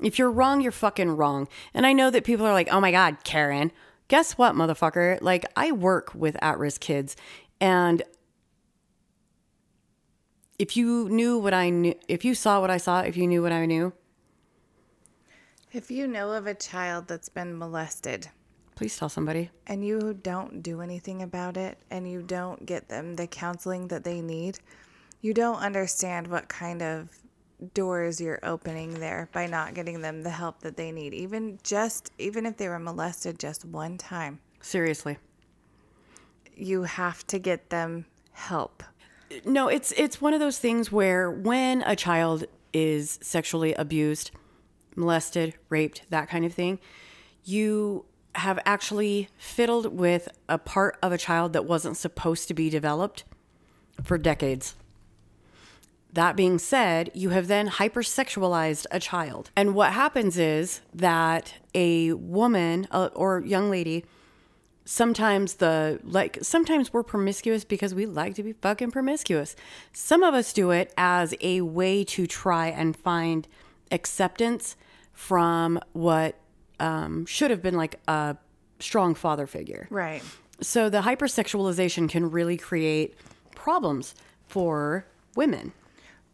If 0.00 0.18
you're 0.18 0.30
wrong, 0.30 0.60
you're 0.60 0.70
fucking 0.72 1.16
wrong. 1.16 1.48
And 1.72 1.86
I 1.86 1.94
know 1.94 2.10
that 2.10 2.24
people 2.24 2.44
are 2.44 2.52
like, 2.52 2.68
oh 2.70 2.80
my 2.80 2.90
God, 2.90 3.24
Karen. 3.24 3.72
Guess 4.08 4.32
what, 4.38 4.54
motherfucker? 4.54 5.18
Like, 5.20 5.44
I 5.56 5.72
work 5.72 6.14
with 6.14 6.36
at 6.42 6.58
risk 6.58 6.80
kids, 6.80 7.16
and 7.60 8.02
if 10.58 10.76
you 10.76 11.08
knew 11.08 11.38
what 11.38 11.54
I 11.54 11.70
knew, 11.70 11.94
if 12.08 12.24
you 12.24 12.34
saw 12.34 12.60
what 12.60 12.70
I 12.70 12.76
saw, 12.76 13.00
if 13.00 13.16
you 13.16 13.26
knew 13.26 13.42
what 13.42 13.52
I 13.52 13.66
knew, 13.66 13.92
If 15.72 15.90
you 15.90 16.06
know 16.06 16.32
of 16.32 16.46
a 16.46 16.54
child 16.54 17.08
that's 17.08 17.28
been 17.28 17.58
molested 17.58 18.28
please 18.76 18.96
tell 18.96 19.08
somebody. 19.08 19.50
and 19.66 19.84
you 19.84 20.14
don't 20.14 20.62
do 20.62 20.80
anything 20.80 21.22
about 21.22 21.56
it 21.56 21.78
and 21.90 22.10
you 22.10 22.22
don't 22.22 22.66
get 22.66 22.88
them 22.88 23.14
the 23.16 23.26
counseling 23.26 23.88
that 23.88 24.04
they 24.04 24.20
need, 24.20 24.58
you 25.20 25.32
don't 25.34 25.58
understand 25.58 26.26
what 26.28 26.48
kind 26.48 26.82
of 26.82 27.08
doors 27.72 28.20
you're 28.20 28.40
opening 28.42 28.94
there 28.94 29.28
by 29.32 29.46
not 29.46 29.74
getting 29.74 30.00
them 30.00 30.22
the 30.22 30.30
help 30.30 30.60
that 30.60 30.76
they 30.76 30.90
need. 30.92 31.14
Even 31.14 31.58
just 31.62 32.10
even 32.18 32.46
if 32.46 32.56
they 32.56 32.68
were 32.68 32.78
molested 32.78 33.38
just 33.38 33.64
one 33.64 33.96
time, 33.96 34.40
Seriously. 34.60 35.18
you 36.56 36.82
have 36.82 37.26
to 37.28 37.38
get 37.38 37.70
them 37.70 38.06
help. 38.32 38.82
No, 39.44 39.68
it's 39.68 39.92
it's 39.92 40.20
one 40.20 40.34
of 40.34 40.40
those 40.40 40.58
things 40.58 40.92
where 40.92 41.30
when 41.30 41.82
a 41.82 41.96
child 41.96 42.44
is 42.72 43.18
sexually 43.22 43.72
abused, 43.74 44.30
molested, 44.96 45.54
raped, 45.68 46.02
that 46.10 46.28
kind 46.28 46.44
of 46.44 46.52
thing, 46.52 46.78
you 47.44 48.04
have 48.36 48.58
actually 48.66 49.28
fiddled 49.38 49.96
with 49.96 50.28
a 50.48 50.58
part 50.58 50.98
of 51.02 51.12
a 51.12 51.18
child 51.18 51.52
that 51.52 51.64
wasn't 51.64 51.96
supposed 51.96 52.48
to 52.48 52.54
be 52.54 52.68
developed 52.68 53.24
for 54.02 54.18
decades. 54.18 54.74
That 56.14 56.36
being 56.36 56.58
said, 56.58 57.10
you 57.12 57.30
have 57.30 57.48
then 57.48 57.68
hypersexualized 57.68 58.86
a 58.92 59.00
child. 59.00 59.50
And 59.56 59.74
what 59.74 59.92
happens 59.92 60.38
is 60.38 60.80
that 60.94 61.54
a 61.74 62.12
woman 62.12 62.86
uh, 62.90 63.10
or 63.14 63.40
young 63.40 63.68
lady 63.68 64.04
sometimes 64.86 65.54
the 65.54 65.98
like 66.04 66.38
sometimes 66.42 66.92
we're 66.92 67.02
promiscuous 67.02 67.64
because 67.64 67.94
we 67.94 68.06
like 68.06 68.34
to 68.34 68.42
be 68.42 68.52
fucking 68.52 68.90
promiscuous. 68.90 69.56
Some 69.92 70.22
of 70.22 70.34
us 70.34 70.52
do 70.52 70.70
it 70.70 70.92
as 70.96 71.34
a 71.40 71.62
way 71.62 72.04
to 72.04 72.26
try 72.26 72.68
and 72.68 72.96
find 72.96 73.48
acceptance 73.90 74.76
from 75.12 75.80
what 75.94 76.38
um, 76.80 77.24
should 77.26 77.50
have 77.50 77.62
been 77.62 77.76
like 77.76 77.98
a 78.06 78.36
strong 78.78 79.14
father 79.14 79.46
figure. 79.46 79.88
Right. 79.90 80.22
So 80.60 80.88
the 80.88 81.00
hypersexualization 81.00 82.08
can 82.08 82.30
really 82.30 82.56
create 82.56 83.14
problems 83.54 84.14
for 84.46 85.06
women. 85.34 85.72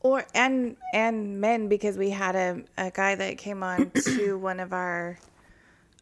Or 0.01 0.25
and 0.35 0.77
and 0.93 1.41
men 1.41 1.69
because 1.69 1.97
we 1.97 2.11
had 2.11 2.35
a, 2.37 2.63
a 2.79 2.91
guy 2.91 3.15
that 3.15 3.39
came 3.39 3.63
on 3.63 3.91
to 4.05 4.39
one 4.39 4.61
of 4.61 4.73
our 4.73 5.19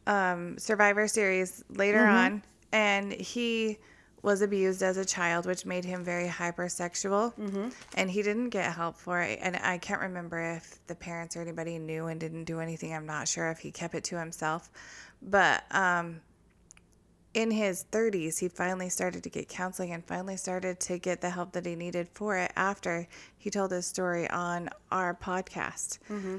um, 0.07 0.57
Survivor 0.57 1.07
Series 1.07 1.63
later 1.69 1.99
on, 2.05 2.43
and 2.71 3.11
he 3.13 3.77
was 4.21 4.41
abused 4.41 4.83
as 4.83 4.97
a 4.97 5.05
child, 5.05 5.45
which 5.45 5.65
made 5.65 5.85
him 5.85 6.03
very 6.03 6.27
hypersexual. 6.27 7.33
And 7.95 8.11
he 8.11 8.21
didn't 8.21 8.49
get 8.49 8.73
help 8.73 8.97
for 8.97 9.21
it. 9.21 9.39
And 9.41 9.55
I 9.55 9.77
can't 9.77 10.01
remember 10.01 10.39
if 10.57 10.77
the 10.87 10.95
parents 10.95 11.37
or 11.37 11.41
anybody 11.41 11.79
knew 11.79 12.07
and 12.07 12.19
didn't 12.19 12.43
do 12.43 12.59
anything. 12.59 12.93
I'm 12.93 13.05
not 13.05 13.29
sure 13.29 13.49
if 13.49 13.59
he 13.59 13.71
kept 13.71 13.95
it 13.95 14.03
to 14.05 14.19
himself. 14.19 14.69
But 15.21 15.63
um, 15.71 16.19
in 17.33 17.51
his 17.51 17.85
30s, 17.91 18.39
he 18.39 18.47
finally 18.47 18.89
started 18.89 19.23
to 19.23 19.29
get 19.29 19.47
counseling 19.47 19.91
and 19.91 20.03
finally 20.03 20.37
started 20.37 20.79
to 20.81 20.97
get 20.97 21.21
the 21.21 21.29
help 21.29 21.51
that 21.51 21.65
he 21.65 21.75
needed 21.75 22.07
for 22.13 22.37
it 22.37 22.51
after 22.55 23.07
he 23.37 23.49
told 23.49 23.71
his 23.71 23.85
story 23.85 24.29
on 24.29 24.69
our 24.91 25.13
podcast. 25.13 25.99
Mm-hmm. 26.09 26.37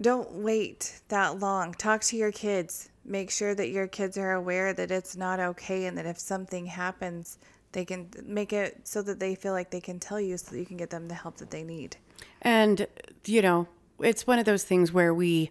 Don't 0.00 0.32
wait 0.32 1.00
that 1.08 1.38
long. 1.38 1.74
Talk 1.74 2.00
to 2.02 2.16
your 2.16 2.32
kids. 2.32 2.88
Make 3.04 3.30
sure 3.30 3.54
that 3.54 3.68
your 3.68 3.86
kids 3.86 4.16
are 4.16 4.32
aware 4.32 4.72
that 4.72 4.90
it's 4.90 5.16
not 5.16 5.38
okay 5.38 5.84
and 5.84 5.98
that 5.98 6.06
if 6.06 6.18
something 6.18 6.66
happens, 6.66 7.38
they 7.72 7.84
can 7.84 8.08
make 8.24 8.52
it 8.52 8.80
so 8.84 9.02
that 9.02 9.20
they 9.20 9.34
feel 9.34 9.52
like 9.52 9.70
they 9.70 9.80
can 9.80 9.98
tell 9.98 10.20
you 10.20 10.36
so 10.36 10.52
that 10.52 10.58
you 10.58 10.66
can 10.66 10.76
get 10.76 10.90
them 10.90 11.08
the 11.08 11.14
help 11.14 11.36
that 11.38 11.50
they 11.50 11.62
need. 11.62 11.96
And, 12.40 12.86
you 13.24 13.42
know, 13.42 13.68
it's 14.00 14.26
one 14.26 14.38
of 14.38 14.44
those 14.44 14.64
things 14.64 14.92
where 14.92 15.12
we, 15.12 15.50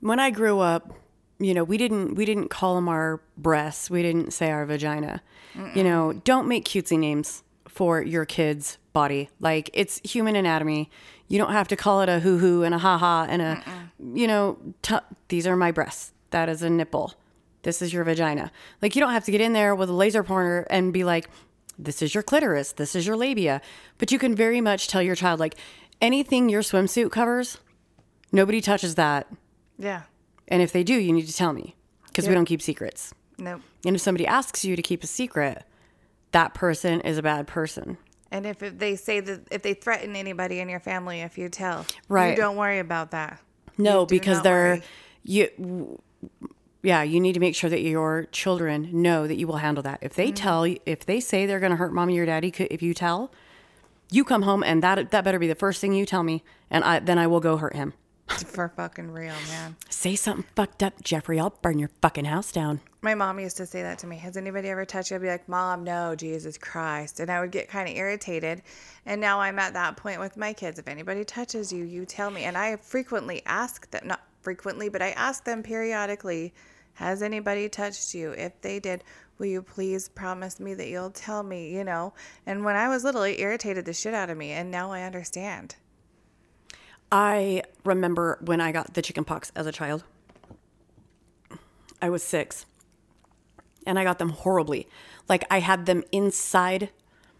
when 0.00 0.20
I 0.20 0.30
grew 0.30 0.60
up, 0.60 0.92
you 1.40 1.54
know, 1.54 1.64
we 1.64 1.78
didn't 1.78 2.14
we 2.14 2.24
didn't 2.24 2.48
call 2.48 2.74
them 2.76 2.88
our 2.88 3.20
breasts. 3.36 3.90
We 3.90 4.02
didn't 4.02 4.32
say 4.32 4.50
our 4.50 4.64
vagina. 4.66 5.22
You 5.74 5.82
know, 5.82 6.12
don't 6.12 6.46
make 6.46 6.64
cutesy 6.64 6.96
names 6.98 7.42
for 7.66 8.00
your 8.02 8.24
kid's 8.24 8.78
body. 8.92 9.30
Like 9.40 9.68
it's 9.74 10.00
human 10.08 10.36
anatomy. 10.36 10.90
You 11.28 11.38
don't 11.38 11.52
have 11.52 11.66
to 11.68 11.76
call 11.76 12.02
it 12.02 12.08
a 12.08 12.20
hoo 12.20 12.38
hoo 12.38 12.62
and 12.62 12.72
a 12.74 12.78
ha 12.78 12.98
ha 12.98 13.26
and 13.28 13.42
a, 13.42 13.62
you 14.14 14.26
know, 14.28 14.58
t- 14.82 14.96
these 15.28 15.46
are 15.46 15.56
my 15.56 15.72
breasts. 15.72 16.12
That 16.30 16.48
is 16.48 16.62
a 16.62 16.70
nipple. 16.70 17.14
This 17.62 17.82
is 17.82 17.92
your 17.92 18.04
vagina. 18.04 18.52
Like 18.80 18.94
you 18.94 19.00
don't 19.00 19.12
have 19.12 19.24
to 19.24 19.32
get 19.32 19.40
in 19.40 19.52
there 19.54 19.74
with 19.74 19.88
a 19.90 19.92
laser 19.92 20.22
pointer 20.22 20.66
and 20.70 20.92
be 20.92 21.02
like, 21.04 21.28
this 21.78 22.00
is 22.02 22.14
your 22.14 22.22
clitoris. 22.22 22.72
This 22.72 22.94
is 22.94 23.06
your 23.06 23.16
labia. 23.16 23.60
But 23.98 24.12
you 24.12 24.18
can 24.18 24.34
very 24.36 24.60
much 24.60 24.86
tell 24.88 25.02
your 25.02 25.16
child 25.16 25.40
like 25.40 25.56
anything 26.00 26.48
your 26.48 26.62
swimsuit 26.62 27.10
covers, 27.10 27.58
nobody 28.32 28.60
touches 28.60 28.94
that. 28.94 29.26
Yeah. 29.78 30.02
And 30.50 30.60
if 30.62 30.72
they 30.72 30.82
do, 30.84 30.94
you 30.94 31.12
need 31.12 31.26
to 31.28 31.32
tell 31.34 31.52
me 31.52 31.76
because 32.06 32.28
we 32.28 32.34
don't 32.34 32.44
keep 32.44 32.60
secrets. 32.60 33.14
Nope. 33.38 33.60
And 33.86 33.94
if 33.96 34.02
somebody 34.02 34.26
asks 34.26 34.64
you 34.64 34.76
to 34.76 34.82
keep 34.82 35.02
a 35.02 35.06
secret, 35.06 35.62
that 36.32 36.52
person 36.54 37.00
is 37.02 37.16
a 37.18 37.22
bad 37.22 37.46
person. 37.46 37.96
And 38.32 38.46
if, 38.46 38.62
if 38.62 38.78
they 38.78 38.96
say 38.96 39.20
that 39.20 39.48
if 39.50 39.62
they 39.62 39.74
threaten 39.74 40.14
anybody 40.14 40.60
in 40.60 40.68
your 40.68 40.80
family 40.80 41.20
if 41.20 41.38
you 41.38 41.48
tell, 41.48 41.86
Right. 42.08 42.30
you 42.30 42.36
don't 42.36 42.56
worry 42.56 42.78
about 42.78 43.10
that. 43.12 43.40
No, 43.78 44.04
because 44.06 44.42
they're 44.42 44.74
worry. 44.76 44.82
you. 45.24 46.00
Yeah, 46.82 47.02
you 47.02 47.20
need 47.20 47.34
to 47.34 47.40
make 47.40 47.54
sure 47.54 47.68
that 47.68 47.82
your 47.82 48.24
children 48.32 48.88
know 48.92 49.26
that 49.26 49.36
you 49.36 49.46
will 49.46 49.58
handle 49.58 49.82
that. 49.82 49.98
If 50.00 50.14
they 50.14 50.28
Mm-hmm. 50.28 50.34
tell, 50.34 50.64
if 50.86 51.04
they 51.04 51.20
say 51.20 51.44
they're 51.44 51.60
going 51.60 51.70
to 51.72 51.76
hurt 51.76 51.92
mommy 51.92 52.18
or 52.18 52.24
daddy, 52.26 52.52
if 52.70 52.80
you 52.82 52.94
tell, 52.94 53.30
you 54.10 54.24
come 54.24 54.42
home 54.42 54.62
and 54.62 54.82
that 54.82 55.10
that 55.10 55.22
better 55.24 55.38
be 55.38 55.46
the 55.46 55.54
first 55.54 55.80
thing 55.80 55.92
you 55.92 56.06
tell 56.06 56.22
me, 56.22 56.42
and 56.70 56.82
I 56.84 56.98
then 57.00 57.18
I 57.18 57.26
will 57.26 57.40
go 57.40 57.56
hurt 57.58 57.74
him. 57.76 57.92
For 58.46 58.68
fucking 58.68 59.10
real, 59.10 59.34
man. 59.48 59.76
Say 59.88 60.14
something 60.14 60.46
fucked 60.54 60.82
up, 60.82 61.02
Jeffrey. 61.02 61.38
I'll 61.40 61.54
burn 61.62 61.78
your 61.78 61.90
fucking 62.00 62.24
house 62.24 62.52
down. 62.52 62.80
My 63.02 63.14
mom 63.14 63.40
used 63.40 63.56
to 63.56 63.66
say 63.66 63.82
that 63.82 63.98
to 64.00 64.06
me. 64.06 64.16
Has 64.18 64.36
anybody 64.36 64.68
ever 64.68 64.84
touched 64.84 65.10
you? 65.10 65.16
I'd 65.16 65.22
be 65.22 65.28
like, 65.28 65.48
Mom, 65.48 65.84
no, 65.84 66.14
Jesus 66.14 66.56
Christ. 66.56 67.20
And 67.20 67.30
I 67.30 67.40
would 67.40 67.50
get 67.50 67.68
kind 67.68 67.88
of 67.88 67.96
irritated. 67.96 68.62
And 69.04 69.20
now 69.20 69.40
I'm 69.40 69.58
at 69.58 69.72
that 69.72 69.96
point 69.96 70.20
with 70.20 70.36
my 70.36 70.52
kids. 70.52 70.78
If 70.78 70.86
anybody 70.86 71.24
touches 71.24 71.72
you, 71.72 71.84
you 71.84 72.06
tell 72.06 72.30
me. 72.30 72.44
And 72.44 72.56
I 72.56 72.76
frequently 72.76 73.42
ask 73.46 73.90
them, 73.90 74.06
not 74.06 74.22
frequently, 74.42 74.88
but 74.88 75.02
I 75.02 75.10
ask 75.10 75.44
them 75.44 75.62
periodically, 75.62 76.54
Has 76.94 77.22
anybody 77.22 77.68
touched 77.68 78.14
you? 78.14 78.32
If 78.32 78.60
they 78.60 78.78
did, 78.78 79.02
will 79.38 79.46
you 79.46 79.62
please 79.62 80.08
promise 80.08 80.60
me 80.60 80.74
that 80.74 80.88
you'll 80.88 81.10
tell 81.10 81.42
me, 81.42 81.74
you 81.74 81.84
know? 81.84 82.12
And 82.46 82.64
when 82.64 82.76
I 82.76 82.88
was 82.88 83.02
little, 83.02 83.22
it 83.22 83.40
irritated 83.40 83.86
the 83.86 83.92
shit 83.92 84.14
out 84.14 84.30
of 84.30 84.38
me. 84.38 84.52
And 84.52 84.70
now 84.70 84.92
I 84.92 85.02
understand. 85.02 85.76
I 87.12 87.62
remember 87.84 88.38
when 88.42 88.60
I 88.60 88.72
got 88.72 88.94
the 88.94 89.02
chicken 89.02 89.24
pox 89.24 89.50
as 89.56 89.66
a 89.66 89.72
child. 89.72 90.04
I 92.00 92.08
was 92.10 92.22
six. 92.22 92.66
And 93.86 93.98
I 93.98 94.04
got 94.04 94.18
them 94.18 94.30
horribly. 94.30 94.86
Like 95.28 95.44
I 95.50 95.60
had 95.60 95.86
them 95.86 96.04
inside 96.12 96.90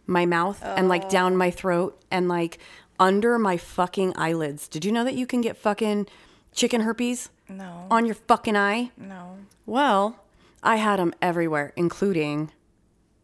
my 0.06 0.26
mouth 0.26 0.62
and 0.64 0.88
like 0.88 1.08
down 1.08 1.36
my 1.36 1.50
throat 1.50 2.00
and 2.10 2.28
like 2.28 2.58
under 2.98 3.38
my 3.38 3.56
fucking 3.56 4.14
eyelids. 4.16 4.66
Did 4.68 4.84
you 4.84 4.92
know 4.92 5.04
that 5.04 5.14
you 5.14 5.26
can 5.26 5.40
get 5.40 5.56
fucking 5.56 6.06
chicken 6.52 6.80
herpes 6.82 7.30
No, 7.48 7.86
on 7.90 8.06
your 8.06 8.14
fucking 8.16 8.56
eye? 8.56 8.90
no. 8.96 9.36
Well, 9.66 10.24
I 10.64 10.76
had 10.76 10.98
them 10.98 11.14
everywhere, 11.22 11.72
including 11.76 12.50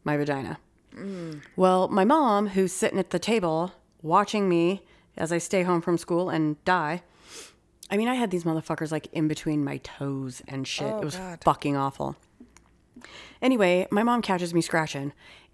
my 0.04 0.16
vagina. 0.16 0.58
Mm. 0.94 1.42
Well, 1.56 1.88
my 1.88 2.04
mom, 2.04 2.48
who's 2.48 2.72
sitting 2.72 3.00
at 3.00 3.10
the 3.10 3.18
table 3.18 3.72
watching 4.00 4.48
me 4.48 4.82
as 5.16 5.32
I 5.32 5.38
stay 5.38 5.62
home 5.62 5.80
from 5.80 5.98
school 5.98 6.30
and 6.30 6.62
die. 6.64 7.02
I 7.90 7.96
mean, 7.96 8.08
I 8.08 8.14
had 8.14 8.30
these 8.30 8.44
motherfuckers 8.44 8.90
like 8.90 9.08
in 9.12 9.28
between 9.28 9.64
my 9.64 9.78
toes 9.78 10.42
and 10.48 10.66
shit. 10.66 10.92
Oh, 10.92 10.98
it 10.98 11.04
was 11.04 11.16
God. 11.16 11.42
fucking 11.44 11.76
awful. 11.76 12.16
Anyway, 13.40 13.86
my 13.90 14.02
mom 14.02 14.22
catches 14.22 14.52
me 14.52 14.60
scratching 14.60 15.12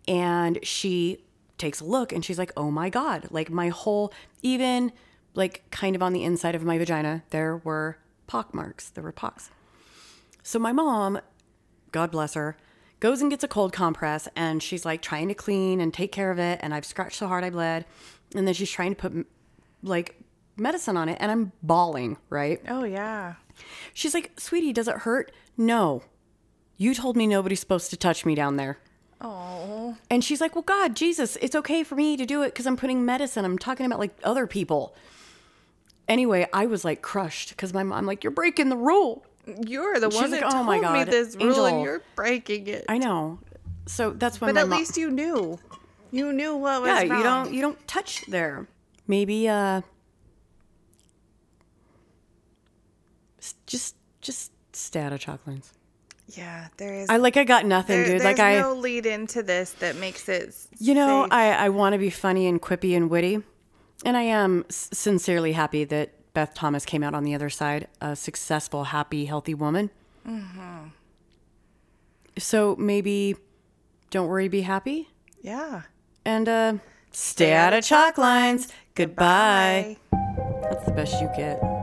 and 0.09 0.59
she 0.62 1.24
takes 1.59 1.80
a 1.80 1.84
look 1.84 2.12
and 2.12 2.24
she's 2.24 2.39
like, 2.39 2.52
oh 2.56 2.70
my 2.70 2.89
God. 2.89 3.28
Like 3.30 3.51
my 3.51 3.68
whole, 3.68 4.12
even 4.43 4.93
like 5.34 5.62
kind 5.70 5.94
of 5.94 6.02
on 6.02 6.12
the 6.12 6.24
inside 6.24 6.55
of 6.55 6.64
my 6.64 6.78
vagina, 6.78 7.22
there 7.30 7.59
were 7.59 7.98
pock 8.26 8.55
marks. 8.55 8.89
There 8.90 9.05
were 9.05 9.12
pocks. 9.12 9.51
So 10.43 10.59
my 10.59 10.72
mom, 10.72 11.20
God 11.93 12.10
bless 12.10 12.34
her, 12.34 12.56
goes 13.01 13.20
and 13.20 13.30
gets 13.30 13.44
a 13.44 13.48
cold 13.48 13.72
compress 13.72 14.28
and 14.34 14.62
she's 14.62 14.84
like 14.84 15.02
trying 15.02 15.28
to 15.28 15.34
clean 15.34 15.80
and 15.80 15.93
take 15.93 16.12
care 16.12 16.30
of 16.30 16.39
it. 16.39 16.60
And 16.62 16.72
I've 16.72 16.86
scratched 16.86 17.18
so 17.18 17.28
hard 17.28 17.44
I 17.44 17.51
bled. 17.51 17.84
And 18.34 18.47
then 18.47 18.55
she's 18.55 18.70
trying 18.70 18.94
to 18.94 19.01
put 19.01 19.26
like 19.82 20.20
medicine 20.56 20.96
on 20.96 21.09
it 21.09 21.18
and 21.20 21.30
I'm 21.30 21.52
bawling, 21.62 22.16
right? 22.30 22.60
Oh, 22.68 22.84
yeah. 22.84 23.34
She's 23.94 24.14
like, 24.14 24.32
sweetie, 24.38 24.72
does 24.72 24.88
it 24.88 24.98
hurt? 24.98 25.32
No. 25.56 26.02
You 26.76 26.94
told 26.94 27.16
me 27.16 27.26
nobody's 27.26 27.60
supposed 27.60 27.90
to 27.90 27.96
touch 27.96 28.24
me 28.24 28.34
down 28.34 28.56
there. 28.56 28.78
Oh, 29.20 29.96
And 30.10 30.24
she's 30.24 30.40
like, 30.40 30.54
well, 30.56 30.62
God, 30.62 30.96
Jesus, 30.96 31.36
it's 31.40 31.54
okay 31.54 31.84
for 31.84 31.94
me 31.94 32.16
to 32.16 32.26
do 32.26 32.42
it 32.42 32.46
because 32.46 32.66
I'm 32.66 32.76
putting 32.76 33.04
medicine. 33.04 33.44
I'm 33.44 33.59
talking 33.59 33.86
about 33.86 34.00
like 34.00 34.14
other 34.24 34.46
people. 34.48 34.94
Anyway, 36.09 36.48
I 36.52 36.66
was 36.66 36.84
like 36.84 37.02
crushed 37.02 37.50
because 37.50 37.72
my 37.72 37.84
mom, 37.84 38.04
like, 38.06 38.24
you're 38.24 38.32
breaking 38.32 38.68
the 38.68 38.76
rule. 38.76 39.24
you're 39.66 40.00
the 40.00 40.09
one 40.09 40.30
that 40.32 40.42
"Oh 40.44 40.50
told 40.50 40.66
my 40.66 40.76
me 40.76 40.82
God, 40.82 41.06
this 41.06 41.36
rule 41.36 41.66
and 41.66 41.82
you're 41.82 42.02
breaking 42.16 42.66
it. 42.66 42.84
I 42.88 42.98
know. 42.98 43.38
So 43.86 44.10
that's 44.10 44.40
when 44.40 44.54
But 44.54 44.60
at 44.62 44.68
mom- 44.68 44.78
least 44.78 44.96
you 44.96 45.10
knew. 45.10 45.59
You 46.10 46.32
knew 46.32 46.56
what 46.56 46.82
was 46.82 46.88
yeah, 46.88 47.02
wrong. 47.09 47.18
you 47.18 47.22
don't 47.24 47.54
you 47.54 47.60
don't 47.62 47.88
touch 47.88 48.24
there. 48.28 48.66
Maybe 49.06 49.48
uh, 49.48 49.82
just 53.66 53.96
just 54.20 54.52
stay 54.72 55.00
out 55.00 55.12
of 55.12 55.20
chalk 55.20 55.46
lines. 55.46 55.72
Yeah, 56.28 56.68
there 56.76 56.94
is. 56.94 57.10
I 57.10 57.16
like 57.16 57.36
I 57.36 57.44
got 57.44 57.66
nothing, 57.66 57.96
there- 57.96 58.04
dude. 58.04 58.12
there's 58.20 58.24
Like 58.24 58.38
I, 58.38 58.60
no 58.60 58.74
lead 58.74 59.06
into 59.06 59.42
this 59.42 59.72
that 59.74 59.96
makes 59.96 60.28
it. 60.28 60.54
you 60.78 60.94
know, 60.94 61.24
safe. 61.24 61.32
I 61.32 61.52
I 61.52 61.68
want 61.68 61.92
to 61.94 61.98
be 61.98 62.10
funny 62.10 62.46
and 62.46 62.60
quippy 62.60 62.96
and 62.96 63.10
witty, 63.10 63.42
and 64.04 64.16
I 64.16 64.22
am 64.22 64.64
sincerely 64.70 65.52
happy 65.52 65.84
that 65.84 66.32
Beth 66.32 66.54
Thomas 66.54 66.84
came 66.84 67.02
out 67.02 67.14
on 67.14 67.24
the 67.24 67.34
other 67.34 67.50
side, 67.50 67.88
a 68.00 68.16
successful, 68.16 68.84
happy, 68.84 69.26
healthy 69.26 69.54
woman. 69.54 69.90
Mm-hmm. 70.26 70.88
So 72.38 72.76
maybe, 72.76 73.36
don't 74.10 74.26
worry, 74.28 74.48
be 74.48 74.62
happy, 74.62 75.10
yeah. 75.42 75.82
and 76.24 76.48
uh, 76.48 76.74
stay, 77.10 77.52
out 77.52 77.74
of 77.74 77.84
chalk 77.84 78.16
lines. 78.16 78.68
Goodbye. 78.94 79.97
Bye. 80.10 80.19
That's 80.62 80.85
the 80.85 80.93
best 80.93 81.20
you 81.20 81.31
get. 81.36 81.81